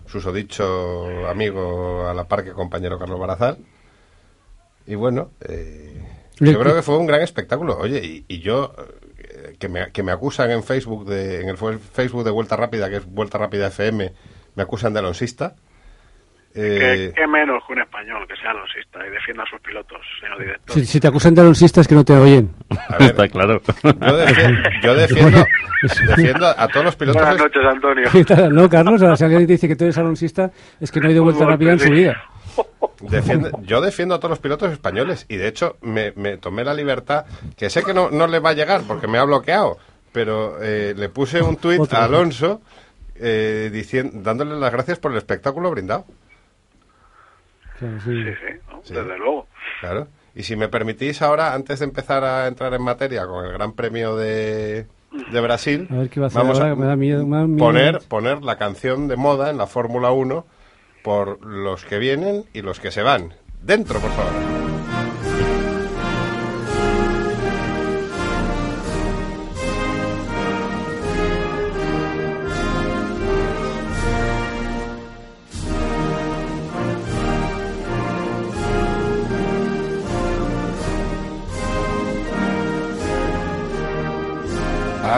susodicho 0.07 1.27
amigo 1.27 2.07
a 2.07 2.13
la 2.13 2.27
par 2.27 2.43
que 2.43 2.51
compañero 2.51 2.97
Carlos 2.99 3.19
Barazal. 3.19 3.57
Y 4.85 4.95
bueno, 4.95 5.31
eh, 5.47 6.03
yo 6.39 6.59
creo 6.59 6.75
que 6.75 6.81
fue 6.81 6.97
un 6.97 7.05
gran 7.05 7.21
espectáculo. 7.21 7.77
Oye, 7.77 7.99
y, 8.03 8.25
y 8.27 8.39
yo, 8.39 8.73
eh, 9.19 9.55
que 9.59 9.69
me, 9.69 9.91
que 9.91 10.01
me 10.03 10.11
acusan 10.11 10.49
en 10.51 10.63
Facebook, 10.63 11.05
de, 11.05 11.41
en 11.41 11.49
el 11.49 11.57
fue- 11.57 11.77
Facebook 11.77 12.23
de 12.23 12.31
Vuelta 12.31 12.55
Rápida, 12.55 12.89
que 12.89 12.97
es 12.97 13.05
Vuelta 13.05 13.37
Rápida 13.37 13.67
FM, 13.67 14.11
me 14.55 14.63
acusan 14.63 14.93
de 14.93 14.99
alonsista. 14.99 15.55
Eh, 16.55 17.11
¿Qué, 17.13 17.21
qué 17.21 17.27
menos 17.27 17.61
que 17.67 17.73
un 17.73 17.88
español 17.99 18.27
que 18.27 18.35
sea 18.37 18.51
alonsista 18.51 19.05
y 19.05 19.11
defienda 19.11 19.43
a 19.43 19.49
sus 19.49 19.59
pilotos, 19.61 19.97
señor 20.21 20.39
director? 20.39 20.75
Si, 20.75 20.85
si 20.85 20.99
te 20.99 21.07
acusan 21.07 21.35
de 21.35 21.41
alonsista 21.41 21.81
es 21.81 21.87
que 21.87 21.95
no 21.95 22.03
te 22.05 22.13
oyen. 22.13 22.49
ver, 22.97 23.01
Está 23.09 23.27
claro. 23.27 23.61
yo, 23.83 23.91
defi- 23.91 24.81
yo 24.83 24.95
defiendo, 24.95 25.43
defiendo 26.07 26.47
a 26.47 26.67
todos 26.67 26.85
los 26.85 26.95
pilotos. 26.95 27.21
Buenas 27.21 27.39
noches, 27.39 27.61
Antonio. 27.65 28.49
No, 28.51 28.69
Carlos, 28.69 29.01
ahora 29.01 29.15
si 29.17 29.23
alguien 29.25 29.45
te 29.47 29.53
dice 29.53 29.67
que 29.67 29.75
tú 29.75 29.83
eres 29.85 29.97
alonsista 29.97 30.51
es 30.79 30.91
que 30.91 30.99
no 30.99 31.07
hay 31.07 31.13
de 31.13 31.19
vuelta 31.19 31.45
rápida 31.45 31.73
en 31.73 31.79
su 31.79 31.89
vida. 31.91 32.23
Defiende- 33.01 33.51
yo 33.61 33.79
defiendo 33.81 34.15
a 34.15 34.19
todos 34.19 34.31
los 34.31 34.39
pilotos 34.39 34.71
españoles 34.71 35.25
y 35.29 35.37
de 35.37 35.47
hecho 35.47 35.77
me, 35.81 36.11
me 36.15 36.37
tomé 36.37 36.63
la 36.65 36.73
libertad, 36.73 37.25
que 37.57 37.69
sé 37.69 37.83
que 37.83 37.93
no, 37.93 38.09
no 38.11 38.27
le 38.27 38.39
va 38.39 38.49
a 38.49 38.53
llegar 38.53 38.81
porque 38.87 39.07
me 39.07 39.17
ha 39.17 39.23
bloqueado, 39.23 39.77
pero 40.11 40.61
eh, 40.61 40.93
le 40.97 41.07
puse 41.09 41.41
un 41.41 41.55
tuit 41.57 41.93
a 41.93 42.03
Alonso 42.03 42.61
eh, 43.15 43.69
diciendo, 43.71 44.13
dándole 44.21 44.55
las 44.59 44.71
gracias 44.71 44.99
por 44.99 45.11
el 45.11 45.17
espectáculo 45.17 45.71
brindado. 45.71 46.05
Sí. 47.79 47.85
Sí, 48.03 48.13
sí, 48.23 48.59
¿no? 48.71 48.81
Sí. 48.83 48.93
desde 48.93 49.17
luego. 49.17 49.47
Claro. 49.81 50.07
Y 50.35 50.43
si 50.43 50.55
me 50.55 50.67
permitís 50.69 51.21
ahora, 51.21 51.53
antes 51.53 51.79
de 51.79 51.85
empezar 51.85 52.23
a 52.23 52.47
entrar 52.47 52.73
en 52.73 52.81
materia 52.83 53.25
con 53.25 53.45
el 53.45 53.51
Gran 53.53 53.73
Premio 53.73 54.15
de, 54.15 54.85
de 55.31 55.41
Brasil, 55.41 55.87
A 55.91 55.95
ver 55.95 56.09
qué 56.09 56.19
va 56.19 56.27
a 56.27 56.27
hacer 56.27 56.41
vamos 56.41 56.59
ahora, 56.59 56.73
que 56.75 56.79
me 56.79 56.85
da 56.85 56.95
miedo, 56.95 57.25
me 57.25 57.37
da 57.37 57.47
miedo. 57.47 57.59
poner, 57.65 57.99
poner 58.07 58.43
la 58.43 58.57
canción 58.57 59.07
de 59.07 59.15
moda 59.15 59.49
en 59.49 59.57
la 59.57 59.67
Fórmula 59.67 60.11
1 60.11 60.45
por 61.03 61.45
los 61.45 61.83
que 61.85 61.97
vienen 61.97 62.43
y 62.53 62.61
los 62.61 62.79
que 62.79 62.91
se 62.91 63.01
van. 63.01 63.33
Dentro, 63.61 63.99
por 63.99 64.11
favor. 64.11 64.58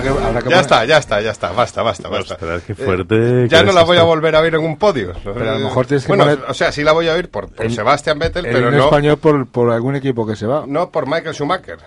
Habrá 0.02 0.20
que, 0.20 0.26
habrá 0.26 0.40
que 0.42 0.50
Ya 0.50 0.56
poner- 0.56 0.60
está, 0.62 0.86
ya 0.86 0.98
está, 0.98 1.22
ya 1.22 1.32
está, 1.32 1.52
basta, 1.52 1.82
basta, 1.84 2.10
basta. 2.10 2.34
Ostras, 2.36 2.64
qué 2.64 2.74
Eh, 2.74 2.76
fuerte. 2.76 3.48
ya 3.48 3.60
que 3.60 3.66
no 3.68 3.72
la 3.74 3.84
voy 3.84 3.98
a 3.98 4.00
esto. 4.02 4.08
volver 4.08 4.36
a 4.36 4.40
oír 4.40 4.56
en 4.56 4.62
un 4.62 4.78
podio. 4.78 5.14
Pero 5.24 5.50
a 5.52 5.54
lo 5.54 5.60
mejor 5.60 5.86
tienes 5.86 6.04
que 6.06 6.08
bueno, 6.10 6.24
poner- 6.26 6.40
o 6.48 6.54
sea, 6.54 6.72
sí 6.72 6.84
la 6.84 6.92
voy 6.92 7.08
a 7.08 7.14
oír 7.14 7.30
por, 7.30 7.50
por 7.54 7.66
El- 7.66 7.74
Sebastian 7.74 8.20
Vettel, 8.20 8.46
el 8.46 8.54
pero 8.54 8.72
no, 8.72 8.84
español 8.86 9.18
por, 9.18 9.48
por 9.48 9.72
algún 9.72 9.96
equipo 9.96 10.26
que 10.26 10.36
se 10.36 10.46
va. 10.48 10.64
no 10.68 10.90
por 10.90 11.06
Michael 11.08 11.34
Schumacher. 11.36 11.78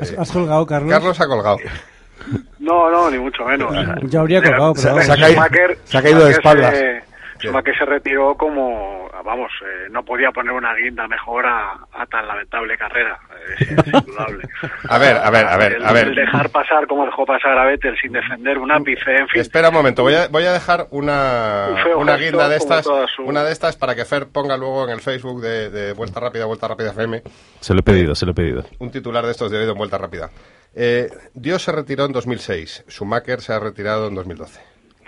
¿Has, 0.00 0.12
has 0.16 0.30
colgado, 0.30 0.64
Carlos? 0.66 0.90
Carlos 0.92 1.20
ha 1.20 1.26
colgado. 1.26 1.56
No, 2.58 2.90
no, 2.90 3.10
ni 3.10 3.18
mucho 3.18 3.44
menos. 3.44 3.72
Yo 4.10 4.20
habría 4.20 4.42
colgado, 4.42 4.74
pero 4.74 4.88
vamos. 4.94 5.04
Se 5.06 5.12
ha 5.12 5.16
caído- 5.16 5.40
Schumacher- 5.42 5.78
se 5.84 5.98
ha 5.98 6.02
caído 6.02 6.24
de 6.24 6.30
espaldas. 6.32 6.74
se- 6.76 7.02
Schumacher 7.38 7.76
se 7.78 7.84
retiró 7.84 8.34
como, 8.36 9.08
vamos, 9.24 9.50
eh, 9.64 9.88
no 9.90 10.04
podía 10.04 10.30
poner 10.32 10.52
una 10.52 10.74
guinda 10.74 11.06
mejor 11.08 11.46
a, 11.46 11.72
a 11.92 12.06
tan 12.06 12.26
lamentable 12.26 12.76
carrera. 12.76 13.18
Es 13.58 13.70
indudable. 13.70 14.48
A 14.88 14.98
ver, 14.98 15.16
a 15.16 15.30
ver, 15.30 15.46
a 15.46 15.56
ver, 15.56 15.72
el, 15.74 15.84
a 15.84 15.92
ver. 15.92 16.08
el 16.08 16.14
dejar 16.14 16.50
pasar 16.50 16.86
como 16.86 17.04
dejó 17.06 17.24
pasar 17.26 17.56
a 17.58 17.64
Vettel 17.66 17.96
sin 18.00 18.12
defender 18.12 18.58
un 18.58 18.70
ápice, 18.72 19.16
en 19.16 19.28
fin. 19.28 19.40
Espera 19.40 19.68
un 19.68 19.74
momento, 19.74 20.02
voy 20.02 20.14
a, 20.14 20.28
voy 20.28 20.44
a 20.44 20.52
dejar 20.52 20.86
una, 20.90 21.68
una 21.96 22.16
guinda 22.16 22.48
de 22.48 22.56
estas, 22.56 22.84
su- 22.84 23.22
una 23.22 23.42
de 23.44 23.52
estas 23.52 23.76
para 23.76 23.94
que 23.94 24.04
Fer 24.04 24.26
ponga 24.32 24.56
luego 24.56 24.84
en 24.84 24.90
el 24.90 25.00
Facebook 25.00 25.40
de, 25.40 25.70
de 25.70 25.92
Vuelta 25.92 26.20
Rápida, 26.20 26.44
Vuelta 26.46 26.68
Rápida 26.68 26.90
FM, 26.90 27.22
Se 27.60 27.74
lo 27.74 27.80
he 27.80 27.82
pedido, 27.82 28.14
se 28.14 28.26
lo 28.26 28.32
he 28.32 28.34
pedido. 28.34 28.64
un 28.78 28.90
titular 28.90 29.24
de 29.24 29.30
estos 29.32 29.50
de 29.50 29.58
oído 29.58 29.72
en 29.72 29.78
Vuelta 29.78 29.98
Rápida. 29.98 30.30
Eh, 30.74 31.08
Dios 31.34 31.62
se 31.62 31.72
retiró 31.72 32.04
en 32.04 32.12
2006, 32.12 32.84
Schumacher 32.88 33.40
se 33.40 33.52
ha 33.52 33.58
retirado 33.58 34.08
en 34.08 34.14
2012. 34.14 34.60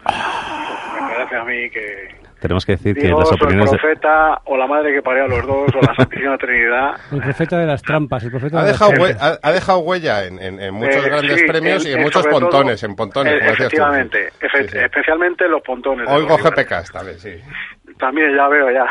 Me 0.07 1.15
parece 1.15 1.37
a 1.37 1.45
mí 1.45 1.71
que 1.71 2.09
Tenemos 2.41 2.65
que 2.65 2.73
decir 2.73 2.95
que 2.95 3.07
Dios 3.07 3.19
las 3.19 3.31
o 3.31 3.35
el 3.35 3.43
opiniones 3.43 3.71
de... 3.71 3.79
profeta 3.79 4.41
o 4.47 4.57
la 4.57 4.67
madre 4.67 4.93
que 4.95 5.03
parió 5.03 5.25
a 5.25 5.29
los 5.29 5.47
dos 5.47 5.71
o 5.75 5.81
la 5.87 5.95
Santísima 5.95 6.39
Trinidad. 6.39 6.95
El 7.13 7.21
profeta 7.21 7.59
de 7.59 7.67
las 7.67 7.83
trampas, 7.83 8.25
el 8.25 8.31
profeta 8.31 8.61
Ha 8.61 8.65
de 8.65 8.71
las 8.71 8.81
dejado, 8.81 8.93
hue- 8.93 9.17
trampas. 9.17 9.41
ha, 9.43 9.49
ha 9.49 9.53
dejado 9.53 9.79
huella 9.81 10.25
en, 10.25 10.39
en- 10.43 10.61
en 10.61 10.75
muchos 10.75 11.05
Eh, 11.05 11.09
grandes 11.09 11.41
sí, 11.41 11.47
premios 11.47 11.85
en- 11.85 11.91
y 11.91 11.93
en 11.93 11.99
en 11.99 12.05
muchos 12.05 12.23
sobre 12.23 12.37
todo- 12.37 12.49
pontones, 12.51 12.83
en 12.83 12.97
pontones, 12.97 13.33
eh, 13.35 13.39
como 13.39 13.51
decías 13.51 13.57
tú. 13.71 13.77
efectivamente, 13.77 14.29
efe- 14.41 14.63
Sí, 14.63 14.69
sí. 14.69 14.79
especialmente 14.79 15.49
los 15.49 15.63
pontones. 15.63 16.09
Oigo. 16.09 16.37
GPKs 16.39 16.93
también, 16.93 17.19
sí. 17.19 17.35
También, 17.99 18.35
ya 18.35 18.49
veo, 18.49 18.71
ya. 18.71 18.87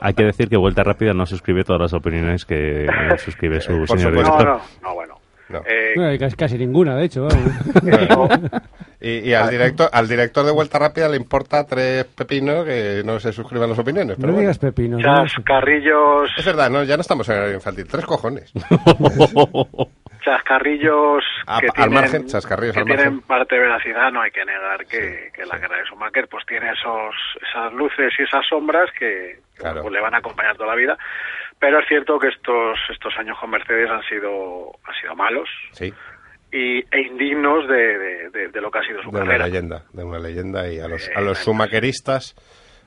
Hay 0.00 0.14
que 0.14 0.24
decir 0.24 0.48
que 0.48 0.56
Vuelta 0.56 0.82
Rápida 0.82 1.12
no 1.12 1.26
suscribe 1.26 1.64
todas 1.64 1.82
las 1.82 1.92
opiniones 1.92 2.44
que 2.44 2.84
eh, 2.86 2.88
suscribe 3.18 3.60
su 3.60 3.86
señor. 3.86 4.12
No, 4.12 4.18
director. 4.22 4.46
no, 4.46 4.60
no, 4.82 4.94
bueno. 4.94 5.14
No. 5.54 5.62
Eh, 5.66 5.92
No, 5.96 6.18
casi, 6.18 6.36
casi 6.36 6.58
ninguna, 6.58 6.96
de 6.96 7.04
hecho. 7.06 7.26
Y, 9.00 9.18
y 9.28 9.34
al 9.34 9.50
director 9.50 9.90
al 9.92 10.08
director 10.08 10.46
de 10.46 10.52
Vuelta 10.52 10.78
Rápida 10.78 11.10
le 11.10 11.18
importa 11.18 11.66
tres 11.66 12.04
pepinos 12.06 12.64
que 12.64 13.02
no 13.04 13.20
se 13.20 13.32
suscriban 13.32 13.68
las 13.68 13.78
opiniones. 13.78 14.16
Pero 14.16 14.28
No 14.28 14.32
bueno. 14.32 14.40
digas 14.48 14.58
pepino. 14.58 14.96
no 14.96 14.98
digas 14.98 15.34
pepino. 15.34 15.44
chascarrillos, 15.44 16.30
Es 16.38 16.46
verdad, 16.46 16.70
no, 16.70 16.84
ya 16.84 16.96
no 16.96 17.02
estamos 17.02 17.28
en 17.28 17.36
horario 17.36 17.54
infantil. 17.56 17.86
Tres 17.86 18.06
cojones. 18.06 18.50
chascarrillos 20.24 21.22
A- 21.46 21.60
que 21.60 21.66
al 21.66 21.72
tienen, 21.74 21.92
margen, 21.94 22.26
chascarrillos 22.26 22.74
que 22.74 22.80
al 22.80 22.86
tienen 22.86 23.04
margen. 23.06 23.26
parte 23.28 23.54
de 23.56 23.60
veracidad, 23.60 24.10
no 24.10 24.22
hay 24.22 24.30
que 24.30 24.44
negar 24.44 24.86
que, 24.86 25.30
que 25.34 25.44
la 25.44 25.58
guerra 25.58 25.76
de 25.78 25.84
Schumacher 25.84 26.26
pues 26.28 26.46
tiene 26.46 26.70
esos, 26.70 27.14
esas 27.46 27.72
luces 27.74 28.12
y 28.18 28.22
esas 28.22 28.46
sombras 28.48 28.90
que, 28.98 29.40
que, 29.54 29.60
Claro. 29.60 29.82
pues, 29.82 29.92
le 29.92 30.00
van 30.00 30.14
a 30.14 30.18
acompañar 30.18 30.56
toda 30.56 30.70
la 30.70 30.76
vida. 30.76 30.96
Pero 31.64 31.78
es 31.80 31.86
cierto 31.88 32.18
que 32.18 32.28
estos 32.28 32.78
estos 32.90 33.16
años 33.16 33.38
con 33.40 33.48
Mercedes 33.50 33.88
han 33.90 34.02
sido 34.02 34.72
han 34.84 34.94
sido 35.00 35.14
malos 35.16 35.48
Sí, 35.72 35.90
y, 36.52 36.80
e 36.94 37.00
indignos 37.08 37.66
de, 37.66 37.98
de- 37.98 38.30
de- 38.30 38.48
de 38.48 38.60
lo 38.60 38.70
que 38.70 38.80
ha 38.80 38.82
sido 38.82 39.02
su 39.02 39.10
de 39.10 39.22
una 39.22 39.38
leyenda, 39.38 39.82
de 39.94 40.04
una 40.04 40.18
leyenda. 40.18 40.70
Y 40.70 40.78
a 40.78 40.86
los, 40.88 41.08
Eh, 41.08 41.12
a 41.16 41.20
los 41.22 41.38
sumaqueristas 41.38 42.34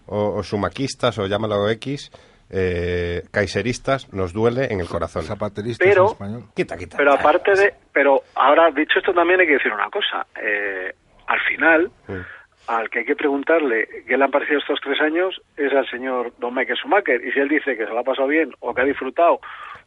o, 0.06 0.36
o 0.36 0.44
sumaquistas 0.44 1.18
o 1.18 1.26
llámalo 1.26 1.68
X, 1.72 2.12
eh, 2.52 3.24
kaiseristas, 3.32 4.13
nos 4.13 4.32
duele 4.32 4.72
en 4.72 4.80
el 4.80 4.88
corazón. 4.88 5.24
Zapateristas 5.24 5.86
Pero- 5.88 6.06
en 6.06 6.12
español. 6.12 6.44
Quita, 6.56 6.78
quita. 6.78 6.98
Pero 6.98 7.13
aparte 7.13 7.52
de, 7.56 7.74
pero 7.92 8.22
ahora 8.36 8.70
dicho 8.72 9.00
esto 9.00 9.12
también 9.12 9.40
hay 9.42 9.48
que 9.48 9.54
decir 9.54 9.72
una 9.74 9.90
cosa. 9.90 10.26
Eh, 10.40 10.94
al 11.26 11.40
final, 11.42 11.92
Mm. 12.08 12.22
Al 12.67 12.89
que 12.89 12.99
hay 12.99 13.06
que 13.06 13.15
preguntarle 13.15 13.88
qué 14.08 14.17
le 14.17 14.23
han 14.23 14.32
parecido 14.32 14.60
estos 14.60 14.80
tres 14.82 14.99
años 15.01 15.41
es 15.56 15.73
al 15.73 15.89
señor 15.89 16.34
Don 16.38 16.53
Michael 16.53 16.77
Schumacher. 16.77 17.25
Y 17.25 17.32
si 17.32 17.39
él 17.39 17.47
dice 17.47 17.77
que 17.77 17.86
se 17.86 17.91
lo 17.91 17.99
ha 17.99 18.03
pasado 18.03 18.27
bien 18.27 18.51
o 18.60 18.73
que 18.73 18.82
ha 18.82 18.86
disfrutado, 18.86 19.39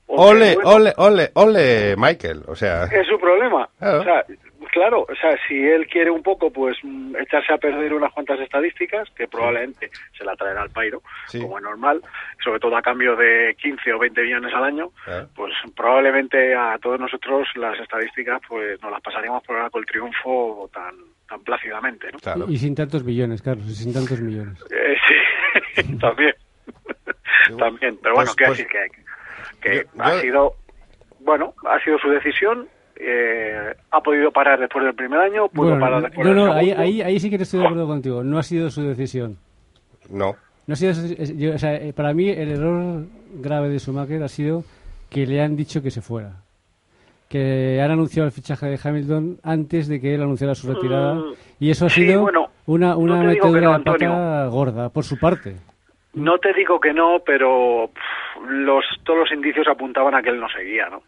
o 0.06 0.16
que, 0.16 0.22
Ole, 0.22 0.54
bueno, 0.54 0.70
ole, 0.70 0.92
ole, 0.96 1.30
ole, 1.34 1.94
Michael. 1.96 2.42
O 2.48 2.56
sea, 2.56 2.84
es 2.84 3.06
su 3.06 3.18
problema. 3.18 3.68
Claro. 3.78 4.00
O 4.00 4.04
sea, 4.04 4.24
claro, 4.72 5.06
o 5.08 5.14
sea, 5.16 5.36
si 5.48 5.54
él 5.66 5.86
quiere 5.86 6.10
un 6.10 6.22
poco, 6.22 6.50
pues 6.52 6.76
mm, 6.82 7.16
echarse 7.16 7.52
a 7.52 7.58
perder 7.58 7.92
unas 7.94 8.12
cuantas 8.12 8.38
estadísticas, 8.40 9.08
que 9.10 9.26
probablemente 9.28 9.90
se 10.16 10.24
la 10.24 10.36
traerá 10.36 10.62
al 10.62 10.70
pairo, 10.70 11.02
Sí. 11.28 11.40
como 11.40 11.58
es 11.58 11.64
normal, 11.64 12.02
sobre 12.44 12.60
todo 12.60 12.76
a 12.76 12.82
cambio 12.82 13.16
de 13.16 13.56
15 13.60 13.92
o 13.92 13.98
20 13.98 14.22
millones 14.22 14.52
al 14.54 14.64
año, 14.64 14.90
Claro. 15.04 15.28
pues 15.34 15.52
probablemente 15.74 16.54
a 16.54 16.78
todos 16.80 17.00
nosotros 17.00 17.48
las 17.56 17.78
estadísticas 17.80 18.40
pues 18.48 18.80
nos 18.82 18.90
las 18.92 19.00
pasaríamos 19.00 19.42
por 19.44 19.56
ahora 19.56 19.70
con 19.70 19.80
el 19.80 19.86
triunfo 19.86 20.68
tan 20.72 20.94
tan 21.28 21.44
plácidamente, 21.44 22.10
¿no? 22.12 22.18
claro. 22.18 22.46
Y 22.48 22.56
sin 22.58 22.74
tantos 22.74 23.04
millones, 23.04 23.40
Carlos, 23.40 23.66
y 23.68 23.74
sin 23.76 23.92
tantos 23.94 24.20
millones. 24.20 24.58
Eh, 24.72 24.96
sí, 25.76 25.96
también. 26.00 26.34
también, 27.56 27.98
pero 28.02 28.14
bueno, 28.16 28.32
Pues- 28.34 28.36
¿qué 28.36 28.44
pues- 28.46 28.58
decir 28.58 28.72
que, 29.60 29.60
que 29.70 29.76
Yo- 29.96 30.02
ha 30.02 30.14
yo- 30.14 30.20
sido, 30.20 30.54
bueno, 31.20 31.54
ha 31.68 31.78
sido 31.84 31.98
su 31.98 32.10
decisión, 32.10 32.68
eh, 33.02 33.74
ha 33.90 34.00
podido 34.00 34.30
parar 34.30 34.58
después 34.60 34.84
del 34.84 34.94
primer 34.94 35.20
año, 35.20 35.48
pudo 35.48 35.68
Bueno, 35.70 35.80
parar 35.80 36.00
no, 36.02 36.06
después 36.08 36.26
no, 36.28 36.34
del 36.34 36.44
no, 36.44 36.52
ahí, 36.52 36.66
segundo. 36.66 36.82
ahí, 36.84 37.02
ahí 37.02 37.20
sí 37.20 37.30
que 37.30 37.36
estoy 37.36 37.60
de 37.60 37.66
acuerdo 37.66 37.86
contigo. 37.86 38.22
No 38.24 38.38
ha 38.38 38.42
sido 38.42 38.70
su 38.70 38.82
decisión. 38.82 39.36
No. 40.10 40.34
No 40.66 40.72
ha 40.74 40.76
sido 40.76 40.92
yo- 41.36 41.54
o 41.54 41.58
sea, 41.58 41.74
eh, 41.74 41.92
para 41.92 42.12
mí 42.14 42.28
el 42.28 42.50
error 42.52 43.04
grave 43.34 43.68
de 43.70 43.78
Schumacher 43.78 44.22
ha 44.22 44.28
sido 44.28 44.62
que 45.08 45.26
le 45.26 45.40
han 45.42 45.56
dicho 45.56 45.82
que 45.82 45.90
se 45.90 46.00
fuera. 46.02 46.32
Que 47.28 47.80
han 47.80 47.92
anunciado 47.92 48.26
el 48.26 48.32
fichaje 48.32 48.66
de 48.66 48.78
Hamilton 48.82 49.38
antes 49.44 49.86
de 49.88 50.00
que 50.00 50.14
él 50.14 50.22
anunciara 50.22 50.54
su 50.54 50.72
retirada. 50.72 51.14
Mm, 51.14 51.34
Y 51.60 51.70
eso 51.70 51.86
ha 51.86 51.90
sí, 51.90 52.06
sido 52.06 52.22
bueno, 52.22 52.48
una, 52.66 52.96
una 52.96 53.18
no 53.18 53.24
metedura 53.24 53.60
no, 53.60 53.78
de 53.78 53.84
pata 53.84 54.46
gorda, 54.46 54.88
por 54.88 55.04
su 55.04 55.18
parte. 55.18 55.54
No 56.14 56.38
te 56.38 56.52
digo 56.52 56.80
que 56.80 56.92
no, 56.92 57.20
pero 57.24 57.88
pff, 57.94 58.50
los 58.50 58.84
todos 59.04 59.20
los 59.20 59.32
indicios 59.32 59.68
apuntaban 59.68 60.12
a 60.16 60.22
que 60.22 60.30
él 60.30 60.40
no 60.40 60.48
seguía, 60.48 60.88
¿no? 60.90 61.02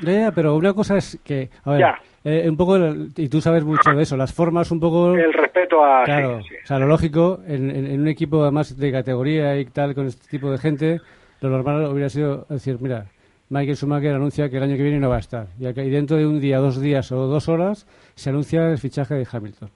Ya, 0.00 0.12
ya, 0.12 0.32
pero 0.32 0.56
una 0.56 0.72
cosa 0.72 0.96
es 0.96 1.18
que, 1.22 1.50
a 1.64 1.70
ver, 1.72 1.80
Ya. 1.80 1.98
eh, 2.24 2.48
un 2.48 2.56
poco, 2.56 2.78
y 3.16 3.28
tú 3.28 3.40
sabes 3.40 3.64
mucho 3.64 3.92
de 3.94 4.02
eso, 4.02 4.16
las 4.16 4.32
formas 4.32 4.70
un 4.70 4.80
poco... 4.80 5.14
El 5.14 5.32
respeto 5.32 5.84
a... 5.84 6.04
Claro, 6.04 6.40
sí. 6.42 6.54
o 6.64 6.66
sea, 6.66 6.78
lo 6.78 6.86
lógico, 6.86 7.40
en, 7.46 7.70
en- 7.70 7.86
en 7.86 8.00
un 8.00 8.08
equipo 8.08 8.42
además 8.42 8.76
de 8.76 8.90
categoría 8.90 9.58
y 9.58 9.66
tal, 9.66 9.94
con 9.94 10.06
este 10.06 10.26
tipo 10.28 10.50
de 10.50 10.58
gente, 10.58 11.00
lo 11.40 11.50
normal 11.50 11.86
hubiera 11.92 12.08
sido 12.08 12.46
decir, 12.48 12.78
mira, 12.80 13.06
Michael 13.50 13.76
Schumacher 13.76 14.14
anuncia 14.14 14.48
que 14.48 14.56
el 14.56 14.62
año 14.62 14.76
que 14.76 14.82
viene 14.82 14.98
no 14.98 15.10
va 15.10 15.16
a 15.16 15.20
estar. 15.20 15.48
Y, 15.60 15.66
acá- 15.66 15.82
y 15.84 15.90
dentro 15.90 16.16
de 16.16 16.26
un 16.26 16.40
día, 16.40 16.58
dos 16.58 16.80
días 16.80 17.12
o 17.12 17.26
dos 17.26 17.48
horas 17.50 17.86
se 18.14 18.30
anuncia 18.30 18.70
el 18.70 18.78
fichaje 18.78 19.14
de 19.14 19.26
Hamilton. 19.30 19.70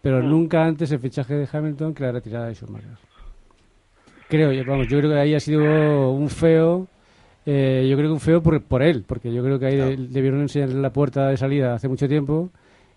Pero 0.00 0.20
Mm. 0.22 0.30
nunca 0.30 0.64
antes 0.64 0.92
el 0.92 1.00
fichaje 1.00 1.34
de 1.34 1.48
Hamilton 1.52 1.92
que 1.92 2.04
la 2.04 2.12
retirada 2.12 2.46
de 2.46 2.54
Schumacher. 2.54 2.90
Creo, 4.28 4.64
vamos, 4.66 4.86
yo 4.88 4.98
creo 4.98 5.10
que 5.10 5.18
ahí 5.18 5.34
ha 5.34 5.40
sido 5.40 6.10
un 6.12 6.28
feo, 6.28 6.86
eh, 7.46 7.86
yo 7.88 7.96
creo 7.96 8.08
que 8.08 8.14
un 8.14 8.20
feo 8.20 8.42
por, 8.42 8.60
por 8.62 8.82
él, 8.82 9.04
porque 9.06 9.32
yo 9.32 9.42
creo 9.42 9.58
que 9.58 9.66
ahí 9.66 9.76
de- 9.76 9.96
debieron 10.08 10.40
enseñarle 10.40 10.80
la 10.80 10.90
puerta 10.90 11.28
de 11.28 11.36
salida 11.36 11.74
hace 11.74 11.88
mucho 11.88 12.08
tiempo 12.08 12.50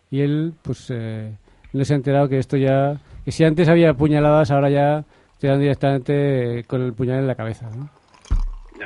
y 0.10 0.22
él, 0.22 0.54
pues, 0.62 0.86
eh, 0.90 1.32
no 1.74 1.84
se 1.86 1.94
ha 1.94 1.96
enterado 1.98 2.30
que 2.30 2.40
esto 2.40 2.56
ya, 2.58 2.98
que 3.26 3.32
si 3.32 3.44
antes 3.44 3.68
había 3.68 3.94
puñaladas, 3.94 4.50
ahora 4.52 4.70
ya 4.70 5.04
te 5.40 5.48
dan 5.48 5.60
directamente 5.60 6.64
con 6.68 6.82
el 6.82 6.94
puñal 6.94 7.20
en 7.20 7.28
la 7.28 7.36
cabeza. 7.36 7.70
¿no? 7.76 7.90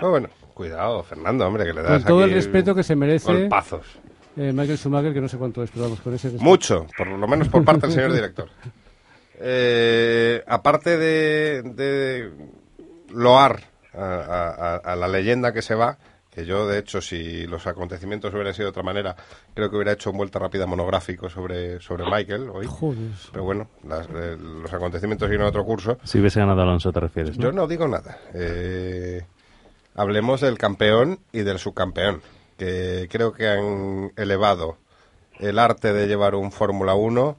No, 0.02 0.10
bueno, 0.10 0.30
cuidado, 0.54 1.04
Fernando, 1.04 1.46
hombre, 1.48 1.66
que 1.66 1.74
le 1.74 1.82
das 1.84 1.92
Con 2.02 2.04
todo 2.08 2.24
el 2.24 2.32
respeto 2.34 2.74
que 2.74 2.84
se 2.84 2.96
merece 2.96 3.32
golpazos. 3.32 3.86
eh, 4.38 4.52
Michael 4.54 4.78
Schumacher, 4.78 5.14
que 5.14 5.22
no 5.22 5.28
sé 5.28 5.38
cuánto 5.38 5.62
es, 5.64 5.70
pero 5.70 5.84
vamos, 5.84 6.02
con 6.02 6.14
ese 6.14 6.30
respeto. 6.30 6.44
Mucho, 6.44 6.88
por 6.98 7.08
lo 7.08 7.28
menos 7.28 7.48
por 7.50 7.64
parte 7.64 7.88
del 7.88 7.92
señor 7.96 8.14
director. 8.14 8.50
Eh, 9.44 10.44
aparte 10.46 10.98
de, 11.00 11.64
de 11.64 12.30
loar 13.12 13.60
a, 13.94 14.76
a- 14.76 14.76
a 14.78 14.96
la 14.96 15.08
leyenda 15.08 15.52
que 15.54 15.62
se 15.62 15.76
va, 15.76 15.98
que 16.30 16.46
yo, 16.46 16.66
de 16.66 16.80
hecho, 16.80 17.02
si 17.02 17.46
los 17.46 17.68
acontecimientos 17.68 18.34
hubieran 18.34 18.54
sido 18.54 18.68
de 18.68 18.70
otra 18.70 18.84
manera, 18.84 19.16
creo 19.54 19.70
que 19.70 19.76
hubiera 19.76 19.92
hecho 19.92 20.12
un 20.12 20.18
vuelta 20.18 20.40
rápida 20.40 20.66
monográfico 20.66 21.30
sobre, 21.30 21.82
sobre 21.82 22.06
Michael 22.10 22.50
hoy. 22.54 22.68
Joder. 22.70 23.10
Pero 23.34 23.44
bueno, 23.44 23.68
las- 23.86 24.08
eh, 24.16 24.38
los 24.40 24.72
acontecimientos 24.72 25.28
siguen 25.30 25.46
otro 25.46 25.66
curso. 25.66 25.98
Si 26.06 26.20
hubiese 26.20 26.40
ganado 26.40 26.62
Alonso, 26.62 26.92
te 26.94 27.02
refieres, 27.02 27.38
¿no? 27.38 27.44
Yo 27.44 27.52
no 27.52 27.68
digo 27.68 27.86
nada. 27.88 28.18
Eh, 28.34 29.26
hablemos 29.96 30.40
del 30.40 30.58
campeón 30.58 31.20
y 31.34 31.42
del 31.42 31.60
subcampeón, 31.60 32.22
que 32.58 33.10
creo 33.12 33.34
que 33.34 33.50
han 33.50 34.14
elevado 34.16 34.78
el 35.40 35.60
arte 35.60 35.92
de 35.92 36.08
llevar 36.08 36.36
un 36.36 36.52
Fórmula 36.54 36.94
1 36.94 37.38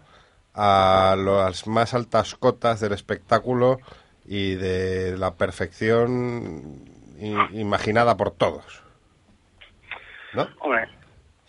a 0.55 1.17
las 1.19 1.67
más 1.67 1.95
altas 1.95 2.35
cotas 2.35 2.79
del 2.81 2.93
espectáculo 2.93 3.79
y 4.25 4.55
de 4.55 5.17
la 5.19 5.35
perfección 5.35 6.85
imaginada 7.53 8.17
por 8.17 8.31
todos. 8.33 8.83
¿No? 10.35 10.49
Hombre, 10.61 10.85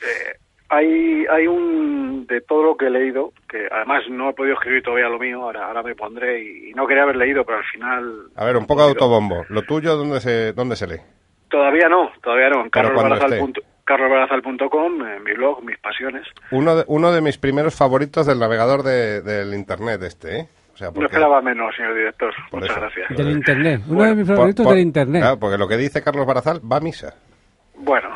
eh, 0.02 0.38
hay, 0.70 1.26
hay 1.30 1.47
un 1.47 2.26
de 2.28 2.41
todo 2.41 2.64
lo 2.64 2.78
que 2.78 2.88
he 2.88 2.89
leído, 2.89 3.32
que 3.47 3.68
además 3.72 4.04
no 4.10 4.30
he 4.30 4.34
podido 4.34 4.56
escribir 4.56 4.84
todavía 4.84 5.08
lo 5.10 5.20
mío, 5.20 5.41
ahora, 5.43 5.68
ahora 5.68 5.84
me 5.84 5.95
pondré 5.95 6.41
y, 6.43 6.70
y 6.70 6.74
no 6.74 6.86
quería 6.88 7.04
haber 7.04 7.16
leído, 7.16 7.45
pero 7.45 7.60
al 7.60 7.64
final 7.66 8.28
A 8.36 8.45
ver, 8.45 8.58
un 8.58 8.66
poco 8.68 8.82
de 8.84 8.89
autobombo. 8.89 9.45
¿Lo 9.50 9.62
tuyo 9.64 9.95
dónde 9.95 10.20
se, 10.20 10.54
dónde 10.54 10.76
se 10.76 10.88
lee? 10.88 11.00
todavía 11.50 11.88
no, 11.88 12.10
todavía 12.24 12.50
no. 12.50 12.64
En 12.64 12.70
carlosbarazal.com, 13.86 15.06
en 15.08 15.24
mi 15.24 15.34
blog, 15.34 15.64
mis 15.64 15.78
pasiones. 15.78 16.26
Uno 16.52 16.76
de, 16.78 16.84
uno 16.88 17.12
de 17.12 17.22
mis 17.22 17.38
primeros 17.38 17.76
favoritos 17.76 18.26
del 18.26 18.39
navegador 18.39 18.82
de- 18.84 19.22
del 19.22 19.54
internet 19.54 20.02
este, 20.04 20.39
¿eh? 20.39 20.47
O 20.74 20.78
sea, 20.78 20.88
No 20.88 20.93
porque- 20.93 21.05
esperaba 21.07 21.41
menos, 21.41 21.76
señor 21.76 21.93
director. 21.95 22.34
Por 22.49 22.61
Muchas 22.61 22.76
eso. 22.78 22.82
gracias. 22.86 23.09
Del 23.17 23.32
internet. 23.32 23.82
Uno 23.88 23.95
Bueno, 23.95 24.09
de 24.11 24.15
mis 24.21 24.28
favoritos 24.28 24.63
por- 24.65 24.74
del 24.76 24.84
internet. 24.84 25.21
Claro, 25.21 25.39
porque 25.39 25.57
lo 25.57 25.67
que 25.67 25.78
dice 25.78 26.01
Carlos 26.01 26.26
Barazal 26.26 26.59
va 26.71 26.78
a 26.78 26.82
misa. 26.82 27.13
Bueno, 27.76 28.09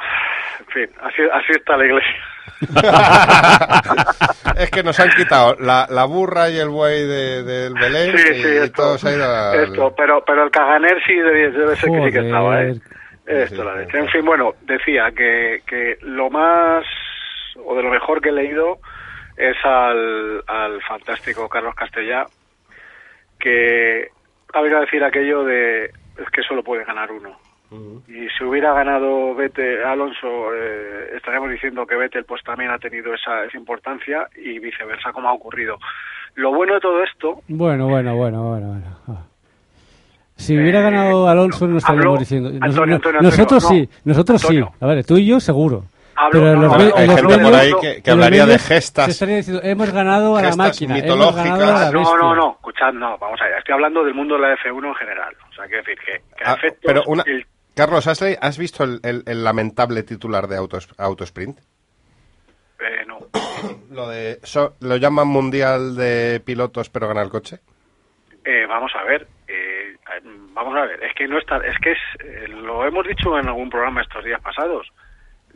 en 0.59 0.65
fin, 0.67 0.89
así, 1.01 1.21
así 1.33 1.51
está 1.51 1.77
la 1.77 1.85
iglesia. 1.85 2.15
es 4.57 4.71
que 4.71 4.81
nos 4.83 4.99
han 4.99 5.09
quitado 5.11 5.55
la, 5.59 5.85
la 5.89 6.05
burra 6.05 6.49
y 6.49 6.57
el 6.57 6.69
buey 6.69 7.05
de- 7.05 7.43
del 7.43 7.73
Belén 7.73 8.17
Sí, 8.17 8.27
y, 8.31 8.41
sí, 8.41 8.47
y 8.47 8.57
esto, 8.57 8.81
todo 8.83 8.97
se 8.97 9.09
ha 9.09 9.13
ido 9.13 9.25
al- 9.25 9.63
esto, 9.63 9.93
pero, 9.95 10.23
pero 10.25 10.43
el 10.43 10.51
caganer 10.51 10.97
sí 11.05 11.13
debe, 11.15 11.51
debe 11.51 11.75
ser 11.75 11.91
que 11.91 12.05
sí 12.05 12.11
que 12.11 12.25
estaba, 12.25 12.63
¿eh? 12.63 12.73
Esto, 13.25 13.63
la 13.63 13.75
leche. 13.75 13.97
En 13.99 14.07
fin, 14.07 14.25
bueno, 14.25 14.53
decía 14.61 15.11
que, 15.15 15.61
que 15.67 15.97
lo 16.01 16.29
más 16.29 16.85
o 17.63 17.75
de 17.75 17.83
lo 17.83 17.89
mejor 17.89 18.21
que 18.21 18.29
he 18.29 18.31
leído 18.31 18.77
es 19.35 19.57
al, 19.65 20.41
al 20.47 20.81
fantástico 20.83 21.49
Carlos 21.49 21.75
Castellá, 21.75 22.25
que 23.39 24.07
ha 24.53 24.61
venido 24.61 24.77
a 24.79 24.81
decir 24.81 25.03
aquello 25.03 25.43
de 25.43 25.85
es 25.85 26.29
que 26.33 26.41
solo 26.43 26.63
puede 26.63 26.83
ganar 26.85 27.11
uno. 27.11 27.37
Y 28.07 28.29
si 28.37 28.45
hubiera 28.45 28.73
ganado 28.73 29.35
Vettel, 29.35 29.83
Alonso, 29.83 30.53
eh, 30.55 31.11
estaríamos 31.17 31.49
diciendo 31.51 31.85
que 31.85 31.95
Vettel 31.97 32.23
pues 32.23 32.41
también 32.43 32.71
ha 32.71 32.79
tenido 32.79 33.13
esa, 33.13 33.43
esa 33.43 33.57
importancia 33.57 34.25
y 34.37 34.57
viceversa, 34.59 35.11
como 35.11 35.27
ha 35.27 35.33
ocurrido. 35.33 35.77
Lo 36.35 36.53
bueno 36.53 36.75
de 36.75 36.79
todo 36.79 37.03
esto 37.03 37.41
Bueno, 37.49 37.87
bueno, 37.89 38.15
bueno, 38.15 38.41
bueno, 38.49 38.67
bueno. 38.69 38.97
Ah. 39.09 39.25
Si 40.37 40.55
hubiera 40.57 40.81
ganado 40.81 41.27
Alonso 41.27 41.67
no 41.67 41.77
estaríamos 41.79 42.19
diciendo. 42.19 42.51
Nos- 42.51 42.61
Antonio, 42.61 42.85
no- 42.87 42.95
Antonio, 42.95 43.21
nosotros 43.21 43.67
sí, 43.67 43.89
nosotros 44.05 44.41
sí. 44.41 44.61
A 44.79 44.85
ver, 44.87 45.03
tú 45.05 45.17
y 45.17 45.25
yo 45.25 45.39
seguro. 45.41 45.83
Hablo- 46.19 46.31
Pero 46.41 46.55
los, 46.55 46.73
hay 46.73 47.07
los 47.07 47.15
gente 47.21 47.37
por 47.37 47.53
ahí 47.53 47.71
que, 48.03 48.11
hablaría 48.11 48.45
de 48.47 48.57
Se 48.57 48.73
gestas. 48.75 49.09
estaría 49.09 49.35
diciendo, 49.37 49.61
hemos 49.63 49.91
ganado 49.91 50.35
a 50.35 50.41
la 50.41 50.55
máquina, 50.55 50.97
hemos 50.97 51.03
mitológicas. 51.03 51.45
ganado 51.59 51.77
a 51.77 51.79
la 51.85 51.91
No, 51.91 52.17
no, 52.17 52.35
no, 52.35 52.51
escuchad, 52.53 52.91
no, 52.93 53.17
vamos 53.19 53.39
allá. 53.41 53.59
Estoy 53.59 53.73
hablando 53.73 54.03
del 54.03 54.13
mundo 54.15 54.35
de 54.35 54.41
la 54.41 54.55
F1 54.55 54.87
en 54.87 54.95
general. 54.95 55.35
O 55.49 55.53
sea, 55.53 55.65
quiero 55.67 55.83
decir 55.83 55.97
que, 56.03 56.21
Ah, 56.43 56.53
efectos, 56.55 56.81
pero 56.83 57.03
una... 57.05 57.23
el- 57.27 57.45
Carlos, 57.75 58.07
¿has, 58.07 58.19
le- 58.21 58.37
has 58.41 58.57
visto 58.57 58.83
el, 58.83 58.99
el- 59.03 59.23
el 59.27 59.43
lamentable 59.43 60.01
titular 60.01 60.47
de 60.47 60.57
Autos, 60.57 60.89
Autosprint? 60.97 61.59
eh, 62.79 63.05
no. 63.07 63.19
Lo 63.91 64.07
de 64.09 64.39
so- 64.43 64.75
lo 64.81 64.95
llaman 64.97 65.27
mundial 65.27 65.95
de 65.95 66.41
pilotos 66.45 66.89
pero 66.89 67.07
gana 67.07 67.21
el 67.21 67.29
coche. 67.29 67.59
Eh, 68.45 68.65
vamos 68.67 68.91
a 68.95 69.03
ver, 69.03 69.27
eh, 69.47 69.93
eh, 69.93 70.21
vamos 70.53 70.75
a 70.75 70.81
ver, 70.85 71.03
es 71.03 71.13
que 71.15 71.27
no 71.27 71.37
está, 71.37 71.57
es 71.57 71.77
que 71.79 71.91
es, 71.91 71.97
eh, 72.23 72.47
lo 72.47 72.85
hemos 72.85 73.05
dicho 73.07 73.37
en 73.37 73.47
algún 73.47 73.69
programa 73.69 74.01
estos 74.01 74.23
días 74.23 74.39
pasados. 74.41 74.87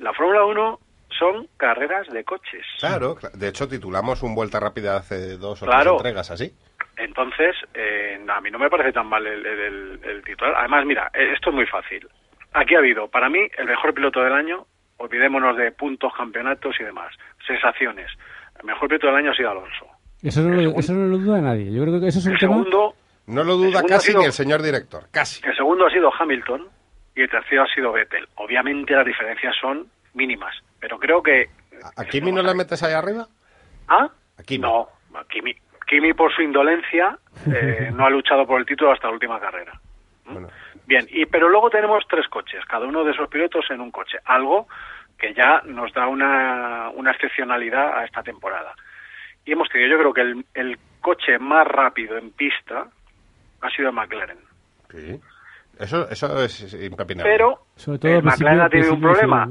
La 0.01 0.13
Fórmula 0.13 0.45
1 0.45 0.79
son 1.17 1.47
carreras 1.57 2.07
de 2.09 2.23
coches. 2.23 2.65
Claro, 2.79 3.15
cla- 3.15 3.31
de 3.31 3.47
hecho 3.49 3.67
titulamos 3.67 4.23
un 4.23 4.33
vuelta 4.35 4.59
rápida 4.59 4.97
hace 4.97 5.37
dos 5.37 5.61
o 5.61 5.65
Claro. 5.65 5.81
tres 5.83 5.93
entregas 5.97 6.31
así. 6.31 6.51
Entonces, 6.97 7.55
eh, 7.73 8.19
a 8.27 8.41
mí 8.41 8.51
no 8.51 8.59
me 8.59 8.69
parece 8.69 8.91
tan 8.93 9.07
mal 9.07 9.25
el, 9.25 9.45
el- 9.45 10.23
titular. 10.23 10.55
Además, 10.57 10.85
mira, 10.85 11.09
eh, 11.13 11.33
esto 11.33 11.49
es 11.49 11.55
muy 11.55 11.65
fácil. 11.65 12.07
Aquí 12.53 12.75
ha 12.75 12.79
habido, 12.79 13.07
para 13.07 13.29
mí, 13.29 13.39
el 13.57 13.65
mejor 13.65 13.93
piloto 13.93 14.21
del 14.21 14.33
año. 14.33 14.65
Olvidémonos 14.97 15.57
de 15.57 15.71
puntos, 15.71 16.11
campeonatos 16.15 16.75
y 16.79 16.83
demás. 16.83 17.11
Sensaciones. 17.47 18.07
El 18.59 18.65
mejor 18.65 18.87
piloto 18.87 19.07
del 19.07 19.15
año 19.15 19.31
ha 19.31 19.35
sido 19.35 19.49
Alonso. 19.49 19.87
Eso 20.21 20.41
no, 20.41 20.49
lo, 20.49 20.59
segundo- 20.61 20.79
eso 20.79 20.93
no 20.93 21.07
lo 21.07 21.17
duda 21.17 21.41
nadie. 21.41 21.71
Yo 21.73 21.81
creo 21.83 21.99
que 21.99 22.07
eso 22.07 22.19
es 22.19 22.25
un 22.27 22.33
El 22.33 22.39
tema... 22.39 22.53
segundo, 22.55 22.93
No 23.27 23.43
lo 23.43 23.55
duda 23.57 23.81
casi 23.87 24.07
sido- 24.09 24.19
ni 24.19 24.25
el 24.27 24.33
señor 24.33 24.61
director, 24.61 25.05
casi. 25.11 25.41
el 25.45 25.55
segundo 25.55 25.87
ha 25.87 25.89
sido 25.91 26.11
Hamilton 26.13 26.67
y 27.16 27.22
el 27.22 27.30
tercero 27.30 27.64
ha 27.64 27.68
sido 27.68 27.91
Vettel. 27.91 28.28
Obviamente 28.36 28.93
las 28.93 29.05
diferencias 29.05 29.55
son 29.59 29.88
mínimas, 30.14 30.55
pero 30.80 30.97
creo 30.97 31.22
que... 31.22 31.49
¿A 31.95 32.05
Kimi 32.05 32.32
no 32.32 32.41
le 32.41 32.53
metes 32.53 32.84
ahí 32.84 32.93
arriba? 32.93 33.28
¿Ah? 33.88 34.09
A 34.38 34.43
Kimi. 34.43 34.62
No, 34.62 34.88
a 35.14 35.24
Kimi. 35.26 35.55
Kimi 35.88 36.14
por 36.14 36.34
su 36.34 36.41
indolencia 36.41 37.18
eh, 37.53 37.91
no 37.93 38.05
ha 38.05 38.09
luchado 38.09 38.45
por 38.45 38.59
el 38.59 38.66
título 38.66 38.91
hasta 38.91 39.07
la 39.07 39.14
última 39.14 39.39
carrera. 39.39 39.80
Bueno, 40.26 40.47
Bien, 40.86 41.07
y 41.09 41.26
pero 41.26 41.49
luego 41.49 41.70
tenemos 41.70 42.03
tres 42.09 42.28
coches, 42.28 42.64
cada 42.66 42.86
uno 42.86 43.03
de 43.03 43.12
esos 43.12 43.30
pilotos 43.30 43.66
en 43.70 43.82
un 43.82 43.91
coche, 43.91 44.18
algo 44.26 44.68
que 45.18 45.34
ya 45.34 45.62
nos 45.66 45.93
da 45.93 46.07
una, 46.07 46.89
una 46.89 47.12
excepcionalidad 47.12 47.97
a 47.99 48.05
esta 48.05 48.24
temporada. 48.24 48.74
Y 49.45 49.51
hemos 49.53 49.70
tenido, 49.70 49.91
yo 49.91 49.99
creo 49.99 50.14
que 50.14 50.22
el, 50.22 50.45
el 50.53 50.80
coche 51.01 51.39
más 51.39 51.68
rápido 51.68 52.18
en 52.18 52.32
pista 52.32 52.88
ha 53.62 53.70
sido 53.70 53.91
McLaren. 53.91 54.39
sí. 54.91 55.20
Eso, 55.80 56.07
eso 56.09 56.43
es 56.43 56.74
impepinable. 56.74 57.32
Pero 57.32 57.59
Sobre 57.76 57.99
todo 57.99 58.11
el 58.11 58.17
al 58.17 58.22
principio- 58.24 58.47
McLaren 58.47 58.61
ha 58.65 58.69
tenido 58.69 58.93
un 58.93 59.01
problema 59.01 59.47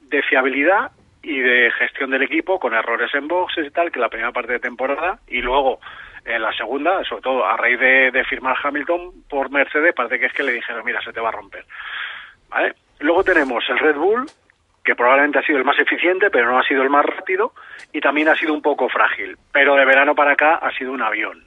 de 0.00 0.22
fiabilidad 0.22 0.90
y 1.22 1.40
de 1.40 1.70
gestión 1.72 2.10
del 2.10 2.22
equipo 2.22 2.58
con 2.58 2.72
errores 2.74 3.12
en 3.14 3.26
boxes 3.28 3.66
y 3.66 3.70
tal, 3.70 3.90
que 3.90 3.98
la 4.00 4.08
primera 4.08 4.32
parte 4.32 4.52
de 4.52 4.60
temporada 4.60 5.18
y 5.26 5.40
luego 5.42 5.80
en 6.24 6.40
la 6.42 6.52
segunda, 6.52 7.02
sobre 7.04 7.22
todo 7.22 7.44
a 7.44 7.56
raíz 7.56 7.78
de, 7.78 8.10
de 8.10 8.24
firmar 8.24 8.56
Hamilton 8.62 9.12
por 9.28 9.50
Mercedes, 9.50 9.94
parece 9.94 10.18
que 10.18 10.26
es 10.26 10.32
que 10.32 10.42
le 10.42 10.52
dijeron, 10.52 10.84
mira, 10.84 11.00
se 11.02 11.12
te 11.12 11.20
va 11.20 11.28
a 11.28 11.32
romper. 11.32 11.64
¿Vale? 12.48 12.74
Luego 13.00 13.22
tenemos 13.24 13.64
el 13.68 13.78
Red 13.78 13.96
Bull, 13.96 14.26
que 14.84 14.94
probablemente 14.94 15.38
ha 15.40 15.42
sido 15.42 15.58
el 15.58 15.64
más 15.64 15.78
eficiente, 15.78 16.30
pero 16.30 16.50
no 16.50 16.58
ha 16.58 16.62
sido 16.64 16.82
el 16.82 16.90
más 16.90 17.04
rápido, 17.04 17.52
y 17.92 18.00
también 18.00 18.28
ha 18.28 18.36
sido 18.36 18.54
un 18.54 18.62
poco 18.62 18.88
frágil. 18.88 19.36
Pero 19.52 19.74
de 19.76 19.84
verano 19.84 20.14
para 20.14 20.32
acá 20.32 20.56
ha 20.56 20.70
sido 20.72 20.92
un 20.92 21.02
avión, 21.02 21.42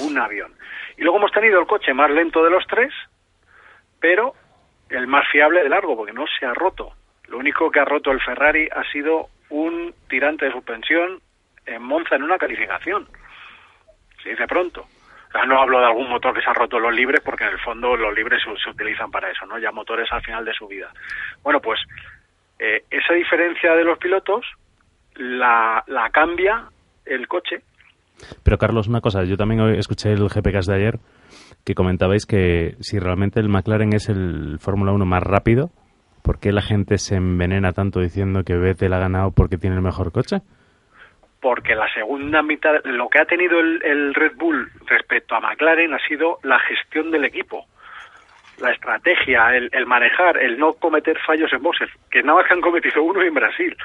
un 0.00 0.16
avión. 0.18 0.52
Y 0.96 1.02
luego 1.02 1.18
hemos 1.18 1.32
tenido 1.32 1.60
el 1.60 1.66
coche 1.66 1.92
más 1.92 2.10
lento 2.10 2.42
de 2.44 2.50
los 2.50 2.64
tres, 2.66 2.92
pero 4.06 4.34
el 4.88 5.08
más 5.08 5.26
fiable 5.32 5.64
de 5.64 5.68
largo, 5.68 5.96
porque 5.96 6.12
no 6.12 6.26
se 6.38 6.46
ha 6.46 6.54
roto. 6.54 6.92
Lo 7.26 7.38
único 7.38 7.72
que 7.72 7.80
ha 7.80 7.84
roto 7.84 8.12
el 8.12 8.20
Ferrari 8.20 8.68
ha 8.70 8.84
sido 8.92 9.30
un 9.48 9.92
tirante 10.08 10.44
de 10.44 10.52
suspensión 10.52 11.20
en 11.66 11.82
Monza 11.82 12.14
en 12.14 12.22
una 12.22 12.38
calificación. 12.38 13.08
Se 14.22 14.30
dice 14.30 14.46
pronto. 14.46 14.86
No 15.48 15.60
hablo 15.60 15.80
de 15.80 15.86
algún 15.86 16.08
motor 16.08 16.32
que 16.32 16.40
se 16.40 16.48
ha 16.48 16.52
roto 16.52 16.78
los 16.78 16.94
libres, 16.94 17.20
porque 17.20 17.42
en 17.42 17.50
el 17.50 17.58
fondo 17.58 17.96
los 17.96 18.14
libres 18.14 18.40
se, 18.44 18.56
se 18.62 18.70
utilizan 18.70 19.10
para 19.10 19.28
eso, 19.28 19.44
¿no? 19.44 19.58
Ya 19.58 19.72
motores 19.72 20.06
al 20.12 20.22
final 20.22 20.44
de 20.44 20.54
su 20.54 20.68
vida. 20.68 20.88
Bueno, 21.42 21.60
pues 21.60 21.80
eh, 22.60 22.84
esa 22.88 23.12
diferencia 23.12 23.74
de 23.74 23.82
los 23.82 23.98
pilotos 23.98 24.46
la, 25.16 25.82
la 25.88 26.10
cambia 26.10 26.66
el 27.04 27.26
coche. 27.26 27.60
Pero 28.42 28.58
Carlos, 28.58 28.88
una 28.88 29.00
cosa, 29.00 29.24
yo 29.24 29.36
también 29.36 29.60
escuché 29.74 30.12
el 30.12 30.28
GPCast 30.28 30.68
de 30.68 30.74
ayer 30.74 30.98
que 31.64 31.74
comentabais 31.74 32.26
que 32.26 32.76
si 32.80 32.98
realmente 32.98 33.40
el 33.40 33.48
McLaren 33.48 33.92
es 33.92 34.08
el 34.08 34.58
Fórmula 34.60 34.92
1 34.92 35.04
más 35.04 35.22
rápido, 35.22 35.70
¿por 36.22 36.38
qué 36.38 36.52
la 36.52 36.62
gente 36.62 36.98
se 36.98 37.16
envenena 37.16 37.72
tanto 37.72 38.00
diciendo 38.00 38.44
que 38.44 38.56
Vettel 38.56 38.92
ha 38.92 38.98
ganado 38.98 39.32
porque 39.32 39.58
tiene 39.58 39.76
el 39.76 39.82
mejor 39.82 40.12
coche? 40.12 40.38
porque 41.46 41.76
la 41.76 41.88
segunda 41.94 42.42
mitad, 42.42 42.84
lo 42.84 43.08
que 43.08 43.20
ha 43.20 43.24
tenido 43.24 43.60
el, 43.60 43.80
el 43.84 44.14
Red 44.14 44.32
Bull 44.36 44.68
respecto 44.86 45.36
a 45.36 45.40
McLaren 45.40 45.94
ha 45.94 45.98
sido 46.08 46.40
la 46.42 46.58
gestión 46.58 47.12
del 47.12 47.24
equipo, 47.24 47.66
la 48.60 48.70
estrategia, 48.72 49.54
el, 49.56 49.68
el 49.72 49.86
manejar, 49.86 50.38
el 50.38 50.58
no 50.58 50.72
cometer 50.74 51.16
fallos 51.26 51.52
en 51.52 51.62
boxes, 51.62 51.88
que 52.10 52.22
nada 52.22 52.38
más 52.38 52.46
que 52.48 52.54
han 52.54 52.60
cometido 52.60 53.02
uno 53.02 53.22
en 53.22 53.34
Brasil. 53.34 53.76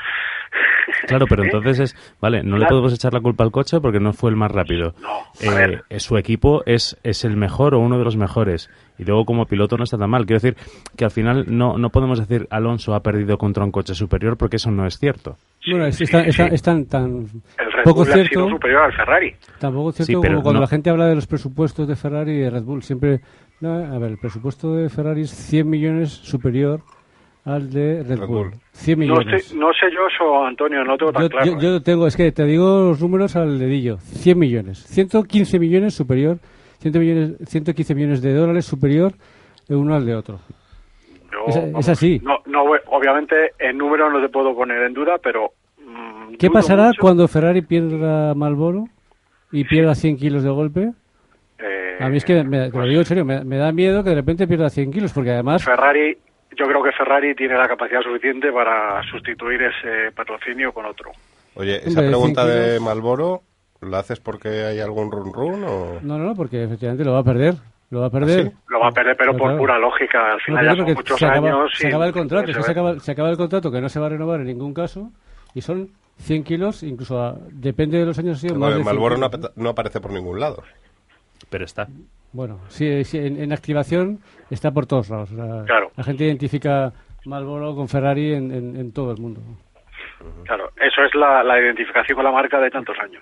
Claro, 1.07 1.25
pero 1.27 1.43
entonces 1.45 1.79
es, 1.79 2.15
vale, 2.21 2.43
no 2.43 2.55
le 2.55 2.61
Claro. 2.61 2.69
podemos 2.77 2.93
echar 2.93 3.13
la 3.13 3.19
culpa 3.21 3.43
al 3.43 3.51
coche 3.51 3.79
porque 3.81 3.99
no 3.99 4.13
fue 4.13 4.29
el 4.29 4.35
más 4.35 4.51
rápido. 4.51 4.93
No, 5.01 5.19
Eh, 5.41 5.99
su 5.99 6.17
equipo 6.17 6.63
es, 6.65 6.97
es 7.03 7.25
el 7.25 7.35
mejor 7.37 7.73
o 7.75 7.79
uno 7.79 7.97
de 7.97 8.03
los 8.03 8.15
mejores. 8.17 8.69
Y 8.97 9.03
luego 9.05 9.25
como 9.25 9.45
piloto 9.45 9.77
no 9.77 9.83
está 9.83 9.97
tan 9.97 10.09
mal. 10.09 10.25
Quiero 10.25 10.39
decir 10.41 10.55
que 10.95 11.05
al 11.05 11.11
final 11.11 11.45
no, 11.47 11.77
no 11.77 11.89
podemos 11.89 12.19
decir 12.19 12.47
Alonso 12.51 12.93
ha 12.93 13.01
perdido 13.01 13.37
contra 13.37 13.63
un 13.63 13.71
coche 13.71 13.93
superior 13.95 14.37
porque 14.37 14.57
eso 14.57 14.69
no 14.71 14.85
es 14.85 14.97
cierto. 14.99 15.37
Bueno, 15.69 15.85
es, 15.87 15.95
Sí, 15.95 16.03
es 16.03 16.11
tan- 16.11 16.25
es 16.25 16.37
tan- 16.37 16.49
sí. 16.49 16.55
es 16.55 16.61
tan, 16.61 16.85
tan 16.85 17.05
El 17.57 17.71
Red 17.71 17.83
poco 17.83 18.01
Bull 18.03 18.11
ha 18.11 18.13
cierto, 18.13 18.29
sido 18.41 18.49
superior 18.49 18.83
al 18.83 18.93
Ferrari. 18.93 19.35
tampoco 19.59 19.91
cierto 19.91 20.11
Sí, 20.13 20.17
pero 20.21 20.33
como 20.35 20.43
cuando 20.43 20.59
no- 20.59 20.65
la 20.65 20.69
gente 20.69 20.89
habla 20.89 21.05
de 21.07 21.15
los 21.15 21.27
presupuestos 21.27 21.87
de 21.87 21.95
Ferrari 21.95 22.31
y 22.33 22.39
de 22.39 22.49
Red 22.51 22.63
Bull. 22.63 22.83
Siempre, 22.83 23.21
no, 23.61 23.73
a 23.95 23.97
ver, 23.99 24.11
el 24.11 24.17
presupuesto 24.17 24.75
de 24.75 24.89
Ferrari 24.89 25.21
es 25.21 25.31
100 25.31 25.69
millones 25.69 26.09
superior 26.11 26.81
al 27.45 27.71
de 27.71 28.03
Red, 28.03 28.19
Red 28.19 28.27
Bull. 28.27 28.49
Bull. 28.49 28.53
100 28.73 28.99
No 28.99 29.05
millones. 29.05 29.45
sé, 29.45 29.55
no 29.55 29.67
sé 29.73 29.87
yo 29.93 29.99
eso, 30.07 30.43
Antonio, 30.45 30.83
no 30.83 30.97
tengo 30.97 31.11
tan 31.13 31.23
Yo, 31.23 31.29
claro. 31.29 31.45
yo- 31.45 31.53
¿eh? 31.53 31.61
yo 31.61 31.81
tengo, 31.81 32.07
es 32.07 32.15
que 32.15 32.31
te 32.31 32.45
digo 32.45 32.81
los 32.89 33.01
números 33.01 33.35
al 33.35 33.57
dedillo. 33.59 33.97
100 33.97 34.37
millones. 34.37 34.83
115 34.85 35.57
millones 35.59 35.93
superior. 35.93 36.37
100 36.79 36.99
millones, 36.99 37.31
115 37.47 37.95
millones 37.95 38.21
de 38.21 38.33
dólares 38.33 38.65
superior 38.65 39.13
de 39.67 39.75
uno 39.75 39.95
al 39.95 40.05
de 40.05 40.15
otro. 40.15 40.39
Yo, 41.31 41.45
es- 41.47 41.75
es 41.79 41.89
así. 41.89 42.19
No, 42.23 42.39
no, 42.45 42.63
obviamente 42.87 43.53
en 43.59 43.77
número 43.77 44.09
no 44.11 44.21
te 44.21 44.29
puedo 44.29 44.53
poner 44.55 44.81
en 44.83 44.93
duda, 44.93 45.17
pero... 45.23 45.51
mm, 45.79 46.35
¿Qué 46.37 46.49
pasará 46.49 46.87
mucho. 46.87 47.01
cuando 47.01 47.27
Ferrari 47.27 47.61
pierda 47.61 48.33
Malboro 48.35 48.85
y 49.51 49.63
pierda 49.63 49.95
100 49.95 50.17
kilos 50.17 50.43
de 50.43 50.49
golpe? 50.49 50.91
A 51.99 52.09
mí 52.09 52.17
es 52.17 52.25
que, 52.25 52.43
me, 52.43 52.69
te 52.71 52.77
lo 52.77 52.85
digo 52.85 52.99
en 53.01 53.05
serio, 53.05 53.25
me, 53.25 53.43
me 53.43 53.57
da 53.57 53.71
miedo 53.71 54.03
que 54.03 54.09
de 54.09 54.15
repente 54.15 54.47
pierda 54.47 54.69
100 54.69 54.91
kilos, 54.91 55.13
porque 55.13 55.31
además... 55.31 55.63
Ferrari, 55.63 56.17
yo 56.57 56.65
creo 56.67 56.83
que 56.83 56.91
Ferrari 56.91 57.35
tiene 57.35 57.55
la 57.57 57.67
capacidad 57.67 58.01
suficiente 58.01 58.51
para 58.51 59.01
sustituir 59.09 59.61
ese 59.61 60.11
patrocinio 60.15 60.73
con 60.73 60.85
otro. 60.85 61.11
Oye, 61.55 61.77
esa 61.87 61.99
pregunta 62.01 62.45
de. 62.45 62.79
Malboro, 62.79 63.41
¿la 63.81 63.99
haces 63.99 64.19
porque 64.19 64.47
hay 64.49 64.79
algún 64.79 65.11
run 65.11 65.33
run 65.33 65.63
o...? 65.63 65.99
No, 66.01 66.17
no, 66.17 66.23
no, 66.25 66.35
porque 66.35 66.63
efectivamente 66.63 67.03
lo 67.03 67.13
va 67.13 67.19
a 67.19 67.23
perder. 67.23 67.55
Lo 67.89 67.99
va 67.99 68.07
a 68.07 68.09
perder. 68.09 68.39
¿Ah, 68.39 68.49
sí? 68.49 68.55
Lo 68.69 68.79
va 68.79 68.87
a 68.87 68.91
perder, 68.91 69.17
pero 69.17 69.31
por 69.33 69.41
claro. 69.47 69.57
pura 69.57 69.77
lógica. 69.77 70.31
Al 70.31 70.37
No, 70.37 70.39
final 70.45 70.59
pero 70.61 70.63
ya 70.63 70.69
son 70.71 70.77
porque 70.85 70.93
muchos 70.95 71.19
se 71.19 71.25
acaba, 71.25 71.47
años. 71.49 71.71
se 71.75 71.87
acaba 71.87 72.05
el 72.07 72.13
contrato, 72.13 72.43
poderse 72.43 72.51
es 72.51 72.57
que 72.57 72.63
se 72.63 72.71
acaba, 72.71 72.99
se 73.01 73.11
acaba 73.11 73.29
el 73.31 73.37
contrato 73.37 73.71
que 73.71 73.81
no 73.81 73.89
se 73.89 73.99
va 73.99 74.05
a 74.05 74.09
renovar 74.09 74.39
en 74.39 74.47
ningún 74.47 74.73
caso 74.73 75.11
y 75.53 75.59
son 75.61 75.89
100 76.19 76.43
kilos, 76.45 76.83
incluso 76.83 77.21
a- 77.21 77.35
depende 77.51 77.97
de 77.97 78.05
los 78.05 78.17
años, 78.17 78.37
ha 78.37 78.39
sido 78.41 78.53
más 78.55 78.59
Bueno, 78.59 78.75
de 78.75 78.79
el 78.79 78.83
100 78.85 78.95
Malboro 78.95 79.17
no, 79.17 79.29
no 79.57 79.69
aparece 79.69 79.99
por 79.99 80.11
ningún 80.13 80.39
lado. 80.39 80.63
Pero 81.51 81.65
está. 81.65 81.87
Bueno, 82.31 82.59
sí, 82.69 83.03
sí, 83.03 83.19
en, 83.19 83.39
en 83.39 83.51
activación 83.53 84.19
está 84.49 84.71
por 84.71 84.87
todos 84.87 85.09
lados. 85.11 85.31
o 85.33 85.35
sea, 85.35 85.63
Claro. 85.65 85.91
La 85.95 86.03
gente 86.03 86.23
identifica 86.25 86.91
Marlboro 87.25 87.75
con 87.75 87.87
Ferrari 87.87 88.33
en, 88.33 88.51
en- 88.51 88.75
en 88.77 88.91
todo 88.93 89.11
el 89.11 89.19
mundo. 89.19 89.41
Claro, 90.45 90.71
eso 90.77 91.03
es 91.03 91.13
la, 91.13 91.43
la 91.43 91.59
identificación 91.59 92.15
con 92.15 92.23
la 92.25 92.31
marca 92.31 92.59
de 92.59 92.71
tantos 92.71 92.95
años. 92.99 93.21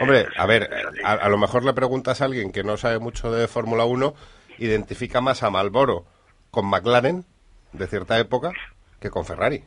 Hombre, 0.00 0.26
a 0.36 0.46
ver, 0.46 0.68
a, 1.04 1.12
a 1.12 1.28
lo 1.28 1.38
mejor 1.38 1.64
le 1.64 1.72
preguntas 1.72 2.20
a 2.20 2.24
alguien 2.24 2.50
que 2.52 2.64
no 2.64 2.76
sabe 2.76 2.98
mucho 2.98 3.30
de 3.30 3.46
Fórmula 3.48 3.84
1, 3.84 4.14
identifica 4.58 5.20
más 5.20 5.42
a 5.42 5.50
Malboro 5.50 6.04
con 6.50 6.66
McLaren 6.66 7.24
de 7.72 7.86
cierta 7.86 8.18
época 8.18 8.52
que 9.00 9.10
con 9.10 9.24
Ferrari. 9.24 9.62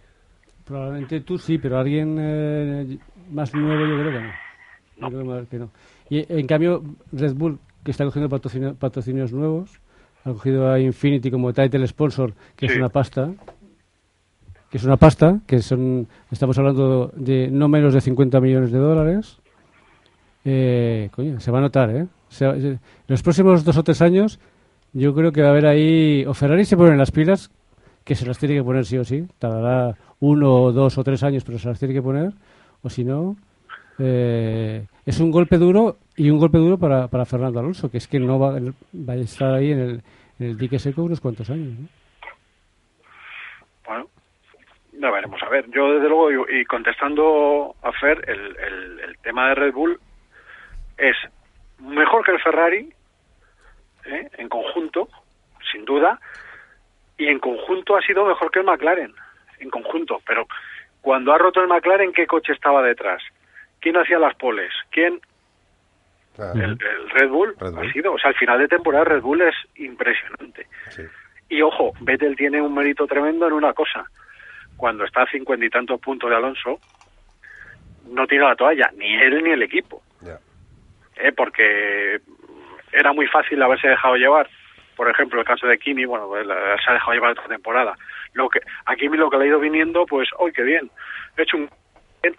Probablemente 0.65 1.21
tú 1.21 1.37
sí, 1.37 1.57
pero 1.59 1.77
alguien 1.77 2.17
eh, 2.19 2.97
más 3.31 3.53
nuevo 3.53 3.85
yo 3.85 3.99
creo 3.99 4.11
que 4.11 4.19
no. 4.25 5.09
Yo 5.09 5.21
creo 5.23 5.47
que 5.49 5.57
no. 5.59 5.69
Y 6.09 6.25
en 6.31 6.45
cambio, 6.47 6.83
Red 7.11 7.33
Bull, 7.35 7.59
que 7.83 7.91
está 7.91 8.05
cogiendo 8.05 8.29
patrocinio- 8.29 8.75
patrocinios 8.75 9.31
nuevos, 9.33 9.79
ha 10.23 10.31
cogido 10.31 10.71
a 10.71 10.79
Infinity 10.79 11.29
como 11.31 11.53
title 11.53 11.85
sponsor, 11.87 12.33
que 12.55 12.67
es 12.67 12.75
una 12.75 12.89
pasta. 12.89 13.31
Que 14.69 14.77
es 14.77 14.83
una 14.83 14.97
pasta, 14.97 15.39
que 15.47 15.59
son. 15.61 16.07
Estamos 16.31 16.57
hablando 16.57 17.11
de 17.15 17.49
no 17.51 17.67
menos 17.67 17.93
de 17.93 18.01
50 18.01 18.39
millones 18.41 18.71
de 18.71 18.79
dólares. 18.79 19.37
Eh, 20.43 21.09
coño, 21.15 21.39
se 21.39 21.51
va 21.51 21.59
a 21.59 21.61
notar, 21.61 21.89
¿eh? 21.89 22.07
Se 22.29 22.61
se- 22.61 22.79
los 23.07 23.23
próximos 23.23 23.63
dos 23.63 23.77
o 23.77 23.83
tres 23.83 24.01
años, 24.01 24.39
yo 24.93 25.13
creo 25.15 25.31
que 25.31 25.41
va 25.41 25.47
a 25.47 25.51
haber 25.51 25.65
ahí. 25.67 26.25
O 26.25 26.33
Ferrari 26.33 26.65
se 26.65 26.75
pone 26.77 26.95
las 26.97 27.11
pilas, 27.11 27.51
que 28.03 28.15
se 28.15 28.25
las 28.25 28.37
tiene 28.37 28.55
que 28.55 28.63
poner 28.63 28.85
sí 28.85 28.97
o 28.97 29.03
sí. 29.03 29.25
Tardará 29.39 29.95
uno 30.19 30.53
o 30.63 30.71
dos 30.71 30.97
o 30.97 31.03
tres 31.03 31.23
años, 31.23 31.43
pero 31.43 31.57
se 31.57 31.67
las 31.67 31.79
tiene 31.79 31.93
que 31.93 32.01
poner. 32.01 32.33
O 32.81 32.89
si 32.89 33.03
no, 33.03 33.35
eh, 33.99 34.85
es 35.05 35.19
un 35.19 35.31
golpe 35.31 35.57
duro 35.57 35.97
y 36.15 36.29
un 36.29 36.39
golpe 36.39 36.57
duro 36.57 36.77
para, 36.77 37.07
para 37.07 37.25
Fernando 37.25 37.59
Alonso, 37.59 37.89
que 37.91 37.97
es 37.97 38.07
que 38.07 38.19
no 38.19 38.39
va, 38.39 38.53
va 38.53 39.13
a 39.13 39.17
estar 39.17 39.53
ahí 39.53 39.71
en 39.71 39.79
el, 39.79 40.01
en 40.39 40.57
dique 40.57 40.79
seco 40.79 41.03
unos 41.03 41.21
cuantos 41.21 41.49
años. 41.49 41.77
¿no? 41.79 41.87
Bueno, 43.85 44.07
ya 44.93 45.11
veremos. 45.11 45.41
A 45.43 45.49
ver, 45.49 45.65
yo 45.71 45.93
desde 45.93 46.09
luego, 46.09 46.49
y, 46.49 46.61
y 46.61 46.65
contestando 46.65 47.75
a 47.83 47.91
Fer, 47.91 48.23
el, 48.27 48.57
el, 48.57 48.99
el 49.01 49.17
tema 49.19 49.49
de 49.49 49.55
Red 49.55 49.73
Bull 49.73 49.99
es 50.97 51.15
mejor 51.79 52.25
que 52.25 52.31
el 52.31 52.41
Ferrari, 52.41 52.91
¿eh? 54.05 54.29
en 54.37 54.49
conjunto, 54.49 55.07
sin 55.71 55.85
duda, 55.85 56.19
y 57.17 57.27
en 57.27 57.39
conjunto 57.39 57.95
ha 57.95 58.01
sido 58.01 58.25
mejor 58.25 58.51
que 58.51 58.59
el 58.59 58.65
McLaren, 58.65 59.13
en 59.59 59.69
conjunto. 59.69 60.19
Pero 60.25 60.47
cuando 61.01 61.33
ha 61.33 61.37
roto 61.37 61.61
el 61.61 61.67
McLaren, 61.67 62.11
¿qué 62.11 62.25
coche 62.25 62.53
estaba 62.53 62.81
detrás? 62.81 63.21
¿Quién 63.85 63.97
hacía 63.97 64.17
las 64.17 64.33
poles? 64.33 64.73
¿Quién? 64.89 65.21
El, 66.39 66.71
el 66.71 67.09
Red 67.11 67.29
Bull, 67.29 67.55
Red 67.59 67.71
Bull. 67.71 67.87
ha 67.87 67.93
sido. 67.93 68.13
O 68.13 68.17
sea, 68.17 68.29
al 68.31 68.35
final 68.35 68.57
de 68.57 68.67
temporada 68.67 69.03
Red 69.05 69.21
Bull 69.21 69.41
es 69.43 69.53
impresionante. 69.75 70.65
sí. 70.89 71.03
Y 71.49 71.61
ojo, 71.61 71.93
Vettel 72.01 72.35
tiene 72.35 72.59
un 72.59 72.73
mérito 72.73 73.05
tremendo 73.05 73.45
en 73.45 73.53
una 73.53 73.73
cosa. 73.73 74.03
Cuando 74.75 75.05
está 75.05 75.21
a 75.21 75.29
cincuenta 75.29 75.67
y 75.67 75.69
tantos 75.69 76.01
puntos 76.01 76.31
de 76.31 76.35
Alonso, 76.35 76.79
no 78.09 78.25
tira 78.25 78.47
la 78.49 78.55
toalla, 78.55 78.89
ni 78.97 79.13
él 79.21 79.43
ni 79.43 79.51
el 79.51 79.61
equipo. 79.61 80.01
¿eh? 80.25 81.31
Porque 81.37 82.19
era 82.91 83.13
muy 83.13 83.27
fácil 83.27 83.61
haberse 83.61 83.89
dejado 83.89 84.15
llevar. 84.15 84.49
Por 84.95 85.07
ejemplo, 85.11 85.39
el 85.39 85.45
caso 85.45 85.67
de 85.67 85.77
Kimi, 85.77 86.05
bueno, 86.05 86.27
pues, 86.27 86.47
se 86.47 86.89
ha 86.89 86.93
dejado 86.93 87.13
llevar 87.13 87.31
otra 87.33 87.47
temporada. 87.49 87.93
Lo 88.33 88.49
que, 88.49 88.61
a 88.87 88.95
Kimi 88.95 89.15
lo 89.15 89.29
que 89.29 89.37
le 89.37 89.43
ha 89.43 89.47
ido 89.49 89.59
viniendo, 89.59 90.07
pues, 90.07 90.27
¡uy, 90.39 90.51
qué 90.53 90.63
bien! 90.63 90.89
He 91.37 91.43
hecho 91.43 91.57
un... 91.57 91.69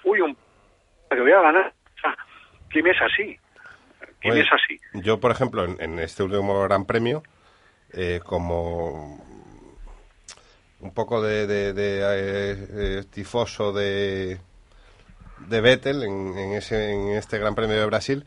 ¡Uy, 0.02 0.20
un... 0.22 0.36
que 1.10 1.20
voy 1.20 1.32
a 1.32 1.40
ganar! 1.40 1.74
O 1.96 2.00
sea, 2.00 2.16
Kimi 2.70 2.90
es 2.90 2.96
así. 3.00 3.38
Oye, 4.28 4.40
es 4.40 4.48
así. 4.52 4.80
Yo, 4.94 5.20
por 5.20 5.30
ejemplo, 5.30 5.64
en, 5.64 5.76
en 5.80 5.98
este 6.00 6.22
último 6.24 6.62
Gran 6.64 6.84
Premio, 6.84 7.22
eh, 7.92 8.20
como 8.24 9.24
un 10.80 10.92
poco 10.94 11.22
de, 11.22 11.46
de- 11.46 11.72
de, 11.72 12.98
eh, 12.98 13.04
tifoso 13.10 13.72
de, 13.72 14.38
de 15.46 15.60
Vettel 15.60 16.02
en, 16.02 16.36
en 16.36 16.52
ese, 16.54 16.92
en 16.92 17.08
este 17.10 17.38
Gran 17.38 17.54
Premio 17.54 17.76
de 17.78 17.86
Brasil, 17.86 18.24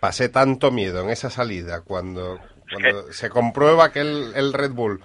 pasé 0.00 0.28
tanto 0.30 0.70
miedo 0.70 1.02
en 1.02 1.10
esa 1.10 1.28
salida 1.28 1.82
cuando, 1.82 2.38
cuando 2.72 3.12
se 3.12 3.28
comprueba 3.28 3.92
que 3.92 4.00
el, 4.00 4.32
el 4.34 4.52
Red 4.52 4.72
Bull 4.72 5.02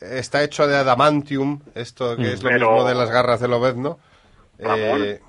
está 0.00 0.42
hecho 0.44 0.66
de 0.68 0.76
adamantium, 0.76 1.60
esto 1.74 2.16
que 2.16 2.32
es 2.34 2.42
lo 2.42 2.50
Pero- 2.50 2.70
mismo 2.70 2.88
de 2.88 2.94
las 2.94 3.10
garras 3.10 3.40
del 3.40 3.50
Lobezno. 3.50 3.98
Ramón, 4.58 5.02
eh, 5.02 5.20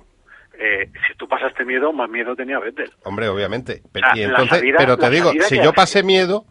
Eh, 0.58 0.90
si 1.06 1.14
tú 1.16 1.28
pasaste 1.28 1.64
miedo, 1.64 1.92
más 1.92 2.08
miedo 2.08 2.34
tenía 2.34 2.58
Vettel. 2.58 2.90
Hombre, 3.04 3.28
obviamente. 3.28 3.82
Pe- 3.92 4.00
sea, 4.00 4.16
y 4.16 4.22
entonces, 4.22 4.58
salida- 4.58 4.78
pero 4.78 4.96
te 4.96 5.10
digo, 5.10 5.32
si 5.42 5.56
yo 5.62 5.72
pasé 5.72 6.02
miedo, 6.02 6.44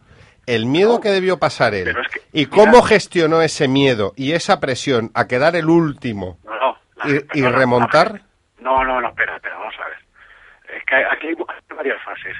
el 0.45 0.67
miedo 0.67 0.93
No, 0.95 0.99
que 1.01 1.09
debió 1.09 1.39
pasar 1.39 1.73
él 1.73 1.85
pero 1.85 2.01
es 2.01 2.07
que, 2.09 2.19
y 2.31 2.45
mira- 2.45 2.49
cómo 2.51 2.81
gestionó 2.83 3.41
ese 3.41 3.67
miedo 3.67 4.13
y 4.15 4.33
esa 4.33 4.59
presión 4.59 5.09
a 5.15 5.27
quedar 5.27 5.55
el 5.55 5.67
último 5.69 6.37
No, 6.45 6.55
no. 6.59 6.77
la- 6.97 7.21
y, 7.33 7.41
remontar. 7.41 8.21
No, 8.59 8.83
no, 8.83 9.01
no, 9.01 9.09
espera, 9.09 9.35
espera, 9.37 9.57
vamos 9.57 9.73
a 9.83 9.87
ver. 9.89 10.77
Es 10.77 10.83
que 10.85 10.95
aquí 10.95 11.27
hay 11.27 11.35
varias 11.75 12.01
fases. 12.03 12.35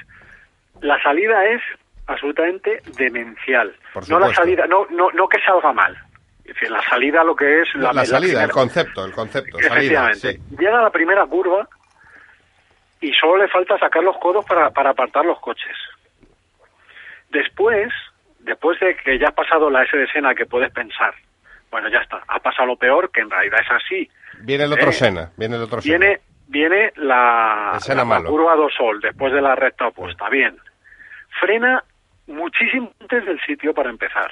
La 0.82 1.02
salida 1.02 1.44
es 1.46 1.60
absolutamente 2.06 2.80
demencial. 2.96 3.74
No 4.08 4.18
la 4.20 4.32
salida, 4.34 4.66
no, 4.68 4.86
no, 4.90 5.10
no 5.10 5.28
que 5.28 5.40
salga 5.40 5.72
mal. 5.72 5.96
Decir, 6.46 6.70
la 6.70 6.82
salida 6.82 7.24
lo 7.24 7.34
que 7.34 7.62
es 7.62 7.74
la, 7.74 8.04
salida, 8.04 8.44
el 8.44 8.50
concepto, 8.50 9.04
el 9.04 9.12
concepto, 9.12 9.58
salida, 9.58 9.76
Efectivamente. 10.10 10.32
sí. 10.32 10.56
Llega 10.58 10.78
a 10.78 10.82
la 10.82 10.90
primera 10.90 11.26
curva 11.26 11.68
y 13.00 13.12
solo 13.12 13.38
le 13.38 13.48
falta 13.48 13.78
sacar 13.78 14.02
los 14.02 14.16
codos 14.18 14.44
para, 14.46 14.70
para 14.70 14.90
apartar 14.90 15.24
los 15.24 15.38
coches. 15.40 15.76
Después, 17.30 17.92
después 18.40 18.78
de 18.80 18.96
que 18.96 19.18
ya 19.18 19.28
has 19.28 19.34
pasado 19.34 19.68
la 19.70 19.82
S 19.82 19.96
de 19.96 20.06
Sena 20.08 20.34
que 20.34 20.46
puedes 20.46 20.72
pensar, 20.72 21.14
bueno, 21.70 21.88
ya 21.88 21.98
está, 21.98 22.22
ha 22.28 22.38
pasado 22.38 22.66
lo 22.68 22.76
peor, 22.76 23.10
que 23.10 23.20
en 23.20 23.30
realidad 23.30 23.60
es 23.60 23.70
así. 23.70 24.08
Viene 24.40 24.64
el 24.64 24.72
otro 24.72 24.90
Eh, 24.90 24.92
Sena, 24.92 25.30
viene 25.36 25.56
el 25.56 25.62
otro 25.62 25.80
Sena. 25.82 25.98
Viene, 25.98 26.20
viene 26.46 26.92
la, 26.96 27.78
la 27.88 28.22
curva 28.22 28.54
2 28.54 28.72
sol 28.72 29.00
después 29.00 29.32
de 29.32 29.42
la 29.42 29.54
recta 29.56 29.88
opuesta. 29.88 30.28
Bien. 30.30 30.56
Frena 31.40 31.82
muchísimo 32.28 32.92
antes 33.00 33.26
del 33.26 33.40
sitio 33.40 33.74
para 33.74 33.90
empezar. 33.90 34.30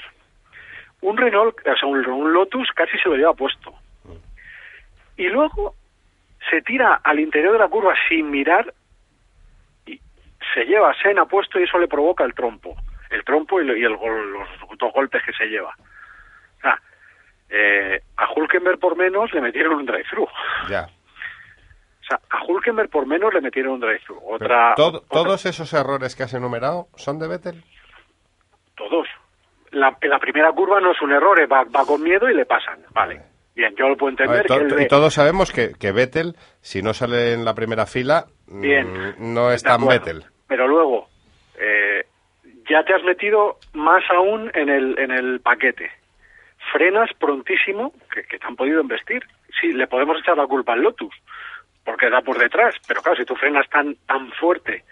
Un 1.05 1.17
Renault, 1.19 1.55
o 1.67 1.77
sea, 1.77 1.87
un, 1.89 2.07
un 2.07 2.33
Lotus 2.33 2.69
casi 2.75 2.97
se 2.99 3.09
lo 3.09 3.17
lleva 3.17 3.35
puesto. 3.35 3.75
Y 5.17 5.29
luego 5.29 5.75
se 6.51 6.63
tira 6.63 6.95
al 7.05 7.21
interior 7.21 7.53
de 7.53 7.59
la 7.59 7.69
curva 7.69 7.95
sin 8.09 8.31
mirar 8.31 8.73
y 9.87 10.01
se 10.55 10.65
lleva 10.65 10.91
a 10.91 10.95
Senna 11.03 11.27
puesto 11.27 11.61
y 11.61 11.65
eso 11.65 11.79
le 11.79 11.89
provoca 11.89 12.25
el 12.25 12.35
trompo. 12.35 12.75
El 13.11 13.23
trompo 13.25 13.61
y, 13.61 13.69
el 13.69 13.97
gol- 13.97 14.33
los 14.33 14.49
dos 14.79 14.93
golpes 14.93 15.23
que 15.25 15.33
se 15.33 15.47
lleva. 15.47 15.75
Eh, 17.51 18.01
a 18.17 18.33
Hulkenberg 18.33 18.81
por 18.81 18.97
menos 18.97 19.33
le 19.33 19.41
metieron 19.41 19.75
un 19.75 19.87
drive-thru. 19.87 20.27
Ya. 20.69 20.87
O 22.01 22.05
sea, 22.09 22.19
a 22.31 22.43
Hulkenberg 22.45 22.89
por 22.91 23.07
menos 23.07 23.33
le 23.33 23.41
metieron 23.41 23.75
un 23.75 23.81
drive-thru. 23.81 24.17
Pero 24.21 24.35
Otra, 24.35 24.75
todo- 24.75 24.99
otra- 24.99 25.09
¿Todos 25.09 25.47
esos 25.47 25.73
errores 25.73 26.17
que 26.17 26.25
has 26.25 26.35
enumerado 26.35 26.89
son 26.97 27.19
de 27.21 27.29
Vettel? 27.29 27.63
Todos. 28.75 29.07
La, 29.75 30.19
primera 30.19 30.53
curva 30.53 30.81
no 30.81 30.93
es 30.93 31.03
un 31.03 31.13
error, 31.13 31.41
eh, 31.41 31.47
va, 31.47 31.65
va 31.65 31.85
con 31.87 32.03
miedo 32.03 32.29
y 32.31 32.35
le 32.35 32.47
pasan. 32.47 32.81
Vale. 32.93 33.21
Bien, 33.55 33.75
yo 33.77 33.89
lo 33.89 33.97
puedo 33.97 34.11
entender. 34.11 34.37
ver, 34.39 34.47
to- 34.47 34.59
que 34.59 34.75
él 34.75 34.83
y 34.83 34.89
todos 34.89 35.15
sabemos 35.15 35.53
que, 35.53 35.73
que 35.79 35.93
Vettel, 35.93 36.35
si 36.61 36.83
no 36.83 36.93
sale 36.93 37.33
en 37.35 37.45
la 37.45 37.55
primera 37.55 37.87
fila, 37.87 38.27
mm, 38.49 38.61
Bien. 38.61 39.15
no 39.19 39.53
es 39.53 39.63
tan 39.63 39.81
acuerdo. 39.83 40.05
Vettel. 40.05 40.25
Pero 40.49 40.67
luego, 40.67 41.09
eh, 41.61 42.05
ya 42.69 42.83
te 42.85 42.95
has 42.95 43.03
metido 43.05 43.59
más 43.75 44.03
aún 44.11 44.51
en 44.55 44.69
el, 44.69 44.99
en 44.99 45.11
el 45.13 45.41
paquete. 45.41 45.91
Frenas 46.73 47.11
prontísimo, 47.19 47.93
que, 48.13 48.23
que 48.25 48.39
te 48.39 48.47
han 48.47 48.57
podido 48.57 48.81
investir. 48.81 49.23
Sí, 49.61 49.73
le 49.73 49.87
podemos 49.87 50.19
echar 50.19 50.37
la 50.37 50.47
culpa 50.47 50.73
al 50.73 50.81
Lotus, 50.83 51.15
porque 51.85 52.11
da 52.11 52.23
por 52.23 52.39
detrás. 52.39 52.75
Pero 52.89 53.03
claro, 53.03 53.19
si 53.19 53.25
tú 53.25 53.37
frenas 53.37 53.69
tan, 53.71 53.95
tan 54.07 54.33
fuerte, 54.33 54.83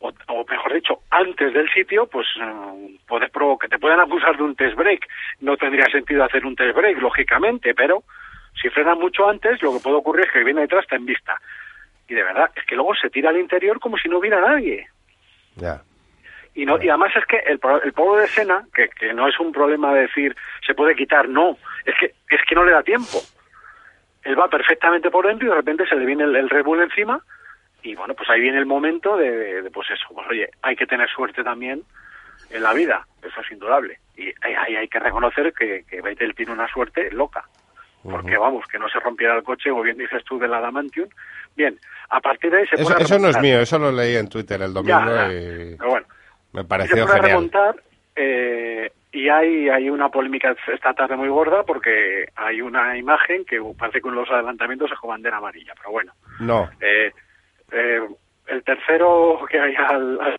o, 0.00 0.12
o 0.28 0.44
mejor 0.48 0.72
dicho, 0.72 1.00
antes 1.10 1.52
del 1.52 1.68
sitio, 1.70 2.06
pues 2.06 2.26
eh, 2.40 2.98
puedes 3.06 3.30
provocar, 3.30 3.68
te 3.68 3.78
pueden 3.78 4.00
acusar 4.00 4.36
de 4.36 4.42
un 4.42 4.54
test 4.54 4.76
break. 4.76 5.06
No 5.40 5.56
tendría 5.56 5.86
sentido 5.86 6.24
hacer 6.24 6.44
un 6.46 6.54
test 6.54 6.76
break, 6.76 6.98
lógicamente, 7.00 7.74
pero 7.74 8.04
si 8.60 8.68
frenas 8.70 8.98
mucho 8.98 9.28
antes, 9.28 9.60
lo 9.62 9.72
que 9.72 9.80
puede 9.80 9.96
ocurrir 9.96 10.26
es 10.26 10.32
que 10.32 10.44
viene 10.44 10.62
detrás 10.62 10.84
está 10.84 10.96
en 10.96 11.06
vista. 11.06 11.40
Y 12.08 12.14
de 12.14 12.22
verdad, 12.22 12.50
es 12.54 12.64
que 12.64 12.74
luego 12.74 12.94
se 12.94 13.10
tira 13.10 13.30
al 13.30 13.38
interior 13.38 13.80
como 13.80 13.98
si 13.98 14.08
no 14.08 14.18
hubiera 14.18 14.40
nadie. 14.40 14.88
Ya. 15.56 15.82
Y, 16.54 16.64
no, 16.64 16.82
y 16.82 16.88
además 16.88 17.14
es 17.14 17.24
que 17.26 17.36
el, 17.38 17.60
el 17.84 17.92
polvo 17.92 18.16
de 18.16 18.24
escena, 18.24 18.64
que, 18.74 18.88
que 18.88 19.12
no 19.12 19.28
es 19.28 19.38
un 19.38 19.52
problema 19.52 19.94
de 19.94 20.02
decir 20.02 20.34
se 20.66 20.74
puede 20.74 20.96
quitar, 20.96 21.28
no, 21.28 21.56
es 21.84 21.94
que, 22.00 22.14
es 22.30 22.40
que 22.48 22.54
no 22.54 22.64
le 22.64 22.72
da 22.72 22.82
tiempo. 22.82 23.18
Él 24.24 24.38
va 24.38 24.48
perfectamente 24.48 25.10
por 25.10 25.26
dentro 25.26 25.46
y 25.46 25.50
de 25.50 25.56
repente 25.56 25.86
se 25.86 25.94
le 25.94 26.06
viene 26.06 26.24
el, 26.24 26.34
el 26.34 26.50
Red 26.50 26.64
Bull 26.64 26.82
encima 26.82 27.22
y 27.82 27.94
bueno, 27.94 28.14
pues 28.14 28.28
ahí 28.30 28.40
viene 28.40 28.58
el 28.58 28.66
momento 28.66 29.16
de, 29.16 29.62
de, 29.62 29.70
pues 29.70 29.88
eso, 29.90 30.06
pues 30.14 30.26
oye, 30.28 30.48
hay 30.62 30.76
que 30.76 30.86
tener 30.86 31.08
suerte 31.10 31.42
también 31.44 31.82
en 32.50 32.62
la 32.62 32.72
vida, 32.72 33.06
eso 33.22 33.40
es 33.40 33.50
indudable. 33.52 33.98
Y 34.16 34.32
ahí 34.42 34.76
hay 34.76 34.88
que 34.88 34.98
reconocer 34.98 35.52
que, 35.52 35.84
que 35.88 36.00
Vettel 36.00 36.34
tiene 36.34 36.52
una 36.52 36.66
suerte 36.68 37.10
loca, 37.12 37.44
porque 38.02 38.36
vamos, 38.38 38.66
que 38.66 38.78
no 38.78 38.88
se 38.88 38.98
rompiera 39.00 39.36
el 39.36 39.42
coche, 39.42 39.70
o 39.70 39.82
bien 39.82 39.98
dices 39.98 40.24
tú 40.24 40.38
del 40.38 40.54
Adamantium. 40.54 41.08
Bien, 41.56 41.78
a 42.10 42.20
partir 42.20 42.50
de 42.50 42.58
ahí 42.58 42.66
se 42.66 42.76
Eso, 42.80 42.96
eso 42.96 43.18
no 43.18 43.28
es 43.28 43.38
mío, 43.40 43.60
eso 43.60 43.78
lo 43.78 43.92
leí 43.92 44.16
en 44.16 44.28
Twitter 44.28 44.62
el 44.62 44.72
domingo 44.72 44.98
Ya, 44.98 45.28
ya. 45.28 45.32
y 45.32 45.76
Pero 45.76 45.90
bueno, 45.90 46.06
me 46.52 46.62
se 46.62 46.68
pareció 46.68 46.96
pone 46.96 47.02
a 47.02 47.14
genial. 47.16 47.30
remontar 47.30 47.82
eh, 48.16 48.92
y 49.12 49.28
hay, 49.28 49.68
hay 49.68 49.90
una 49.90 50.08
polémica 50.08 50.54
esta 50.72 50.92
tarde 50.94 51.16
muy 51.16 51.28
gorda 51.28 51.62
porque 51.64 52.26
hay 52.36 52.60
una 52.60 52.96
imagen 52.96 53.44
que 53.44 53.60
parece 53.78 54.00
que 54.00 54.10
los 54.10 54.28
adelantamientos 54.30 54.90
es 54.92 54.98
con 54.98 55.10
bandera 55.10 55.36
amarilla, 55.38 55.72
pero 55.76 55.90
bueno. 55.92 56.12
No, 56.40 56.68
Eh, 56.80 57.12
eh, 57.72 58.00
el 58.46 58.62
tercero 58.64 59.40
que 59.50 59.60
hay 59.60 59.74
al, 59.76 60.20
al 60.20 60.36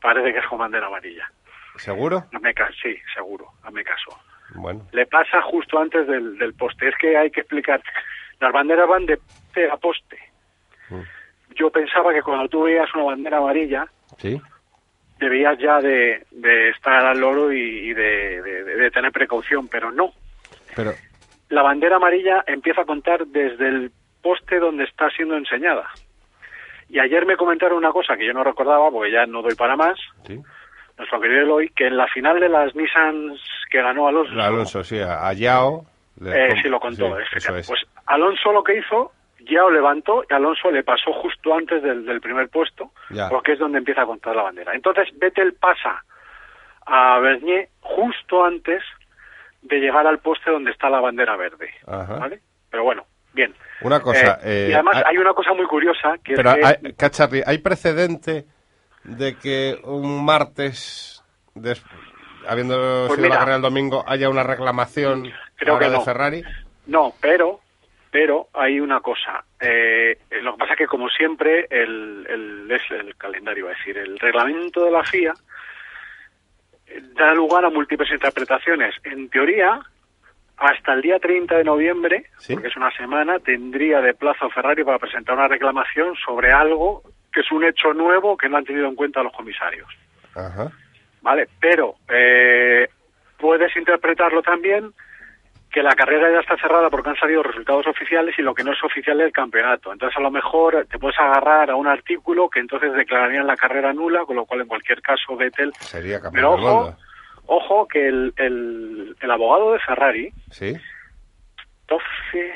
parece 0.00 0.32
que 0.32 0.38
es 0.38 0.46
con 0.46 0.58
bandera 0.58 0.86
amarilla. 0.86 1.30
¿seguro? 1.76 2.24
Sí, 2.82 2.96
seguro, 3.14 3.46
hazme 3.62 3.84
caso. 3.84 4.18
Bueno, 4.54 4.86
Le 4.92 5.06
pasa 5.06 5.40
justo 5.42 5.78
antes 5.78 6.06
del, 6.06 6.36
del 6.38 6.54
poste. 6.54 6.88
Es 6.88 6.94
que 6.96 7.16
hay 7.16 7.30
que 7.30 7.40
explicar. 7.40 7.80
Las 8.40 8.52
banderas 8.52 8.88
van 8.88 9.06
de 9.06 9.16
poste 9.18 9.70
a 9.70 9.76
poste. 9.76 10.18
Mm. 10.88 11.00
Yo 11.54 11.70
pensaba 11.70 12.12
que 12.12 12.22
cuando 12.22 12.48
tú 12.48 12.62
veías 12.64 12.92
una 12.94 13.04
bandera 13.04 13.38
amarilla, 13.38 13.86
sí. 14.18 14.40
debías 15.18 15.58
ya 15.58 15.80
de, 15.80 16.26
de 16.30 16.70
estar 16.70 17.04
al 17.06 17.20
loro 17.20 17.52
y, 17.52 17.60
y 17.60 17.94
de, 17.94 18.42
de- 18.42 18.64
de 18.64 18.90
tener 18.90 19.12
precaución, 19.12 19.68
pero 19.68 19.90
no. 19.92 20.12
Pero, 20.74 20.92
La 21.48 21.62
bandera 21.62 21.96
amarilla 21.96 22.42
empieza 22.46 22.82
a 22.82 22.86
contar 22.86 23.26
desde 23.26 23.68
el 23.68 23.92
poste 24.22 24.58
donde 24.58 24.84
está 24.84 25.08
siendo 25.10 25.36
enseñada. 25.36 25.88
Y 26.88 26.98
ayer 26.98 27.24
me 27.26 27.36
comentaron 27.36 27.78
una 27.78 27.92
cosa 27.92 28.16
que 28.16 28.26
yo 28.26 28.32
no 28.32 28.42
recordaba, 28.44 28.90
porque 28.90 29.12
ya 29.12 29.26
no 29.26 29.42
doy 29.42 29.54
para 29.54 29.76
más, 29.76 29.98
sí. 30.26 30.40
nuestro 30.98 31.20
querido 31.20 31.42
Eloy, 31.42 31.68
que 31.70 31.86
en 31.86 31.96
la 31.96 32.08
final 32.08 32.40
de 32.40 32.48
las 32.48 32.74
Nissans 32.74 33.40
que 33.70 33.80
ganó 33.80 34.08
Alonso, 34.08 34.32
Alonso, 34.40 34.82
sí, 34.84 34.98
a 35.00 35.32
Yao. 35.32 35.84
eh, 36.26 36.54
sí 36.60 36.68
lo 36.68 36.80
contó, 36.80 37.06
sí, 37.16 37.22
efectivamente. 37.22 37.38
eso 37.38 37.56
es. 37.56 37.66
pues 37.68 37.82
Alonso 38.06 38.52
lo 38.52 38.64
que 38.64 38.76
hizo, 38.78 39.12
Yao 39.40 39.70
levantó 39.70 40.24
y 40.28 40.34
Alonso 40.34 40.70
le 40.72 40.82
pasó 40.82 41.12
justo 41.12 41.54
antes 41.54 41.80
del, 41.82 42.04
del 42.04 42.20
primer 42.20 42.48
puesto, 42.48 42.90
Ya. 43.10 43.28
porque 43.28 43.52
es 43.52 43.58
donde 43.60 43.78
empieza 43.78 44.02
a 44.02 44.06
contar 44.06 44.34
la 44.34 44.42
bandera. 44.42 44.74
Entonces 44.74 45.08
Vettel 45.18 45.54
pasa 45.54 46.02
a 46.86 47.18
Bernier 47.20 47.68
justo 47.80 48.44
antes 48.44 48.82
de 49.62 49.78
llegar 49.78 50.06
al 50.08 50.18
poste 50.18 50.50
donde 50.50 50.72
está 50.72 50.90
la 50.90 51.00
bandera 51.00 51.36
verde, 51.36 51.70
Ajá. 51.86 52.16
¿vale? 52.18 52.40
Pero 52.70 52.82
bueno, 52.82 53.04
bien. 53.32 53.54
Una 53.82 54.00
cosa, 54.00 54.38
Eh, 54.42 54.66
eh, 54.66 54.68
y 54.70 54.72
además 54.74 54.96
hay- 54.96 55.02
hay 55.06 55.18
una 55.18 55.32
cosa 55.32 55.52
muy 55.54 55.66
curiosa 55.66 56.16
que 56.22 56.34
Pero, 56.34 56.50
es 56.50 56.56
que 56.56 56.86
hay, 56.88 56.92
Cacharri, 56.94 57.42
¿hay 57.46 57.58
precedente 57.58 58.44
de 59.04 59.36
que 59.38 59.78
un 59.84 60.24
martes, 60.24 61.22
des- 61.54 61.82
habiendo 62.46 63.04
Pues 63.08 63.16
sido 63.18 63.28
la 63.30 63.38
carrera 63.38 63.56
el 63.56 63.62
domingo, 63.62 64.04
haya 64.06 64.28
una 64.28 64.42
reclamación 64.42 65.32
creo 65.56 65.74
ahora 65.74 65.86
que 65.86 65.90
de 65.92 65.96
no. 65.98 66.04
Ferrari? 66.04 66.42
No, 66.86 67.14
pero, 67.20 67.60
pero 68.10 68.48
hay 68.52 68.80
una 68.80 69.00
cosa. 69.00 69.44
Eh, 69.60 70.18
lo 70.42 70.52
que 70.52 70.58
pasa 70.58 70.72
es 70.72 70.78
que, 70.78 70.86
como 70.86 71.08
siempre, 71.08 71.66
el, 71.70 72.26
el, 72.28 72.70
es 72.70 72.82
el 72.90 73.16
calendario, 73.16 73.70
es 73.70 73.78
decir, 73.78 73.96
el 73.96 74.18
reglamento 74.18 74.84
de 74.84 74.90
la 74.90 75.04
FIA 75.04 75.32
eh, 76.86 77.00
da 77.14 77.32
lugar 77.34 77.64
a 77.64 77.70
múltiples 77.70 78.10
interpretaciones. 78.10 78.94
En 79.04 79.28
teoría, 79.30 79.80
hasta 80.60 80.92
el 80.92 81.00
día 81.02 81.18
30 81.18 81.56
de 81.56 81.64
noviembre, 81.64 82.26
Sí. 82.38 82.52
porque 82.54 82.68
es 82.68 82.76
una 82.76 82.90
semana, 82.92 83.38
tendría 83.38 84.00
de 84.00 84.14
plazo 84.14 84.48
Ferrari 84.50 84.84
para 84.84 84.98
presentar 84.98 85.34
una 85.34 85.48
reclamación 85.48 86.14
sobre 86.24 86.52
algo 86.52 87.02
que 87.32 87.40
es 87.40 87.50
un 87.50 87.64
hecho 87.64 87.92
nuevo 87.94 88.36
que 88.36 88.48
no 88.48 88.58
han 88.58 88.64
tenido 88.64 88.86
en 88.86 88.94
cuenta 88.94 89.22
los 89.22 89.32
comisarios. 89.32 89.88
Ajá. 90.34 90.70
¿vale? 91.22 91.48
Pero 91.60 91.94
eh, 92.08 92.88
puedes 93.38 93.74
interpretarlo 93.76 94.42
también 94.42 94.92
que 95.70 95.82
la 95.82 95.94
carrera 95.94 96.32
ya 96.32 96.40
está 96.40 96.56
cerrada 96.56 96.90
porque 96.90 97.10
han 97.10 97.16
salido 97.16 97.44
resultados 97.44 97.86
oficiales 97.86 98.36
y 98.38 98.42
lo 98.42 98.54
que 98.54 98.64
no 98.64 98.72
es 98.72 98.82
oficial 98.82 99.20
es 99.20 99.26
el 99.26 99.32
campeonato. 99.32 99.92
Entonces, 99.92 100.16
a 100.16 100.20
lo 100.20 100.30
mejor 100.30 100.84
te 100.90 100.98
puedes 100.98 101.18
agarrar 101.18 101.70
a 101.70 101.76
un 101.76 101.86
artículo 101.86 102.48
que 102.50 102.58
entonces 102.58 102.92
declararían 102.92 103.46
la 103.46 103.56
carrera 103.56 103.92
nula, 103.92 104.24
con 104.24 104.34
lo 104.34 104.46
cual, 104.46 104.62
en 104.62 104.66
cualquier 104.66 105.00
caso, 105.00 105.36
Vettel... 105.36 105.72
Sería 105.78 106.20
campeón 106.20 106.56
Pero 106.56 106.70
ojo. 106.70 106.96
Ojo 107.52 107.86
que 107.88 108.06
el, 108.08 108.32
el, 108.36 109.16
el 109.20 109.30
abogado 109.30 109.72
de 109.72 109.80
Ferrari, 109.80 110.32
Sí. 110.50 110.72
Toffe, 111.86 112.52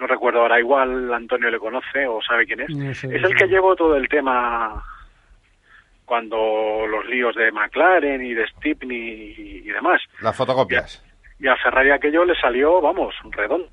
no 0.00 0.06
recuerdo 0.06 0.40
ahora, 0.40 0.58
igual 0.58 1.12
Antonio 1.12 1.50
le 1.50 1.58
conoce 1.58 2.06
o 2.06 2.20
sabe 2.22 2.46
quién 2.46 2.60
es, 2.60 2.70
No 2.70 2.94
sé, 2.94 3.14
es 3.14 3.22
el 3.22 3.36
que 3.36 3.46
llevó 3.46 3.76
todo 3.76 3.96
el 3.96 4.08
tema 4.08 4.82
cuando 6.06 6.86
los 6.86 7.04
líos 7.06 7.34
de 7.36 7.52
McLaren 7.52 8.24
y 8.24 8.34
de 8.34 8.46
Stepney 8.48 9.34
y, 9.36 9.58
y 9.68 9.70
demás. 9.70 10.00
Las 10.22 10.36
fotocopias. 10.36 11.04
Y 11.38 11.46
a 11.48 11.56
Ferrari 11.56 11.90
aquello 11.90 12.24
le 12.24 12.34
salió, 12.40 12.80
vamos, 12.80 13.14
redondo. 13.30 13.68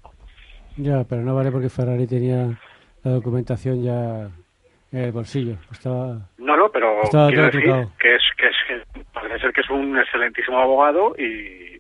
Ya, 0.78 1.04
pero 1.08 1.22
no 1.22 1.36
vale 1.36 1.52
porque 1.52 1.70
Ferrari 1.70 2.08
tenía 2.08 2.48
la 3.04 3.12
documentación 3.12 3.84
ya 3.84 4.30
en 4.92 5.00
el 5.00 5.12
bolsillo. 5.12 5.56
Estaba... 5.72 6.18
No, 6.38 6.58
no, 6.58 6.70
pero 6.70 7.04
Estaba 7.04 7.28
quiero 7.28 7.46
decir 7.46 7.62
que 8.00 8.16
es, 8.16 8.22
que 8.38 8.48
es, 8.48 8.56
parece 9.32 9.46
ser 9.48 9.54
que 9.54 9.62
es 9.62 9.70
un 9.70 9.98
excelentísimo 9.98 10.60
abogado 10.60 11.16
y, 11.18 11.24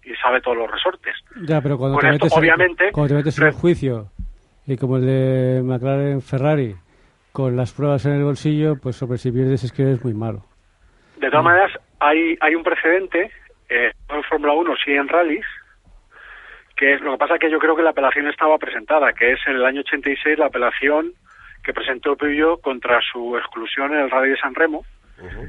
y 0.03 0.15
sabe 0.21 0.41
todos 0.41 0.57
los 0.57 0.71
resortes. 0.71 1.13
Ya, 1.45 1.61
pero 1.61 1.77
cuando 1.77 1.97
Con 1.97 2.09
te 2.09 2.15
esto, 2.15 2.25
metes, 2.25 2.37
en- 2.37 2.39
obviamente, 2.39 2.91
cuando 2.91 3.09
te 3.09 3.15
metes 3.15 3.37
en 3.39 3.45
un 3.47 3.51
juicio 3.51 4.07
y 4.67 4.77
como 4.77 4.97
el 4.97 5.05
de 5.05 5.61
McLaren 5.63 6.21
Ferrari 6.21 6.75
con 7.31 7.55
las 7.55 7.73
pruebas 7.73 8.05
en 8.05 8.13
el 8.13 8.23
bolsillo, 8.23 8.75
pues 8.81 9.01
hombre, 9.01 9.17
si 9.17 9.31
pierdes 9.31 9.63
es 9.63 9.71
que 9.71 9.83
eres 9.83 10.03
muy 10.03 10.13
malo. 10.13 10.43
De 11.17 11.29
todas 11.29 11.45
maneras, 11.45 11.71
hay, 11.99 12.35
hay 12.41 12.55
un 12.55 12.63
precedente, 12.63 13.31
eh, 13.69 13.91
no 14.09 14.15
en 14.17 14.23
Fórmula 14.23 14.53
1, 14.53 14.73
sí 14.83 14.91
en 14.91 15.07
rallies, 15.07 15.45
que 16.75 16.93
es 16.93 17.01
lo 17.01 17.11
que 17.11 17.17
pasa 17.17 17.37
que 17.37 17.51
yo 17.51 17.59
creo 17.59 17.75
que 17.75 17.83
la 17.83 17.91
apelación 17.91 18.27
estaba 18.27 18.57
presentada, 18.57 19.13
que 19.13 19.33
es 19.33 19.39
en 19.45 19.55
el 19.55 19.65
año 19.65 19.81
86 19.81 20.37
la 20.39 20.47
apelación 20.47 21.13
que 21.63 21.73
presentó 21.73 22.15
Peugeot 22.15 22.59
contra 22.61 22.99
su 23.11 23.37
exclusión 23.37 23.93
en 23.93 23.99
el 24.01 24.09
Rally 24.11 24.31
de 24.31 24.37
San 24.37 24.55
Remo. 24.55 24.83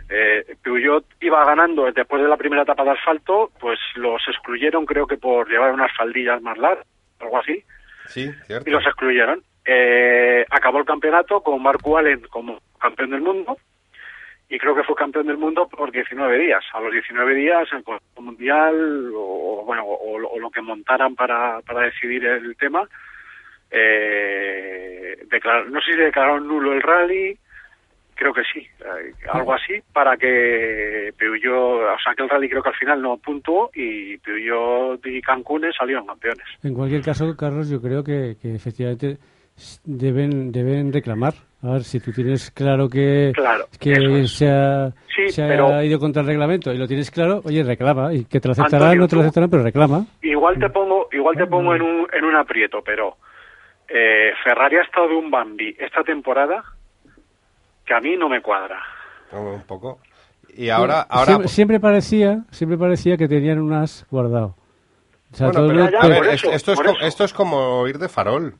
Eh, 0.09 0.57
Peugeot 0.63 1.05
iba 1.21 1.45
ganando 1.45 1.91
después 1.91 2.23
de 2.23 2.29
la 2.29 2.37
primera 2.37 2.63
etapa 2.63 2.85
de 2.85 2.91
asfalto, 2.91 3.51
pues 3.61 3.79
los 3.97 4.21
excluyeron, 4.29 4.85
creo 4.87 5.07
que 5.07 5.17
por 5.17 5.49
llevar 5.49 5.73
unas 5.73 5.91
faldillas 5.97 6.41
más 6.43 6.59
largas, 6.59 6.87
algo 7.21 7.39
así, 7.39 7.63
Sí, 8.07 8.31
cierto. 8.47 8.69
y 8.69 8.73
los 8.73 8.85
excluyeron. 8.87 9.43
Eh, 9.65 10.45
acabó 10.51 10.79
el 10.81 10.85
campeonato 10.85 11.41
con 11.43 11.63
Mark 11.63 11.81
Wallen 11.87 12.23
como 12.31 12.61
campeón 12.81 13.11
del 13.11 13.21
mundo 13.21 13.57
y 14.49 14.59
creo 14.59 14.75
que 14.75 14.83
fue 14.83 14.95
campeón 14.97 15.27
del 15.29 15.39
mundo 15.39 15.69
por 15.69 15.91
19 15.93 16.37
días. 16.39 16.65
A 16.75 16.81
los 16.81 16.93
19 16.93 17.35
días 17.35 17.69
el 17.73 17.85
Consejo 17.85 18.21
Mundial 18.23 19.11
o, 19.15 19.63
bueno, 19.65 19.85
o, 19.85 20.17
o 20.27 20.39
lo 20.41 20.51
que 20.51 20.61
montaran 20.61 21.15
para, 21.15 21.61
para 21.63 21.83
decidir 21.83 22.27
el 22.27 22.57
tema, 22.57 22.87
eh, 23.71 25.17
declar- 25.29 25.67
no 25.69 25.81
sé 25.81 25.93
si 25.93 25.99
declararon 25.99 26.47
nulo 26.47 26.73
el 26.73 26.83
rally, 26.83 27.39
creo 28.15 28.33
que 28.33 28.43
sí, 28.53 28.61
eh, 28.61 29.13
algo 29.33 29.53
así, 29.55 29.75
para 29.93 30.17
que 30.17 31.13
Peugeot, 31.19 31.55
o 31.95 31.99
sea 32.03 32.15
que 32.17 32.23
el 32.23 32.29
rally 32.29 32.49
creo 32.49 32.63
que 32.63 32.69
al 32.71 32.75
final 32.77 33.03
no 33.03 33.17
puntuó 33.19 33.71
y 33.75 34.17
Peugeot 34.19 35.05
y 35.07 35.21
Cancún 35.23 35.63
salieron 35.77 36.07
campeones. 36.07 36.45
En 36.63 36.75
cualquier 36.75 37.03
caso, 37.03 37.37
Carlos, 37.37 37.69
yo 37.71 37.81
creo 37.81 38.03
que, 38.05 38.37
que 38.41 38.55
efectivamente 38.55 39.19
deben 39.85 40.51
deben 40.53 40.93
reclamar. 40.93 41.35
A 41.63 41.75
ver, 41.75 41.85
si 41.85 42.01
tú 42.01 42.11
tienes 42.11 42.51
claro 42.51 42.89
que, 42.89 43.31
Claro, 43.35 43.67
que 43.79 43.93
es. 43.93 44.33
se 44.33 44.49
ha, 44.51 44.91
Sí, 45.15 45.29
se 45.29 45.45
ha 45.45 45.49
pero- 45.49 45.83
ido 45.85 46.01
contra 46.01 46.23
el 46.23 46.27
reglamento 46.29 46.73
y 46.73 46.79
lo 46.79 46.89
tienes 46.89 47.11
claro, 47.11 47.41
oye, 47.45 47.63
reclama. 47.63 48.13
Y 48.13 48.25
que 48.25 48.41
te 48.41 48.49
lo 48.49 48.53
aceptarán, 48.53 48.89
Antonio, 48.89 49.01
no 49.03 49.09
te 49.09 49.15
lo 49.17 49.23
aceptarán, 49.23 49.51
pero 49.51 49.63
reclama. 49.63 50.05
Igual 50.23 50.59
te 50.59 50.69
pongo, 50.71 51.09
igual 51.13 51.37
te 51.37 51.47
pongo 51.47 51.75
en 51.77 51.83
un, 51.83 52.09
en 52.13 52.25
un 52.25 52.35
aprieto, 52.35 52.83
pero 52.85 53.17
eh, 53.89 54.33
Ferrari 54.43 54.77
ha 54.79 54.83
estado 54.83 55.17
un 55.17 55.31
Bambi 55.31 55.77
esta 55.79 56.03
temporada 56.03 56.65
que 57.85 57.95
a 57.95 58.01
mí 58.01 58.17
no 58.17 58.29
me 58.29 58.41
cuadra. 58.43 58.81
Un 59.33 59.63
poco. 59.63 60.01
Y 60.55 60.69
ahora, 60.69 61.01
ahora 61.09 61.27
siempre, 61.27 61.49
siempre 61.49 61.81
parecía 61.81 62.45
siempre 62.51 62.77
parecía 62.77 63.17
que 63.17 63.27
tenían 63.29 63.59
un 63.61 63.73
as 63.73 64.07
guardado. 64.11 64.55
O 65.33 65.35
sea, 65.37 65.47
Bueno, 65.47 65.61
todo 65.61 65.69
pero, 65.71 65.85
el- 65.87 65.93
ya, 65.93 65.99
a 66.01 66.09
ver, 66.09 66.19
por 66.19 66.27
es- 66.29 66.35
eso, 66.35 66.53
esto, 66.53 66.73
es 66.73 66.77
por 66.77 66.87
co- 66.87 66.93
eso. 66.99 67.07
esto 67.07 67.25
es 67.25 67.33
como 67.33 67.87
ir 67.89 67.99
de 67.99 68.09
farol. 68.11 68.55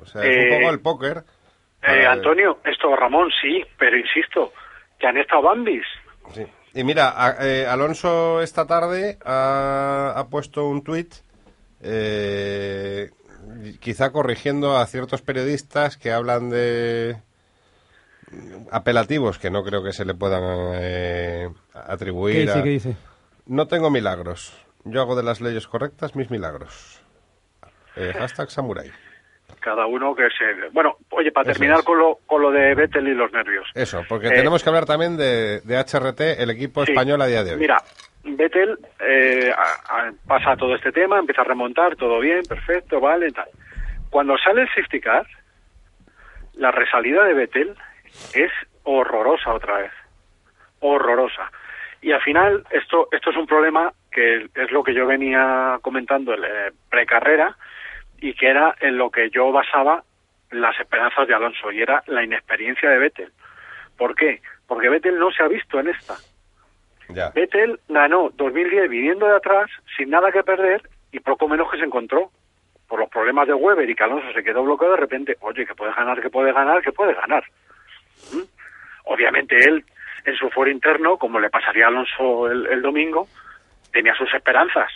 O 0.00 0.06
sea, 0.06 0.22
es 0.24 0.28
Eh, 0.36 0.48
un 0.54 0.58
poco 0.60 0.70
el 0.72 0.80
póker. 0.80 1.24
Eh, 1.82 2.06
Ah, 2.06 2.12
Antonio, 2.12 2.58
esto 2.64 2.96
Ramón, 2.96 3.28
sí, 3.42 3.62
pero 3.78 3.96
insisto, 3.98 4.52
que 4.98 5.06
han 5.06 5.18
estado 5.18 5.42
Bambis. 5.42 5.84
Sí. 6.32 6.46
Y 6.74 6.84
mira, 6.84 7.12
a- 7.14 7.36
eh, 7.46 7.66
Alonso 7.66 8.40
esta 8.40 8.66
tarde 8.66 9.18
ha, 9.24 10.14
ha 10.16 10.26
puesto 10.28 10.66
un 10.66 10.82
tuit, 10.82 11.12
eh, 11.82 13.10
quizá 13.80 14.10
corrigiendo 14.12 14.76
a 14.76 14.86
ciertos 14.86 15.22
periodistas 15.22 15.96
que 15.96 16.10
hablan 16.12 16.50
de 16.50 17.16
apelativos 18.70 19.38
que 19.38 19.50
no 19.50 19.62
creo 19.62 19.82
que 19.82 19.92
se 19.92 20.04
le 20.04 20.14
puedan 20.14 20.42
eh, 20.74 21.48
¿Qué 21.72 21.78
atribuir. 21.86 22.40
dice? 22.46 22.58
a- 22.58 22.62
¿Qué 22.62 22.68
dice? 22.70 22.96
No 23.46 23.66
tengo 23.66 23.90
milagros. 23.90 24.54
Yo 24.84 25.00
hago 25.00 25.16
de 25.16 25.22
las 25.22 25.40
leyes 25.40 25.66
correctas 25.66 26.14
mis 26.14 26.30
milagros. 26.30 27.02
Eh, 27.96 28.12
hashtag 28.16 28.50
samurai. 28.50 28.90
Cada 29.60 29.86
uno 29.86 30.14
que 30.14 30.24
se... 30.30 30.68
Bueno, 30.72 30.96
oye, 31.10 31.32
para 31.32 31.50
Eso 31.50 31.58
terminar 31.58 31.80
es. 31.80 31.84
con 31.84 31.98
lo, 31.98 32.16
con 32.26 32.42
lo 32.42 32.50
de 32.50 32.74
Vettel 32.74 33.08
y 33.08 33.14
los 33.14 33.32
nervios. 33.32 33.66
Eso, 33.74 34.02
porque 34.08 34.28
Eh, 34.28 34.32
tenemos 34.32 34.62
que 34.62 34.68
hablar 34.68 34.84
también 34.84 35.16
de, 35.16 35.60
de 35.62 35.76
HRT, 35.78 36.20
el 36.40 36.50
equipo 36.50 36.84
Sí. 36.84 36.92
español 36.92 37.20
a 37.22 37.26
día 37.26 37.42
de 37.42 37.52
hoy. 37.54 37.58
Mira, 37.58 37.82
Vettel 38.24 38.78
eh, 39.00 39.50
a- 39.56 40.08
a- 40.08 40.12
pasa 40.26 40.56
todo 40.56 40.74
este 40.76 40.92
tema, 40.92 41.18
empieza 41.18 41.40
a 41.40 41.44
remontar, 41.44 41.96
todo 41.96 42.20
bien, 42.20 42.42
perfecto, 42.46 43.00
vale, 43.00 43.32
tal. 43.32 43.48
Cuando 44.10 44.36
sale 44.38 44.62
el 44.62 44.68
safety 44.68 45.00
car, 45.00 45.26
la 46.54 46.70
resalida 46.70 47.24
de 47.24 47.34
Vettel 47.34 47.74
es 48.34 48.52
horrorosa 48.84 49.52
otra 49.52 49.78
vez, 49.78 49.92
horrorosa. 50.80 51.50
Y 52.00 52.12
al 52.12 52.22
final 52.22 52.64
esto 52.70 53.08
esto 53.12 53.30
es 53.30 53.36
un 53.36 53.46
problema 53.46 53.92
que 54.10 54.48
es 54.54 54.70
lo 54.70 54.82
que 54.82 54.94
yo 54.94 55.06
venía 55.06 55.78
comentando 55.82 56.34
en 56.34 56.44
eh, 56.44 56.72
precarrera 56.88 57.56
y 58.20 58.34
que 58.34 58.48
era 58.48 58.74
en 58.80 58.98
lo 58.98 59.10
que 59.10 59.30
yo 59.30 59.52
basaba 59.52 60.02
las 60.50 60.78
esperanzas 60.80 61.26
de 61.28 61.34
Alonso 61.34 61.70
y 61.70 61.82
era 61.82 62.02
la 62.06 62.24
inexperiencia 62.24 62.88
de 62.90 62.98
Vettel. 62.98 63.32
¿Por 63.96 64.14
qué? 64.14 64.40
Porque 64.66 64.88
Vettel 64.88 65.18
no 65.18 65.30
se 65.30 65.42
ha 65.42 65.48
visto 65.48 65.78
en 65.80 65.88
esta. 65.88 66.16
Ya. 67.10 67.30
Vettel 67.30 67.80
ganó 67.88 68.30
2010 68.34 68.88
viniendo 68.88 69.26
de 69.26 69.36
atrás, 69.36 69.70
sin 69.96 70.10
nada 70.10 70.30
que 70.30 70.42
perder, 70.42 70.82
y 71.10 71.20
poco 71.20 71.48
menos 71.48 71.70
que 71.70 71.78
se 71.78 71.84
encontró. 71.84 72.30
Por 72.86 73.00
los 73.00 73.10
problemas 73.10 73.46
de 73.46 73.52
Weber 73.52 73.88
y 73.88 73.94
que 73.94 74.02
Alonso 74.02 74.32
se 74.32 74.42
quedó 74.42 74.62
bloqueado, 74.62 74.94
de 74.94 75.00
repente, 75.00 75.36
oye, 75.40 75.66
que 75.66 75.74
puede 75.74 75.92
ganar, 75.92 76.22
que 76.22 76.30
puede 76.30 76.54
ganar, 76.54 76.80
que 76.80 76.92
puede 76.92 77.12
ganar. 77.12 77.44
¿Mm? 78.32 78.42
Obviamente 79.04 79.56
él, 79.56 79.84
en 80.24 80.36
su 80.36 80.50
foro 80.50 80.70
interno, 80.70 81.16
como 81.16 81.40
le 81.40 81.50
pasaría 81.50 81.86
a 81.86 81.88
Alonso 81.88 82.50
el, 82.50 82.82
domingo, 82.82 83.28
tenía 83.92 84.14
sus 84.14 84.32
esperanzas. 84.34 84.92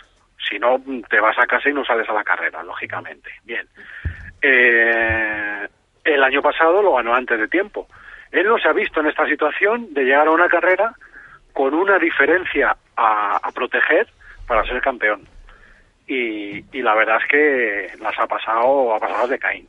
Si 0.49 0.59
no, 0.59 0.83
te 1.09 1.21
vas 1.21 1.39
a 1.39 1.47
casa 1.47 1.69
y 1.69 1.73
no 1.73 1.85
sales 1.85 2.09
a 2.09 2.13
la 2.13 2.25
carrera, 2.25 2.63
lógicamente. 2.63 3.31
Bien. 3.45 3.67
Eh, 4.43 5.69
el 6.05 6.23
año 6.23 6.43
pasado 6.43 6.83
lo 6.83 6.97
ganó 6.97 7.15
antes 7.15 7.39
de 7.39 7.49
tiempo. 7.49 7.87
Él 8.33 8.47
no 8.47 8.59
se 8.59 8.69
ha 8.69 8.73
visto 8.73 9.01
en 9.01 9.07
esta 9.07 9.27
situación 9.27 9.95
de 9.95 10.05
llegar 10.05 10.27
a 10.27 10.33
una 10.33 10.49
carrera 10.49 10.95
con 11.53 11.75
una 11.75 11.99
diferencia 11.99 12.77
a, 12.97 13.37
a 13.43 13.53
proteger 13.53 14.09
para 14.47 14.65
ser 14.65 14.81
campeón. 14.81 15.23
Y, 16.07 16.65
y 16.77 16.83
la 16.83 16.95
verdad 16.95 17.19
es 17.23 17.29
que 17.29 17.93
las 18.01 18.19
ha 18.19 18.27
pasado, 18.27 18.95
ha 18.95 18.99
pasado 18.99 19.29
de 19.29 19.39
Caín. 19.39 19.69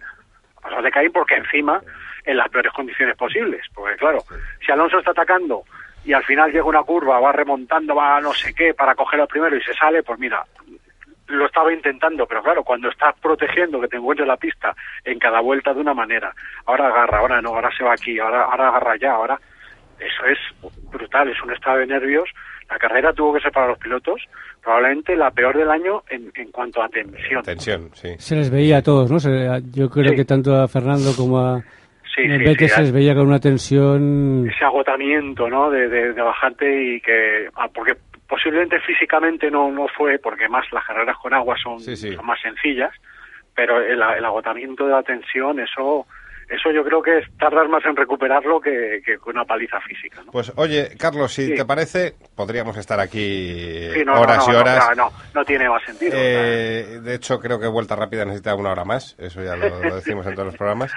Ha 0.57 0.61
pasado 0.61 0.81
de 0.81 0.91
Caín 0.91 1.11
porque 1.11 1.35
encima 1.35 1.81
en 2.25 2.37
las 2.37 2.49
peores 2.49 2.71
condiciones 2.73 3.15
posibles. 3.17 3.61
Porque 3.73 3.95
claro, 3.97 4.19
si 4.65 4.71
Alonso 4.71 4.99
está 4.99 5.11
atacando 5.11 5.63
y 6.05 6.13
al 6.13 6.23
final 6.23 6.51
llega 6.51 6.65
una 6.65 6.83
curva, 6.83 7.19
va 7.19 7.31
remontando, 7.31 7.95
va 7.95 8.17
a 8.17 8.21
no 8.21 8.33
sé 8.33 8.53
qué 8.53 8.73
para 8.73 8.95
coger 8.95 9.21
al 9.21 9.27
primero 9.27 9.55
y 9.55 9.61
se 9.63 9.73
sale, 9.73 10.03
pues 10.03 10.19
mira, 10.19 10.43
lo 11.27 11.45
estaba 11.45 11.71
intentando, 11.73 12.25
pero 12.27 12.43
claro, 12.43 12.63
cuando 12.63 12.89
estás 12.89 13.15
protegiendo 13.21 13.79
que 13.79 13.87
te 13.87 13.97
encuentres 13.97 14.27
la 14.27 14.37
pista 14.37 14.75
en 15.05 15.17
cada 15.19 15.39
vuelta 15.39 15.73
de 15.73 15.79
una 15.79 15.93
manera, 15.93 16.33
ahora 16.65 16.87
agarra, 16.87 17.19
ahora 17.19 17.41
no, 17.41 17.49
ahora 17.55 17.69
se 17.75 17.83
va 17.83 17.93
aquí, 17.93 18.19
ahora, 18.19 18.43
ahora 18.43 18.67
agarra 18.67 18.97
ya, 18.97 19.13
ahora 19.13 19.39
eso 19.99 20.25
es 20.25 20.37
brutal, 20.91 21.29
es 21.29 21.41
un 21.41 21.53
estado 21.53 21.77
de 21.77 21.87
nervios. 21.87 22.27
La 22.69 22.77
carrera 22.77 23.13
tuvo 23.13 23.33
que 23.33 23.39
ser 23.41 23.51
para 23.51 23.67
los 23.67 23.77
pilotos 23.77 24.21
probablemente 24.61 25.15
la 25.15 25.31
peor 25.31 25.55
del 25.57 25.69
año 25.69 26.03
en, 26.09 26.31
en 26.35 26.51
cuanto 26.51 26.81
a 26.81 26.89
tensión. 26.89 27.43
Tensión, 27.43 27.89
sí. 27.93 28.15
Se 28.17 28.35
les 28.35 28.49
veía 28.49 28.77
a 28.77 28.81
todos, 28.81 29.09
¿no? 29.11 29.19
Se- 29.19 29.61
yo 29.73 29.89
creo 29.89 30.09
Sí. 30.11 30.15
que 30.15 30.25
tanto 30.25 30.55
a 30.55 30.67
Fernando 30.67 31.11
como 31.15 31.39
a 31.39 31.61
Sí, 32.15 32.21
en 32.21 32.55
sí, 32.55 32.67
se 32.67 32.81
les 32.81 32.91
veía 32.91 33.15
con 33.15 33.27
una 33.27 33.39
tensión. 33.39 34.47
ese 34.47 34.63
agotamiento, 34.63 35.49
¿no? 35.49 35.71
De, 35.71 35.87
de, 35.87 36.13
de 36.13 36.21
bajarte 36.21 36.95
y 36.95 37.01
que 37.01 37.49
ah, 37.55 37.67
porque 37.73 37.95
posiblemente 38.27 38.79
físicamente 38.81 39.49
no 39.49 39.71
no 39.71 39.87
fue 39.87 40.19
porque 40.19 40.47
más 40.47 40.65
las 40.71 40.85
carreras 40.85 41.17
con 41.17 41.33
agua 41.33 41.55
son, 41.61 41.79
son 41.79 42.25
más 42.25 42.39
sencillas, 42.41 42.91
pero 43.55 43.81
el, 43.81 44.01
el 44.01 44.25
agotamiento 44.25 44.85
de 44.85 44.91
la 44.91 45.03
tensión 45.03 45.59
eso 45.59 46.05
eso 46.49 46.71
yo 46.71 46.83
creo 46.83 47.01
que 47.01 47.19
es 47.19 47.25
tardar 47.37 47.67
más 47.69 47.83
en 47.85 47.95
recuperarlo 47.95 48.59
que, 48.61 49.01
que 49.05 49.17
una 49.29 49.45
paliza 49.45 49.79
física, 49.81 50.21
¿no? 50.25 50.31
Pues 50.31 50.51
oye, 50.55 50.95
Carlos, 50.97 51.33
si 51.33 51.47
Sí. 51.47 51.55
te 51.55 51.65
parece, 51.65 52.15
podríamos 52.35 52.77
estar 52.77 52.99
aquí 52.99 53.89
Sí, 53.93 54.03
no, 54.05 54.15
no, 54.15 54.21
horas 54.21 54.47
no, 54.47 54.53
y 54.53 54.55
horas. 54.55 54.97
no, 54.97 55.11
no 55.33 55.45
tiene 55.45 55.69
más 55.69 55.83
sentido. 55.83 56.11
Eh, 56.15 56.99
de 57.01 57.15
hecho, 57.15 57.39
creo 57.39 57.59
que 57.59 57.67
vuelta 57.67 57.95
rápida 57.95 58.25
necesita 58.25 58.55
una 58.55 58.71
hora 58.71 58.85
más, 58.85 59.15
eso 59.19 59.43
ya 59.43 59.55
lo, 59.55 59.79
lo 59.83 59.95
decimos 59.95 60.25
en 60.27 60.33
todos 60.35 60.47
los 60.47 60.57
programas. 60.57 60.91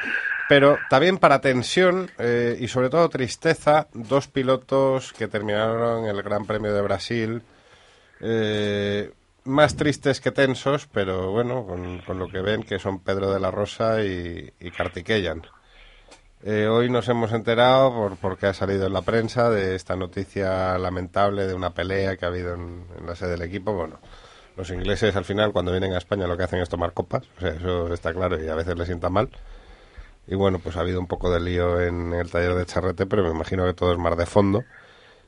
Pero 0.48 0.78
también 0.88 1.18
para 1.18 1.40
tensión 1.40 2.08
eh, 2.18 2.56
y 2.60 2.68
sobre 2.68 2.88
todo 2.88 3.08
tristeza, 3.08 3.88
dos 3.92 4.28
pilotos 4.28 5.12
que 5.12 5.26
terminaron 5.26 6.04
el 6.06 6.22
Gran 6.22 6.46
Premio 6.46 6.72
de 6.72 6.82
Brasil, 6.82 7.42
eh, 8.20 9.10
más 9.46 9.76
tristes 9.76 10.20
que 10.20 10.30
tensos, 10.32 10.86
pero 10.86 11.30
bueno, 11.30 11.66
con, 11.66 11.98
con 12.00 12.18
lo 12.18 12.28
que 12.28 12.40
ven, 12.40 12.62
que 12.62 12.78
son 12.78 13.00
Pedro 13.00 13.32
de 13.32 13.40
la 13.40 13.50
Rosa 13.50 14.02
y, 14.02 14.52
y 14.60 14.70
Kartikeyan. 14.70 15.42
Eh, 16.42 16.66
hoy 16.68 16.90
nos 16.90 17.08
hemos 17.08 17.32
enterado, 17.32 17.92
por, 17.92 18.16
porque 18.16 18.46
ha 18.46 18.54
salido 18.54 18.86
en 18.86 18.92
la 18.92 19.02
prensa, 19.02 19.50
de 19.50 19.74
esta 19.74 19.96
noticia 19.96 20.78
lamentable 20.78 21.46
de 21.46 21.54
una 21.54 21.70
pelea 21.70 22.16
que 22.16 22.24
ha 22.24 22.28
habido 22.28 22.54
en, 22.54 22.84
en 22.98 23.06
la 23.06 23.16
sede 23.16 23.30
del 23.30 23.42
equipo. 23.42 23.72
Bueno, 23.72 23.98
los 24.56 24.70
ingleses 24.70 25.16
al 25.16 25.24
final, 25.24 25.52
cuando 25.52 25.72
vienen 25.72 25.92
a 25.92 25.98
España, 25.98 26.26
lo 26.26 26.36
que 26.36 26.44
hacen 26.44 26.60
es 26.60 26.68
tomar 26.68 26.92
copas, 26.92 27.24
o 27.36 27.40
sea, 27.40 27.50
eso 27.50 27.92
está 27.92 28.12
claro 28.12 28.42
y 28.42 28.48
a 28.48 28.54
veces 28.54 28.76
les 28.76 28.86
sienta 28.86 29.08
mal. 29.08 29.30
Y 30.28 30.34
bueno, 30.34 30.58
pues 30.58 30.76
ha 30.76 30.80
habido 30.80 31.00
un 31.00 31.06
poco 31.06 31.30
de 31.30 31.40
lío 31.40 31.80
en 31.80 32.12
el 32.12 32.30
taller 32.30 32.54
de 32.54 32.66
Charrete, 32.66 33.06
pero 33.06 33.22
me 33.22 33.30
imagino 33.30 33.64
que 33.64 33.74
todo 33.74 33.92
es 33.92 33.98
mar 33.98 34.16
de 34.16 34.26
fondo. 34.26 34.64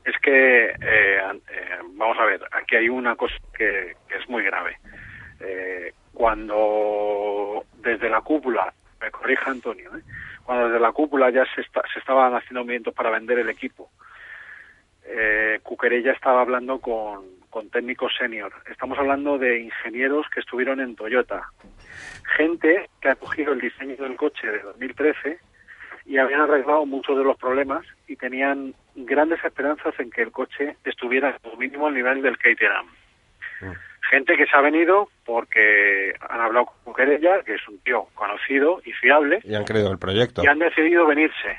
Es 0.09 0.17
que, 0.21 0.65
eh, 0.69 0.73
eh, 0.81 1.77
vamos 1.93 2.17
a 2.19 2.25
ver, 2.25 2.41
aquí 2.51 2.75
hay 2.75 2.89
una 2.89 3.15
cosa 3.15 3.35
que, 3.55 3.95
es 4.09 4.27
muy 4.29 4.43
grave. 4.43 4.77
Eh, 5.39 5.93
cuando 6.13 7.63
desde 7.77 8.09
la 8.09 8.21
cúpula, 8.21 8.73
me 8.99 9.11
corrija 9.11 9.51
Antonio, 9.51 9.91
¿eh? 9.95 10.01
cuando 10.43 10.65
desde 10.67 10.79
la 10.79 10.91
cúpula 10.91 11.29
ya 11.29 11.45
se, 11.53 11.61
está- 11.61 11.83
se 11.93 11.99
estaban 11.99 12.33
haciendo 12.33 12.61
movimientos 12.61 12.93
para 12.93 13.11
vender 13.11 13.39
el 13.39 13.49
equipo, 13.49 13.89
eh, 15.05 15.59
Cuquerella 15.63 16.11
estaba 16.13 16.41
hablando 16.41 16.79
con, 16.79 17.25
con 17.49 17.69
técnicos 17.69 18.13
senior. 18.17 18.51
Estamos 18.69 18.97
hablando 18.97 19.37
de 19.37 19.59
ingenieros 19.59 20.27
que 20.33 20.39
estuvieron 20.39 20.79
en 20.79 20.95
Toyota. 20.95 21.43
Gente 22.35 22.89
que 23.01 23.09
ha 23.09 23.15
cogido 23.15 23.53
el 23.53 23.61
diseño 23.61 23.95
del 23.97 24.15
coche 24.15 24.47
de 24.47 24.59
2013 24.59 25.39
y 26.05 26.17
habían 26.17 26.41
arreglado 26.41 26.85
muchos 26.85 27.17
de 27.17 27.23
los 27.23 27.37
problemas 27.37 27.85
y 28.07 28.15
tenían 28.15 28.73
grandes 29.05 29.43
esperanzas 29.43 29.93
en 29.99 30.09
que 30.11 30.21
el 30.21 30.31
coche 30.31 30.75
estuviera 30.83 31.37
como 31.41 31.57
mínimo 31.57 31.87
al 31.87 31.93
nivel 31.93 32.21
del 32.21 32.37
Caterham. 32.37 32.87
Gente 34.09 34.35
que 34.37 34.45
se 34.47 34.55
ha 34.55 34.61
venido 34.61 35.09
porque 35.25 36.13
han 36.29 36.41
hablado 36.41 36.67
con 36.83 36.93
Querella, 36.93 37.43
que 37.43 37.55
es 37.55 37.67
un 37.67 37.77
tío 37.79 38.07
conocido 38.15 38.81
y 38.83 38.91
fiable, 38.93 39.39
Y 39.43 39.53
han 39.53 39.65
creído 39.65 39.87
en 39.87 39.93
el 39.93 39.99
proyecto. 39.99 40.43
y 40.43 40.47
han 40.47 40.57
decidido 40.57 41.05
venirse. 41.05 41.57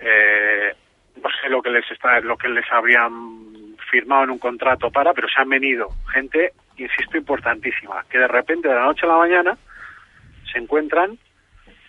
Eh, 0.00 0.74
no 1.22 1.28
sé 1.40 1.48
lo 1.48 1.62
que 1.62 1.70
les 1.70 1.90
está, 1.90 2.20
lo 2.20 2.36
que 2.36 2.48
les 2.48 2.70
habrían 2.70 3.76
firmado 3.90 4.24
en 4.24 4.30
un 4.30 4.38
contrato 4.38 4.90
para, 4.90 5.14
pero 5.14 5.28
se 5.28 5.40
han 5.40 5.48
venido 5.48 5.88
gente, 6.12 6.52
insisto, 6.76 7.16
importantísima, 7.16 8.04
que 8.10 8.18
de 8.18 8.28
repente 8.28 8.68
de 8.68 8.74
la 8.74 8.84
noche 8.84 9.06
a 9.06 9.08
la 9.08 9.18
mañana 9.18 9.56
se 10.52 10.58
encuentran 10.58 11.16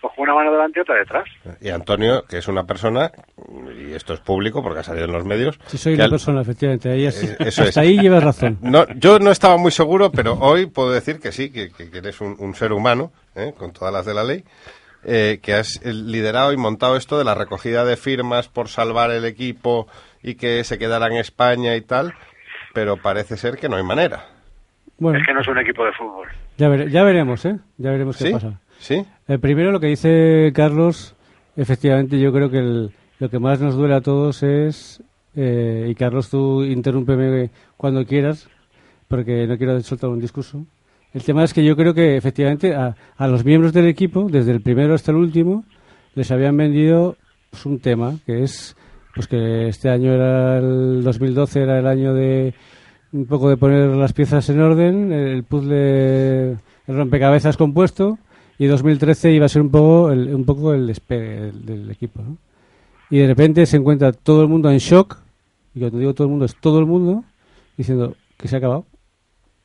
pues, 0.08 0.16
con 0.16 0.22
una 0.24 0.34
mano 0.34 0.52
delante 0.52 0.78
y 0.78 0.82
otra 0.82 0.94
detrás. 0.96 1.24
Y 1.60 1.68
Antonio, 1.70 2.24
que 2.28 2.38
es 2.38 2.48
una 2.48 2.64
persona, 2.64 3.10
y 3.78 3.92
esto 3.92 4.14
es 4.14 4.20
público 4.20 4.62
porque 4.62 4.80
ha 4.80 4.82
salido 4.82 5.06
en 5.06 5.12
los 5.12 5.24
medios. 5.24 5.58
Si 5.66 5.78
soy 5.78 5.94
una 5.94 6.04
al- 6.04 6.10
persona, 6.10 6.40
efectivamente. 6.42 6.90
Ahí 6.90 7.06
es- 7.06 7.22
Eh, 7.22 7.36
eso 7.40 7.62
hasta 7.62 7.68
es. 7.68 7.76
ahí 7.78 7.98
llevas 7.98 8.24
razón. 8.24 8.58
No, 8.60 8.86
yo 8.94 9.18
no 9.18 9.30
estaba 9.30 9.56
muy 9.56 9.70
seguro, 9.70 10.10
pero 10.12 10.34
hoy 10.40 10.66
puedo 10.66 10.90
decir 10.90 11.18
que 11.20 11.32
sí, 11.32 11.50
que, 11.50 11.70
eres 11.94 12.20
un, 12.20 12.36
un 12.38 12.54
ser 12.54 12.72
humano, 12.72 13.12
¿eh? 13.34 13.52
con 13.56 13.72
todas 13.72 13.92
las 13.92 14.04
de 14.06 14.14
la 14.14 14.24
ley, 14.24 14.44
eh, 15.04 15.38
que 15.42 15.54
has 15.54 15.80
liderado 15.84 16.52
y 16.52 16.56
montado 16.56 16.96
esto 16.96 17.18
de 17.18 17.24
la 17.24 17.34
recogida 17.34 17.84
de 17.84 17.96
firmas 17.96 18.48
por 18.48 18.68
salvar 18.68 19.10
el 19.10 19.24
equipo 19.24 19.86
y 20.22 20.34
que 20.34 20.64
se 20.64 20.78
quedara 20.78 21.06
en 21.06 21.14
España 21.14 21.76
y 21.76 21.80
tal, 21.82 22.12
pero 22.74 22.96
parece 22.96 23.36
ser 23.36 23.56
que 23.56 23.68
no 23.68 23.76
hay 23.76 23.84
manera. 23.84 24.26
Bueno, 24.98 25.18
Es 25.18 25.26
que 25.26 25.34
no 25.34 25.40
es 25.42 25.48
un 25.48 25.58
equipo 25.58 25.84
de 25.84 25.92
fútbol. 25.92 26.26
ya, 26.56 26.68
vere- 26.68 26.90
ya 26.90 27.02
veremos, 27.04 27.44
¿eh? 27.44 27.56
Ya 27.76 27.90
veremos 27.90 28.16
qué 28.16 28.24
¿Sí? 28.24 28.32
pasa. 28.32 28.58
¿Sí? 28.78 29.04
Eh, 29.28 29.38
primero, 29.38 29.72
lo 29.72 29.80
que 29.80 29.88
dice 29.88 30.52
Carlos, 30.54 31.14
efectivamente, 31.56 32.18
yo 32.18 32.32
creo 32.32 32.50
que 32.50 32.58
el- 32.58 32.90
lo 33.18 33.30
que 33.30 33.38
más 33.38 33.60
nos 33.60 33.74
duele 33.76 33.94
a 33.94 34.00
todos 34.00 34.42
es. 34.42 35.02
eh, 35.38 35.88
y 35.90 35.94
Carlos, 35.94 36.30
tú 36.30 36.64
interrúmpeme 36.64 37.50
cuando 37.76 38.06
quieras, 38.06 38.48
porque 39.06 39.46
no 39.46 39.58
quiero 39.58 39.78
soltar 39.82 40.08
un 40.08 40.18
discurso. 40.18 40.64
El 41.12 41.22
tema 41.24 41.44
es 41.44 41.52
que 41.52 41.62
yo 41.62 41.76
creo 41.76 41.92
que 41.92 42.16
efectivamente 42.16 42.74
a, 42.74 42.96
a 43.16 43.28
los 43.28 43.44
miembros 43.44 43.72
del 43.74 43.86
equipo, 43.86 44.28
desde 44.30 44.52
el 44.52 44.62
primero 44.62 44.94
hasta 44.94 45.10
el 45.12 45.18
último, 45.18 45.64
les 46.14 46.30
habían 46.30 46.56
vendido 46.56 47.16
pues, 47.50 47.66
un 47.66 47.80
tema, 47.80 48.14
que 48.24 48.42
es 48.44 48.76
pues 49.14 49.26
que 49.26 49.68
este 49.68 49.90
año 49.90 50.12
era 50.14 50.56
el 50.58 51.02
2012, 51.04 51.60
era 51.62 51.78
el 51.78 51.86
año 51.86 52.14
de 52.14 52.54
un 53.12 53.26
poco 53.26 53.48
de 53.50 53.56
poner 53.58 53.90
las 53.90 54.12
piezas 54.14 54.48
en 54.50 54.60
orden, 54.60 55.12
el 55.12 55.44
puzzle, 55.44 56.50
el 56.52 56.58
rompecabezas 56.86 57.56
compuesto, 57.58 58.18
y 58.58 58.66
2013 58.66 59.32
iba 59.32 59.46
a 59.46 59.48
ser 59.48 59.62
un 59.62 59.70
poco 59.70 60.10
el, 60.12 60.34
un 60.34 60.44
poco 60.44 60.72
el 60.74 60.86
despegue 60.86 61.40
del, 61.40 61.64
del 61.66 61.90
equipo. 61.90 62.22
¿no? 62.22 62.36
Y 63.10 63.18
de 63.18 63.26
repente 63.26 63.66
se 63.66 63.76
encuentra 63.76 64.12
todo 64.12 64.42
el 64.42 64.48
mundo 64.48 64.70
en 64.70 64.78
shock, 64.78 65.18
y 65.74 65.80
cuando 65.80 65.98
digo 65.98 66.14
todo 66.14 66.24
el 66.26 66.30
mundo 66.30 66.44
es 66.46 66.56
todo 66.56 66.78
el 66.78 66.86
mundo, 66.86 67.24
diciendo 67.76 68.14
que 68.36 68.48
se 68.48 68.56
ha 68.56 68.58
acabado. 68.58 68.84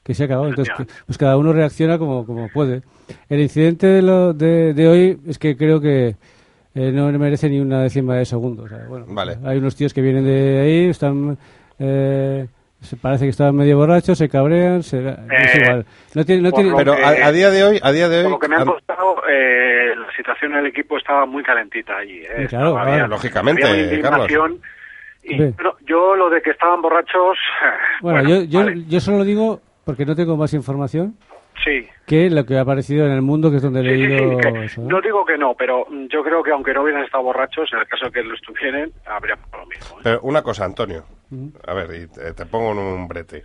que 0.03 0.13
se 0.13 0.23
ha 0.23 0.25
acabado. 0.25 0.49
Entonces, 0.49 0.73
que- 0.77 0.87
pues 1.05 1.17
cada 1.17 1.37
uno 1.37 1.53
reacciona 1.53 1.97
como, 1.97 2.25
como 2.25 2.49
puede. 2.49 2.81
El 3.29 3.39
incidente 3.39 3.87
de, 3.87 4.01
lo, 4.01 4.33
de, 4.33 4.73
de 4.73 4.87
hoy 4.87 5.19
es 5.27 5.37
que 5.37 5.55
creo 5.55 5.79
que 5.79 6.15
eh, 6.73 6.91
no 6.91 7.11
merece 7.19 7.49
ni 7.49 7.59
una 7.59 7.81
décima 7.83 8.15
de 8.15 8.25
segundo. 8.25 8.63
o 8.63 8.67
sea, 8.69 8.85
bueno, 8.89 9.05
Vale. 9.09 9.37
Hay 9.43 9.57
unos 9.57 9.75
tíos 9.75 9.93
que 9.93 10.01
vienen 10.01 10.25
de 10.25 10.59
ahí, 10.59 10.85
están... 10.89 11.37
eh, 11.79 12.47
se 12.81 12.95
parece 12.97 13.25
que 13.25 13.29
estaban 13.29 13.55
medio 13.55 13.77
borrachos, 13.77 14.17
se 14.17 14.27
cabrean, 14.27 14.81
se, 14.83 14.97
es 15.07 15.15
Eh, 15.55 15.61
igual. 15.63 15.85
No 16.15 16.25
tiene, 16.25 16.41
no 16.41 16.51
tiene, 16.51 16.73
Pero 16.75 16.95
que- 16.95 17.03
a, 17.03 17.27
a 17.27 17.31
día 17.31 17.49
de 17.51 17.63
hoy, 17.63 17.79
a 17.81 17.91
día 17.91 18.09
de 18.09 18.17
hoy, 18.17 18.23
Por 18.23 18.31
lo 18.31 18.39
que 18.39 18.47
me 18.47 18.55
han 18.55 18.61
an- 18.61 18.67
contado, 18.67 19.15
eh, 19.29 19.93
la 19.95 20.11
situación 20.17 20.53
del 20.53 20.65
equipo 20.65 20.97
estaba 20.97 21.25
muy 21.25 21.43
calentita 21.43 21.95
allí. 21.97 22.19
eh. 22.21 22.25
Claro, 22.27 22.43
Estaba- 22.45 22.71
claro. 22.73 22.91
había- 22.91 23.07
Lógicamente, 23.07 23.63
había 23.67 23.83
indignación. 23.83 24.59
Y 25.23 25.37
yo 25.85 26.15
lo 26.15 26.29
de 26.31 26.41
que 26.41 26.49
estaban 26.49 26.81
borrachos. 26.81 27.37
bueno, 28.01 28.23
yo, 28.27 28.41
yo, 28.43 28.59
vale, 28.65 28.83
yo 28.87 28.99
solo 28.99 29.23
digo, 29.23 29.61
porque 29.85 30.05
no 30.05 30.15
tengo 30.15 30.35
más 30.35 30.53
información, 30.55 31.15
sí. 31.63 31.87
que 32.05 32.29
lo 32.29 32.45
que 32.45 32.57
ha 32.57 32.61
aparecido 32.61 33.05
en 33.05 33.11
el 33.13 33.21
mundo, 33.21 33.49
que 33.51 33.57
es 33.57 33.63
donde 33.63 33.81
he 33.81 33.83
Sí, 33.83 33.89
sí, 33.89 34.01
sí, 34.01 34.07
leído 34.07 34.37
que 34.39 34.65
eso. 34.65 34.81
¿no? 34.81 34.87
no 34.89 35.01
digo 35.01 35.25
que 35.25 35.37
no, 35.37 35.53
pero 35.55 35.85
yo 36.09 36.23
creo 36.23 36.43
que 36.43 36.51
aunque 36.51 36.73
no 36.73 36.83
hubieran 36.83 37.03
estado 37.03 37.23
borrachos, 37.23 37.69
en 37.73 37.79
el 37.79 37.87
caso 37.87 38.05
de 38.05 38.11
que 38.11 38.23
lo 38.23 38.35
estuvieran, 38.35 38.91
habría 39.05 39.35
pasado 39.35 39.63
lo 39.63 39.67
mismo. 39.67 39.97
¿eh? 39.97 40.01
Pero 40.03 40.21
una 40.21 40.41
cosa, 40.41 40.65
Antonio. 40.65 41.05
A 41.67 41.73
ver, 41.73 41.95
y 42.03 42.07
te, 42.07 42.33
te 42.33 42.45
pongo 42.45 42.71
en 42.73 42.77
un 42.79 43.07
brete. 43.07 43.43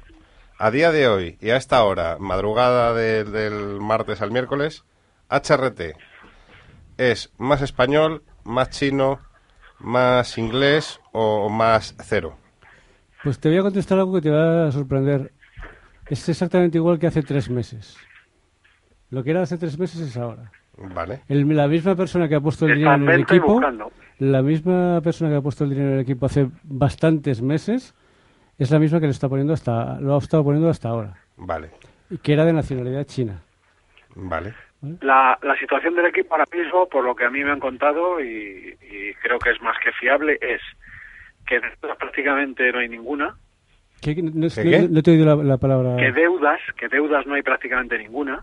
A 0.58 0.70
día 0.70 0.90
de 0.90 1.06
hoy 1.06 1.36
y 1.40 1.50
a 1.50 1.56
esta 1.56 1.84
hora, 1.84 2.16
madrugada 2.18 2.94
de- 2.94 3.24
del 3.24 3.78
martes 3.80 4.22
al 4.22 4.30
miércoles, 4.30 4.84
HRT 5.28 5.94
es 6.98 7.32
más 7.38 7.60
español, 7.62 8.22
más 8.44 8.70
chino, 8.70 9.20
más 9.78 10.38
inglés 10.38 11.00
o 11.12 11.48
más 11.50 11.94
cero. 12.02 12.36
Pues 13.22 13.38
te 13.38 13.48
voy 13.48 13.58
a 13.58 13.62
contestar 13.62 13.98
algo 13.98 14.14
que 14.14 14.20
te 14.22 14.30
va 14.30 14.68
a 14.68 14.72
sorprender. 14.72 15.32
Es 16.08 16.28
exactamente 16.28 16.78
igual 16.78 16.98
que 16.98 17.06
hace 17.06 17.22
tres 17.22 17.50
meses. 17.50 17.96
Lo 19.10 19.22
que 19.24 19.30
era 19.30 19.42
hace 19.42 19.58
tres 19.58 19.78
meses 19.78 20.00
es 20.00 20.16
ahora. 20.16 20.50
Vale. 20.76 21.20
El- 21.28 21.48
la 21.56 21.68
misma 21.68 21.94
persona 21.96 22.28
que 22.28 22.34
ha 22.34 22.40
puesto 22.40 22.66
el 22.66 22.74
dinero 22.76 22.94
en 22.94 23.08
el 23.08 23.20
equipo, 23.22 23.46
buscando. 23.54 23.90
la 24.18 24.42
misma 24.42 25.00
persona 25.02 25.30
que 25.30 25.36
ha 25.36 25.40
puesto 25.40 25.64
el 25.64 25.70
dinero 25.70 25.88
en 25.88 25.94
el 25.94 26.00
equipo 26.00 26.26
hace 26.26 26.48
bastantes 26.64 27.40
meses, 27.40 27.94
es 28.58 28.70
la 28.70 28.78
misma 28.78 29.00
que 29.00 29.06
le 29.06 29.12
está 29.12 29.28
poniendo 29.28 29.52
hasta, 29.54 29.98
lo 30.00 30.14
ha 30.14 30.18
estado 30.18 30.44
poniendo 30.44 30.68
hasta 30.68 30.88
ahora, 30.90 31.14
Vale. 31.36 31.70
y 32.10 32.18
que 32.18 32.32
era 32.34 32.44
de 32.44 32.52
nacionalidad 32.52 33.04
china. 33.04 33.40
Vale. 34.14 34.54
La, 35.00 35.38
la 35.42 35.56
situación 35.58 35.94
del 35.94 36.06
equipo 36.06 36.34
ahora 36.34 36.44
mismo, 36.52 36.86
por 36.88 37.04
lo 37.04 37.14
que 37.16 37.24
a 37.24 37.30
mí 37.30 37.42
me 37.42 37.50
han 37.52 37.60
contado, 37.60 38.20
y, 38.20 38.76
y 38.80 39.14
creo 39.22 39.38
que 39.38 39.50
es 39.50 39.60
más 39.62 39.76
que 39.82 39.92
fiable, 39.92 40.38
es 40.42 40.60
que 41.46 41.60
prácticamente 41.98 42.70
no 42.72 42.78
hay 42.80 42.88
ninguna, 42.88 43.36
¿Qué- 44.06 44.14
qué- 44.14 44.22
no, 44.22 44.30
¿Qué, 44.48 44.64
no- 44.64 44.70
qué? 44.70 44.88
no 44.88 45.02
te 45.02 45.10
he 45.10 45.14
oído 45.14 45.26
la, 45.36 45.42
la 45.42 45.56
palabra. 45.58 45.96
que 45.96 46.12
deudas, 46.12 46.60
que 46.78 46.88
deudas 46.88 47.26
no 47.26 47.34
hay 47.34 47.42
prácticamente 47.42 47.98
ninguna, 47.98 48.40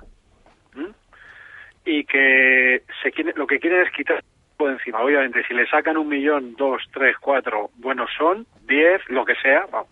y 1.85 2.03
que 2.05 2.83
se 3.01 3.11
quiere, 3.11 3.33
lo 3.35 3.45
que 3.47 3.59
quieren 3.59 3.81
es 3.85 3.91
quitar 3.91 4.23
por 4.57 4.71
encima. 4.71 5.01
Obviamente, 5.01 5.43
si 5.47 5.53
le 5.53 5.67
sacan 5.67 5.97
un 5.97 6.07
millón, 6.07 6.55
dos, 6.55 6.81
tres, 6.93 7.15
cuatro, 7.19 7.71
buenos 7.75 8.09
son, 8.17 8.45
diez, 8.67 9.01
lo 9.09 9.25
que 9.25 9.35
sea, 9.35 9.65
vamos. 9.71 9.89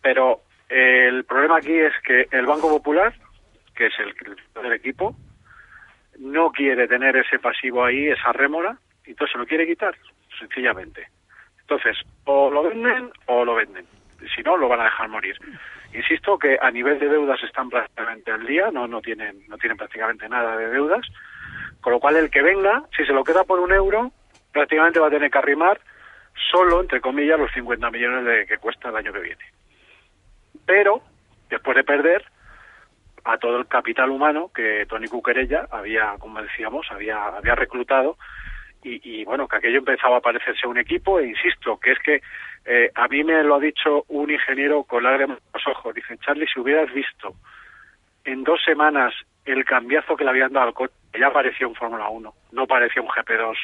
Pero 0.00 0.42
eh, 0.68 1.06
el 1.08 1.24
problema 1.24 1.56
aquí 1.58 1.72
es 1.76 1.92
que 2.04 2.28
el 2.30 2.46
Banco 2.46 2.68
Popular, 2.68 3.12
que 3.74 3.86
es 3.86 3.94
el, 3.98 4.14
el 4.56 4.62
del 4.62 4.72
equipo, 4.72 5.16
no 6.18 6.50
quiere 6.52 6.86
tener 6.86 7.16
ese 7.16 7.38
pasivo 7.38 7.84
ahí, 7.84 8.08
esa 8.08 8.32
rémora, 8.32 8.76
y 9.06 9.10
entonces 9.10 9.32
se 9.32 9.38
lo 9.38 9.46
quiere 9.46 9.66
quitar, 9.66 9.96
sencillamente. 10.38 11.08
Entonces, 11.60 11.96
o 12.24 12.50
lo 12.50 12.62
venden 12.64 13.10
o 13.26 13.44
lo 13.44 13.54
venden. 13.54 13.86
Si 14.34 14.42
no, 14.42 14.56
lo 14.56 14.68
van 14.68 14.80
a 14.80 14.84
dejar 14.84 15.08
morir. 15.08 15.36
Insisto 15.92 16.38
que 16.38 16.58
a 16.60 16.70
nivel 16.70 16.98
de 16.98 17.08
deudas 17.08 17.42
están 17.42 17.68
prácticamente 17.68 18.30
al 18.30 18.46
día, 18.46 18.70
no, 18.70 18.86
no, 18.86 19.00
tienen, 19.00 19.42
no 19.48 19.58
tienen 19.58 19.76
prácticamente 19.76 20.28
nada 20.28 20.56
de 20.56 20.68
deudas, 20.68 21.06
con 21.80 21.92
lo 21.92 22.00
cual 22.00 22.16
el 22.16 22.30
que 22.30 22.42
venga, 22.42 22.84
si 22.96 23.04
se 23.04 23.12
lo 23.12 23.24
queda 23.24 23.44
por 23.44 23.60
un 23.60 23.72
euro, 23.72 24.12
prácticamente 24.52 25.00
va 25.00 25.08
a 25.08 25.10
tener 25.10 25.30
que 25.30 25.38
arrimar 25.38 25.80
solo, 26.50 26.80
entre 26.80 27.00
comillas, 27.00 27.38
los 27.38 27.52
50 27.52 27.90
millones 27.90 28.24
de 28.24 28.46
que 28.46 28.58
cuesta 28.58 28.88
el 28.88 28.96
año 28.96 29.12
que 29.12 29.20
viene. 29.20 29.44
Pero, 30.64 31.02
después 31.50 31.76
de 31.76 31.84
perder 31.84 32.24
a 33.24 33.38
todo 33.38 33.58
el 33.58 33.66
capital 33.66 34.10
humano 34.10 34.50
que 34.54 34.86
Tony 34.86 35.08
Cuquerella 35.08 35.66
había, 35.70 36.16
como 36.18 36.42
decíamos, 36.42 36.86
había, 36.90 37.26
había 37.26 37.54
reclutado 37.54 38.16
y, 38.82 39.20
y, 39.20 39.24
bueno, 39.24 39.46
que 39.46 39.56
aquello 39.56 39.78
empezaba 39.78 40.16
a 40.16 40.22
parecerse 40.22 40.66
un 40.66 40.78
equipo 40.78 41.20
e 41.20 41.28
insisto, 41.28 41.78
que 41.78 41.92
es 41.92 41.98
que 42.00 42.20
eh, 42.64 42.90
a 42.94 43.08
mí 43.08 43.24
me 43.24 43.42
lo 43.42 43.56
ha 43.56 43.60
dicho 43.60 44.04
un 44.08 44.30
ingeniero 44.30 44.84
con 44.84 45.02
lágrimas 45.02 45.38
en 45.38 45.44
los 45.54 45.76
ojos, 45.76 45.94
dice, 45.94 46.16
Charlie, 46.18 46.46
si 46.52 46.60
hubieras 46.60 46.92
visto 46.92 47.34
en 48.24 48.44
dos 48.44 48.60
semanas 48.64 49.12
el 49.44 49.64
cambiazo 49.64 50.16
que 50.16 50.24
le 50.24 50.30
habían 50.30 50.52
dado 50.52 50.68
al 50.68 50.74
coche, 50.74 50.94
ya 51.18 51.32
parecía 51.32 51.66
un 51.66 51.74
Fórmula 51.74 52.08
1, 52.08 52.34
no 52.52 52.66
parecía 52.66 53.02
un 53.02 53.08
GP2. 53.08 53.56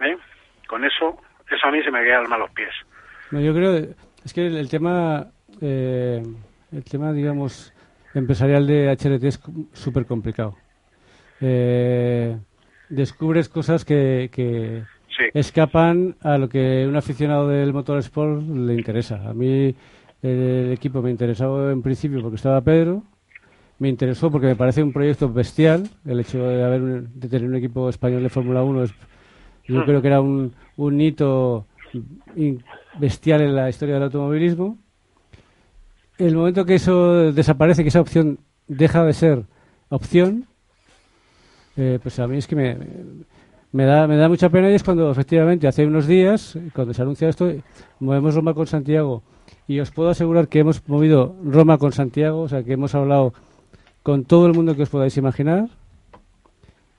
¿Eh? 0.00 0.16
Con 0.66 0.84
eso, 0.84 1.18
eso 1.50 1.66
a 1.66 1.70
mí 1.70 1.82
se 1.82 1.90
me 1.90 2.04
queda 2.04 2.20
el 2.20 2.28
los 2.28 2.50
pies. 2.50 2.74
No, 3.30 3.40
yo 3.40 3.54
creo 3.54 3.74
es 4.24 4.32
que 4.34 4.46
el, 4.46 4.68
tema 4.68 5.26
eh, 5.60 6.22
el 6.72 6.84
tema 6.84 7.12
digamos 7.12 7.72
empresarial 8.14 8.66
de 8.66 8.90
HRT 8.90 9.24
es 9.24 9.40
súper 9.72 10.06
complicado 10.06 10.56
eh, 11.40 12.36
descubres 12.88 13.48
cosas 13.48 13.84
que 13.84 14.30
Sí. 15.18 15.24
escapan 15.34 16.14
a 16.22 16.38
lo 16.38 16.48
que 16.48 16.86
un 16.88 16.94
aficionado 16.96 17.48
del 17.48 17.72
motorsport 17.72 18.40
le 18.48 18.74
interesa 18.74 19.28
a 19.28 19.34
mí 19.34 19.74
el 20.22 20.70
equipo 20.72 21.02
me 21.02 21.10
interesaba 21.10 21.72
en 21.72 21.82
principio 21.82 22.22
porque 22.22 22.36
estaba 22.36 22.60
Pedro 22.60 23.02
me 23.80 23.88
interesó 23.88 24.30
porque 24.30 24.46
me 24.46 24.56
parece 24.56 24.82
un 24.82 24.92
proyecto 24.92 25.32
bestial 25.32 25.88
el 26.06 26.20
hecho 26.20 26.38
de 26.46 26.64
haber 26.64 26.82
un- 26.82 27.08
de 27.20 27.28
tener 27.28 27.48
un 27.48 27.56
equipo 27.56 27.88
español 27.88 28.22
de 28.22 28.28
Fórmula 28.28 28.62
1 28.62 28.84
es 28.84 28.92
yo 29.66 29.84
creo 29.84 30.00
que 30.00 30.08
era 30.08 30.20
un, 30.20 30.52
un 30.76 31.00
hito 31.00 31.66
bestial 32.98 33.42
en 33.42 33.54
la 33.54 33.68
historia 33.68 33.94
del 33.94 34.04
automovilismo. 34.04 34.78
El 36.16 36.34
momento 36.36 36.64
que 36.64 36.76
eso 36.76 37.32
desaparece, 37.32 37.82
que 37.82 37.90
esa 37.90 38.00
opción 38.00 38.38
deja 38.66 39.04
de 39.04 39.12
ser 39.12 39.42
opción, 39.90 40.46
eh, 41.76 41.98
pues 42.02 42.18
a 42.18 42.26
mí 42.26 42.38
es 42.38 42.46
que 42.46 42.56
me, 42.56 42.76
me, 43.72 43.84
da, 43.84 44.06
me 44.06 44.16
da 44.16 44.28
mucha 44.28 44.48
pena 44.48 44.70
y 44.70 44.74
es 44.74 44.82
cuando 44.82 45.10
efectivamente 45.10 45.66
hace 45.68 45.86
unos 45.86 46.06
días, 46.06 46.58
cuando 46.74 46.94
se 46.94 47.02
anuncia 47.02 47.28
esto, 47.28 47.52
movemos 48.00 48.34
Roma 48.34 48.54
con 48.54 48.66
Santiago 48.66 49.22
y 49.66 49.80
os 49.80 49.90
puedo 49.90 50.08
asegurar 50.10 50.48
que 50.48 50.60
hemos 50.60 50.86
movido 50.88 51.34
Roma 51.44 51.78
con 51.78 51.92
Santiago, 51.92 52.40
o 52.42 52.48
sea 52.48 52.62
que 52.62 52.72
hemos 52.72 52.94
hablado 52.94 53.32
con 54.02 54.24
todo 54.24 54.46
el 54.46 54.54
mundo 54.54 54.74
que 54.74 54.82
os 54.82 54.88
podáis 54.88 55.16
imaginar. 55.16 55.68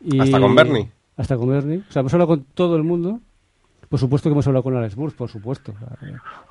Y- 0.03 0.20
Hasta 0.20 0.39
con 0.39 0.55
Bernie. 0.55 0.89
Hasta 1.17 1.36
con 1.38 1.49
Bernie. 1.49 1.84
O 1.89 1.91
sea, 1.91 2.01
hemos 2.01 2.13
hablado 2.13 2.28
con 2.30 2.45
todo 2.53 2.76
el 2.76 2.84
mundo. 2.84 3.20
Por 3.89 3.99
supuesto 3.99 4.30
que 4.30 4.34
hemos 4.34 4.45
hablado 4.45 4.61
con 4.63 4.78
Alex 4.78 4.95
Burns, 4.95 5.15
por 5.15 5.30
supuesto. 5.30 5.74
Sea, 5.80 5.97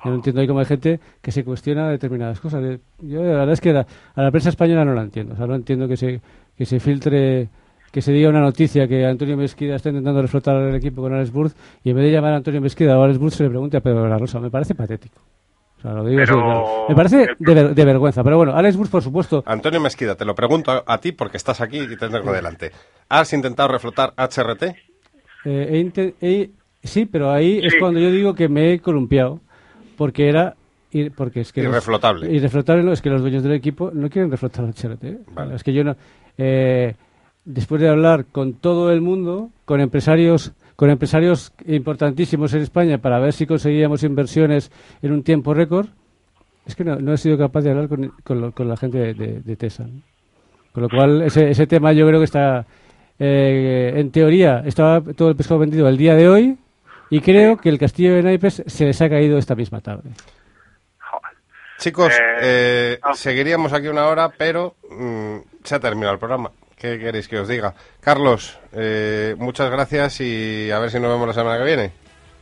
Yo 0.03 0.09
no 0.11 0.15
entiendo 0.15 0.41
ahí 0.41 0.47
cómo 0.47 0.59
hay 0.59 0.65
gente 0.65 0.99
que 1.21 1.31
se 1.31 1.45
cuestiona 1.45 1.87
determinadas 1.89 2.39
cosas. 2.41 2.61
Eh, 2.65 2.79
Yo 2.99 3.21
la 3.23 3.29
verdad 3.29 3.51
es 3.53 3.61
que 3.61 3.71
la- 3.71 3.87
a 4.15 4.21
la 4.21 4.29
prensa 4.31 4.49
española 4.49 4.83
no 4.83 4.93
la 4.93 5.03
entiendo. 5.03 5.33
O 5.33 5.37
sea, 5.37 5.47
no 5.47 5.55
entiendo 5.55 5.87
que 5.87 5.95
se, 5.95 6.19
que 6.57 6.65
se 6.65 6.81
filtre, 6.81 7.47
que 7.91 8.01
se 8.01 8.11
diga 8.11 8.29
una 8.29 8.41
noticia 8.41 8.87
que 8.87 9.05
Antonio 9.05 9.35
Mesquida 9.37 9.75
está 9.75 9.89
intentando 9.89 10.21
reflotar 10.21 10.55
el 10.57 10.75
equipo 10.75 11.01
con 11.01 11.13
Alex 11.13 11.31
Burns 11.31 11.55
y 11.83 11.89
en 11.91 11.95
vez 11.95 12.05
de 12.05 12.11
llamar 12.11 12.33
a 12.33 12.37
Antonio 12.37 12.61
Mesquida 12.61 12.97
o 12.97 13.01
a 13.01 13.05
Alex 13.05 13.17
Burns 13.19 13.35
se 13.35 13.43
le 13.43 13.49
pregunte 13.49 13.77
a 13.77 13.81
Pedro 13.81 14.03
de 14.03 14.09
la 14.09 14.17
Rosa. 14.17 14.39
Me 14.39 14.49
parece 14.51 14.75
patético. 14.75 15.19
O 15.77 15.81
sea, 15.81 15.93
lo 15.93 16.03
digo 16.05 16.21
Pero- 16.25 16.33
así, 16.35 16.43
claro. 16.43 16.85
Me 16.89 16.95
parece 16.95 17.17
de, 17.39 17.53
ver- 17.53 17.73
de 17.75 17.85
vergüenza. 17.85 18.23
Pero 18.23 18.37
bueno, 18.37 18.53
Alex 18.55 18.75
Burns, 18.75 18.91
por 18.91 19.01
supuesto, 19.01 19.43
Antonio 19.45 19.79
Mesquida, 19.79 20.15
te 20.15 20.25
lo 20.25 20.35
pregunto 20.35 20.71
a, 20.71 20.83
a 20.85 20.97
ti 20.99 21.13
porque 21.13 21.37
estás 21.37 21.61
aquí 21.61 21.79
y 21.79 21.87
te 21.87 21.95
tengo 22.09 22.31
delante. 22.33 22.71
¿Has 23.07 23.31
intentado 23.33 23.69
reflotar 23.69 24.13
HRT? 24.17 24.63
Eh, 25.45 26.13
he 26.21 26.49
sí, 26.83 27.05
pero 27.05 27.31
ahí 27.31 27.59
es 27.63 27.75
cuando 27.79 27.99
yo 27.99 28.11
digo 28.11 28.33
que 28.35 28.49
me 28.49 28.73
he 28.73 28.79
columpiado, 28.79 29.39
porque 29.97 30.27
era 30.29 30.55
porque 31.15 31.41
es 31.41 31.53
que 31.53 31.61
los- 31.63 31.71
Irreflotable. 31.71 32.31
irreflotable 32.31 32.83
no, 32.83 32.91
es 32.91 33.01
que 33.01 33.09
los 33.09 33.21
dueños 33.21 33.43
del 33.43 33.53
equipo 33.53 33.91
no 33.93 34.09
quieren 34.09 34.31
reflotar 34.31 34.65
HRT. 34.65 35.19
Vale. 35.33 35.55
Es 35.55 35.63
que 35.63 35.71
yo 35.71 35.83
no 35.83 35.95
eh, 36.37 36.95
después 37.45 37.81
de 37.81 37.89
hablar 37.89 38.25
con 38.25 38.53
todo 38.53 38.91
el 38.91 39.01
mundo, 39.01 39.49
con 39.65 39.81
empresarios 39.81 40.53
con 40.75 40.89
empresarios 40.89 41.51
importantísimos 41.67 42.53
en 42.53 42.61
España 42.61 42.99
para 42.99 43.19
ver 43.19 43.33
si 43.33 43.45
conseguíamos 43.45 44.01
inversiones 44.03 44.71
en 45.01 45.11
un 45.11 45.23
tiempo 45.23 45.53
récord, 45.53 45.87
es 46.65 46.73
que 46.73 46.85
no, 46.85 46.95
no 46.95 47.11
he 47.13 47.17
sido 47.17 47.37
capaz 47.37 47.61
de 47.63 47.71
hablar 47.71 47.89
con, 47.89 48.13
con 48.23 48.39
lo- 48.39 48.51
con 48.53 48.69
la 48.69 48.77
gente 48.77 48.97
de, 48.97 49.13
de- 49.13 49.41
de 49.41 49.55
TESA. 49.57 49.83
¿no? 49.83 50.01
Con 50.71 50.83
lo 50.83 50.89
cual, 50.89 51.21
ese, 51.23 51.49
ese 51.49 51.67
tema 51.67 51.91
yo 51.91 52.07
creo 52.07 52.19
que 52.19 52.25
está, 52.25 52.65
eh, 53.19 53.91
en 53.97 54.09
teoría, 54.11 54.63
estaba 54.65 55.01
todo 55.01 55.27
el 55.29 55.35
pescado 55.35 55.59
vendido 55.59 55.89
el 55.89 55.97
día 55.97 56.15
de 56.15 56.29
hoy 56.29 56.57
y 57.09 57.19
creo 57.19 57.57
que 57.57 57.67
el 57.67 57.77
castillo 57.77 58.15
de 58.15 58.23
naipes 58.23 58.63
se 58.65 58.85
les 58.85 59.01
ha 59.01 59.09
caído 59.09 59.37
esta 59.37 59.55
misma 59.55 59.81
tarde. 59.81 60.11
Chicos, 61.77 62.13
Eh, 62.13 62.37
eh, 62.41 62.99
seguiríamos 63.15 63.73
aquí 63.73 63.87
una 63.87 64.07
hora, 64.07 64.29
pero 64.29 64.75
mm, 64.89 65.37
se 65.63 65.75
ha 65.75 65.79
terminado 65.81 66.13
el 66.13 66.19
programa. 66.19 66.51
¿Qué 66.79 66.97
queréis 66.97 67.27
que 67.27 67.37
os 67.37 67.47
diga? 67.47 67.73
Carlos, 67.99 68.57
eh, 68.71 69.35
muchas 69.37 69.69
gracias 69.69 70.21
y 70.21 70.71
a 70.71 70.79
ver 70.79 70.89
si 70.89 70.99
nos 70.99 71.11
vemos 71.11 71.27
la 71.27 71.33
semana 71.33 71.57
que 71.57 71.65
viene. 71.65 71.91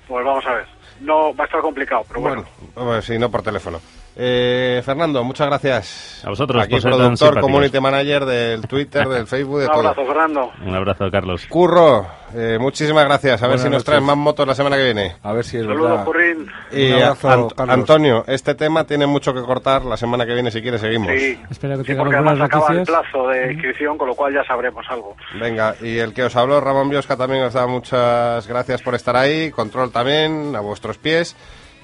Pues 0.07 0.23
vamos 0.23 0.45
a 0.45 0.53
ver. 0.53 0.65
No, 1.01 1.35
va 1.35 1.43
a 1.43 1.47
estar 1.47 1.59
complicado, 1.61 2.03
pero 2.07 2.21
bueno. 2.21 2.45
Bueno, 2.75 2.91
pues 2.91 3.05
si 3.05 3.17
no 3.17 3.31
por 3.31 3.41
teléfono. 3.41 3.81
Eh, 4.19 4.81
Fernando, 4.83 5.23
muchas 5.23 5.45
gracias. 5.45 6.23
A 6.25 6.29
vosotros 6.29 6.63
Aquí 6.63 6.71
por 6.71 6.81
ser 6.81 6.89
tan 6.91 6.99
productor, 7.01 7.39
community 7.39 7.79
manager 7.79 8.25
del 8.25 8.67
Twitter, 8.67 9.07
del 9.07 9.27
Facebook, 9.27 9.59
de 9.59 9.65
Un 9.67 9.71
todo. 9.71 9.79
abrazo, 9.89 10.05
Fernando. 10.07 10.51
Un 10.65 10.73
abrazo, 10.75 11.11
Carlos. 11.11 11.45
Curro, 11.47 12.07
eh, 12.33 12.57
muchísimas 12.59 13.05
gracias. 13.05 13.43
A 13.43 13.45
ver 13.47 13.57
Buenas 13.57 13.61
si 13.61 13.65
nos 13.67 13.73
noches. 13.73 13.85
traen 13.85 14.03
más 14.03 14.17
motos 14.17 14.47
la 14.47 14.55
semana 14.55 14.75
que 14.75 14.85
viene. 14.85 15.15
A 15.21 15.33
ver 15.33 15.43
si 15.45 15.57
es 15.57 15.63
Saludos, 15.65 15.89
verdad. 15.91 16.05
Currín. 16.05 16.47
Y 16.71 16.87
Un 16.93 16.93
abrazo, 17.03 17.29
Ant- 17.29 17.55
Carlos. 17.55 17.73
Antonio, 17.75 18.23
este 18.25 18.55
tema 18.55 18.85
tiene 18.85 19.05
mucho 19.05 19.35
que 19.35 19.41
cortar. 19.43 19.85
La 19.85 19.97
semana 19.97 20.25
que 20.25 20.33
viene, 20.33 20.49
si 20.49 20.63
quieres, 20.63 20.81
seguimos. 20.81 21.11
Sí, 21.11 21.39
Espero 21.51 21.73
que 21.77 21.83
sí, 21.83 21.87
tengamos 21.89 22.05
porque 22.13 22.15
además 22.29 22.41
acaba 22.41 22.73
el 22.73 22.83
plazo 22.85 23.27
de 23.27 23.51
inscripción, 23.53 23.99
con 23.99 24.07
lo 24.07 24.15
cual 24.15 24.33
ya 24.33 24.43
sabremos 24.45 24.83
algo. 24.89 25.15
Venga, 25.39 25.75
y 25.79 25.99
el 25.99 26.15
que 26.15 26.23
os 26.23 26.35
habló, 26.35 26.59
Ramón 26.59 26.89
Biosca, 26.89 27.15
también 27.17 27.43
os 27.43 27.53
da 27.53 27.67
muchas 27.67 28.47
gracias 28.47 28.81
por 28.81 28.95
estar 28.95 29.15
ahí. 29.15 29.51
Control 29.51 29.91
también, 29.91 30.55
a 30.55 30.59
vuestros 30.61 30.97
pies. 30.97 31.35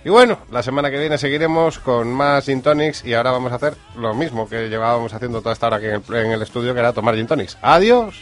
Y 0.05 0.09
bueno, 0.09 0.39
la 0.51 0.61
semana 0.61 0.91
que 0.91 0.99
viene 0.99 1.17
seguiremos 1.17 1.79
con 1.79 2.11
más 2.11 2.45
Gin 2.45 2.61
Tonics 2.61 3.05
y 3.05 3.13
ahora 3.13 3.31
vamos 3.31 3.53
a 3.53 3.55
hacer 3.55 3.75
lo 3.95 4.13
mismo 4.13 4.49
que 4.49 4.67
llevábamos 4.67 5.13
haciendo 5.13 5.39
toda 5.39 5.53
esta 5.53 5.67
hora 5.67 5.77
aquí 5.77 5.85
en 5.85 6.31
el, 6.31 6.41
estudio, 6.41 6.73
que 6.73 6.81
era 6.81 6.91
tomar 6.91 7.15
Gin 7.15 7.27
Tonics. 7.27 7.57
Adiós. 7.61 8.15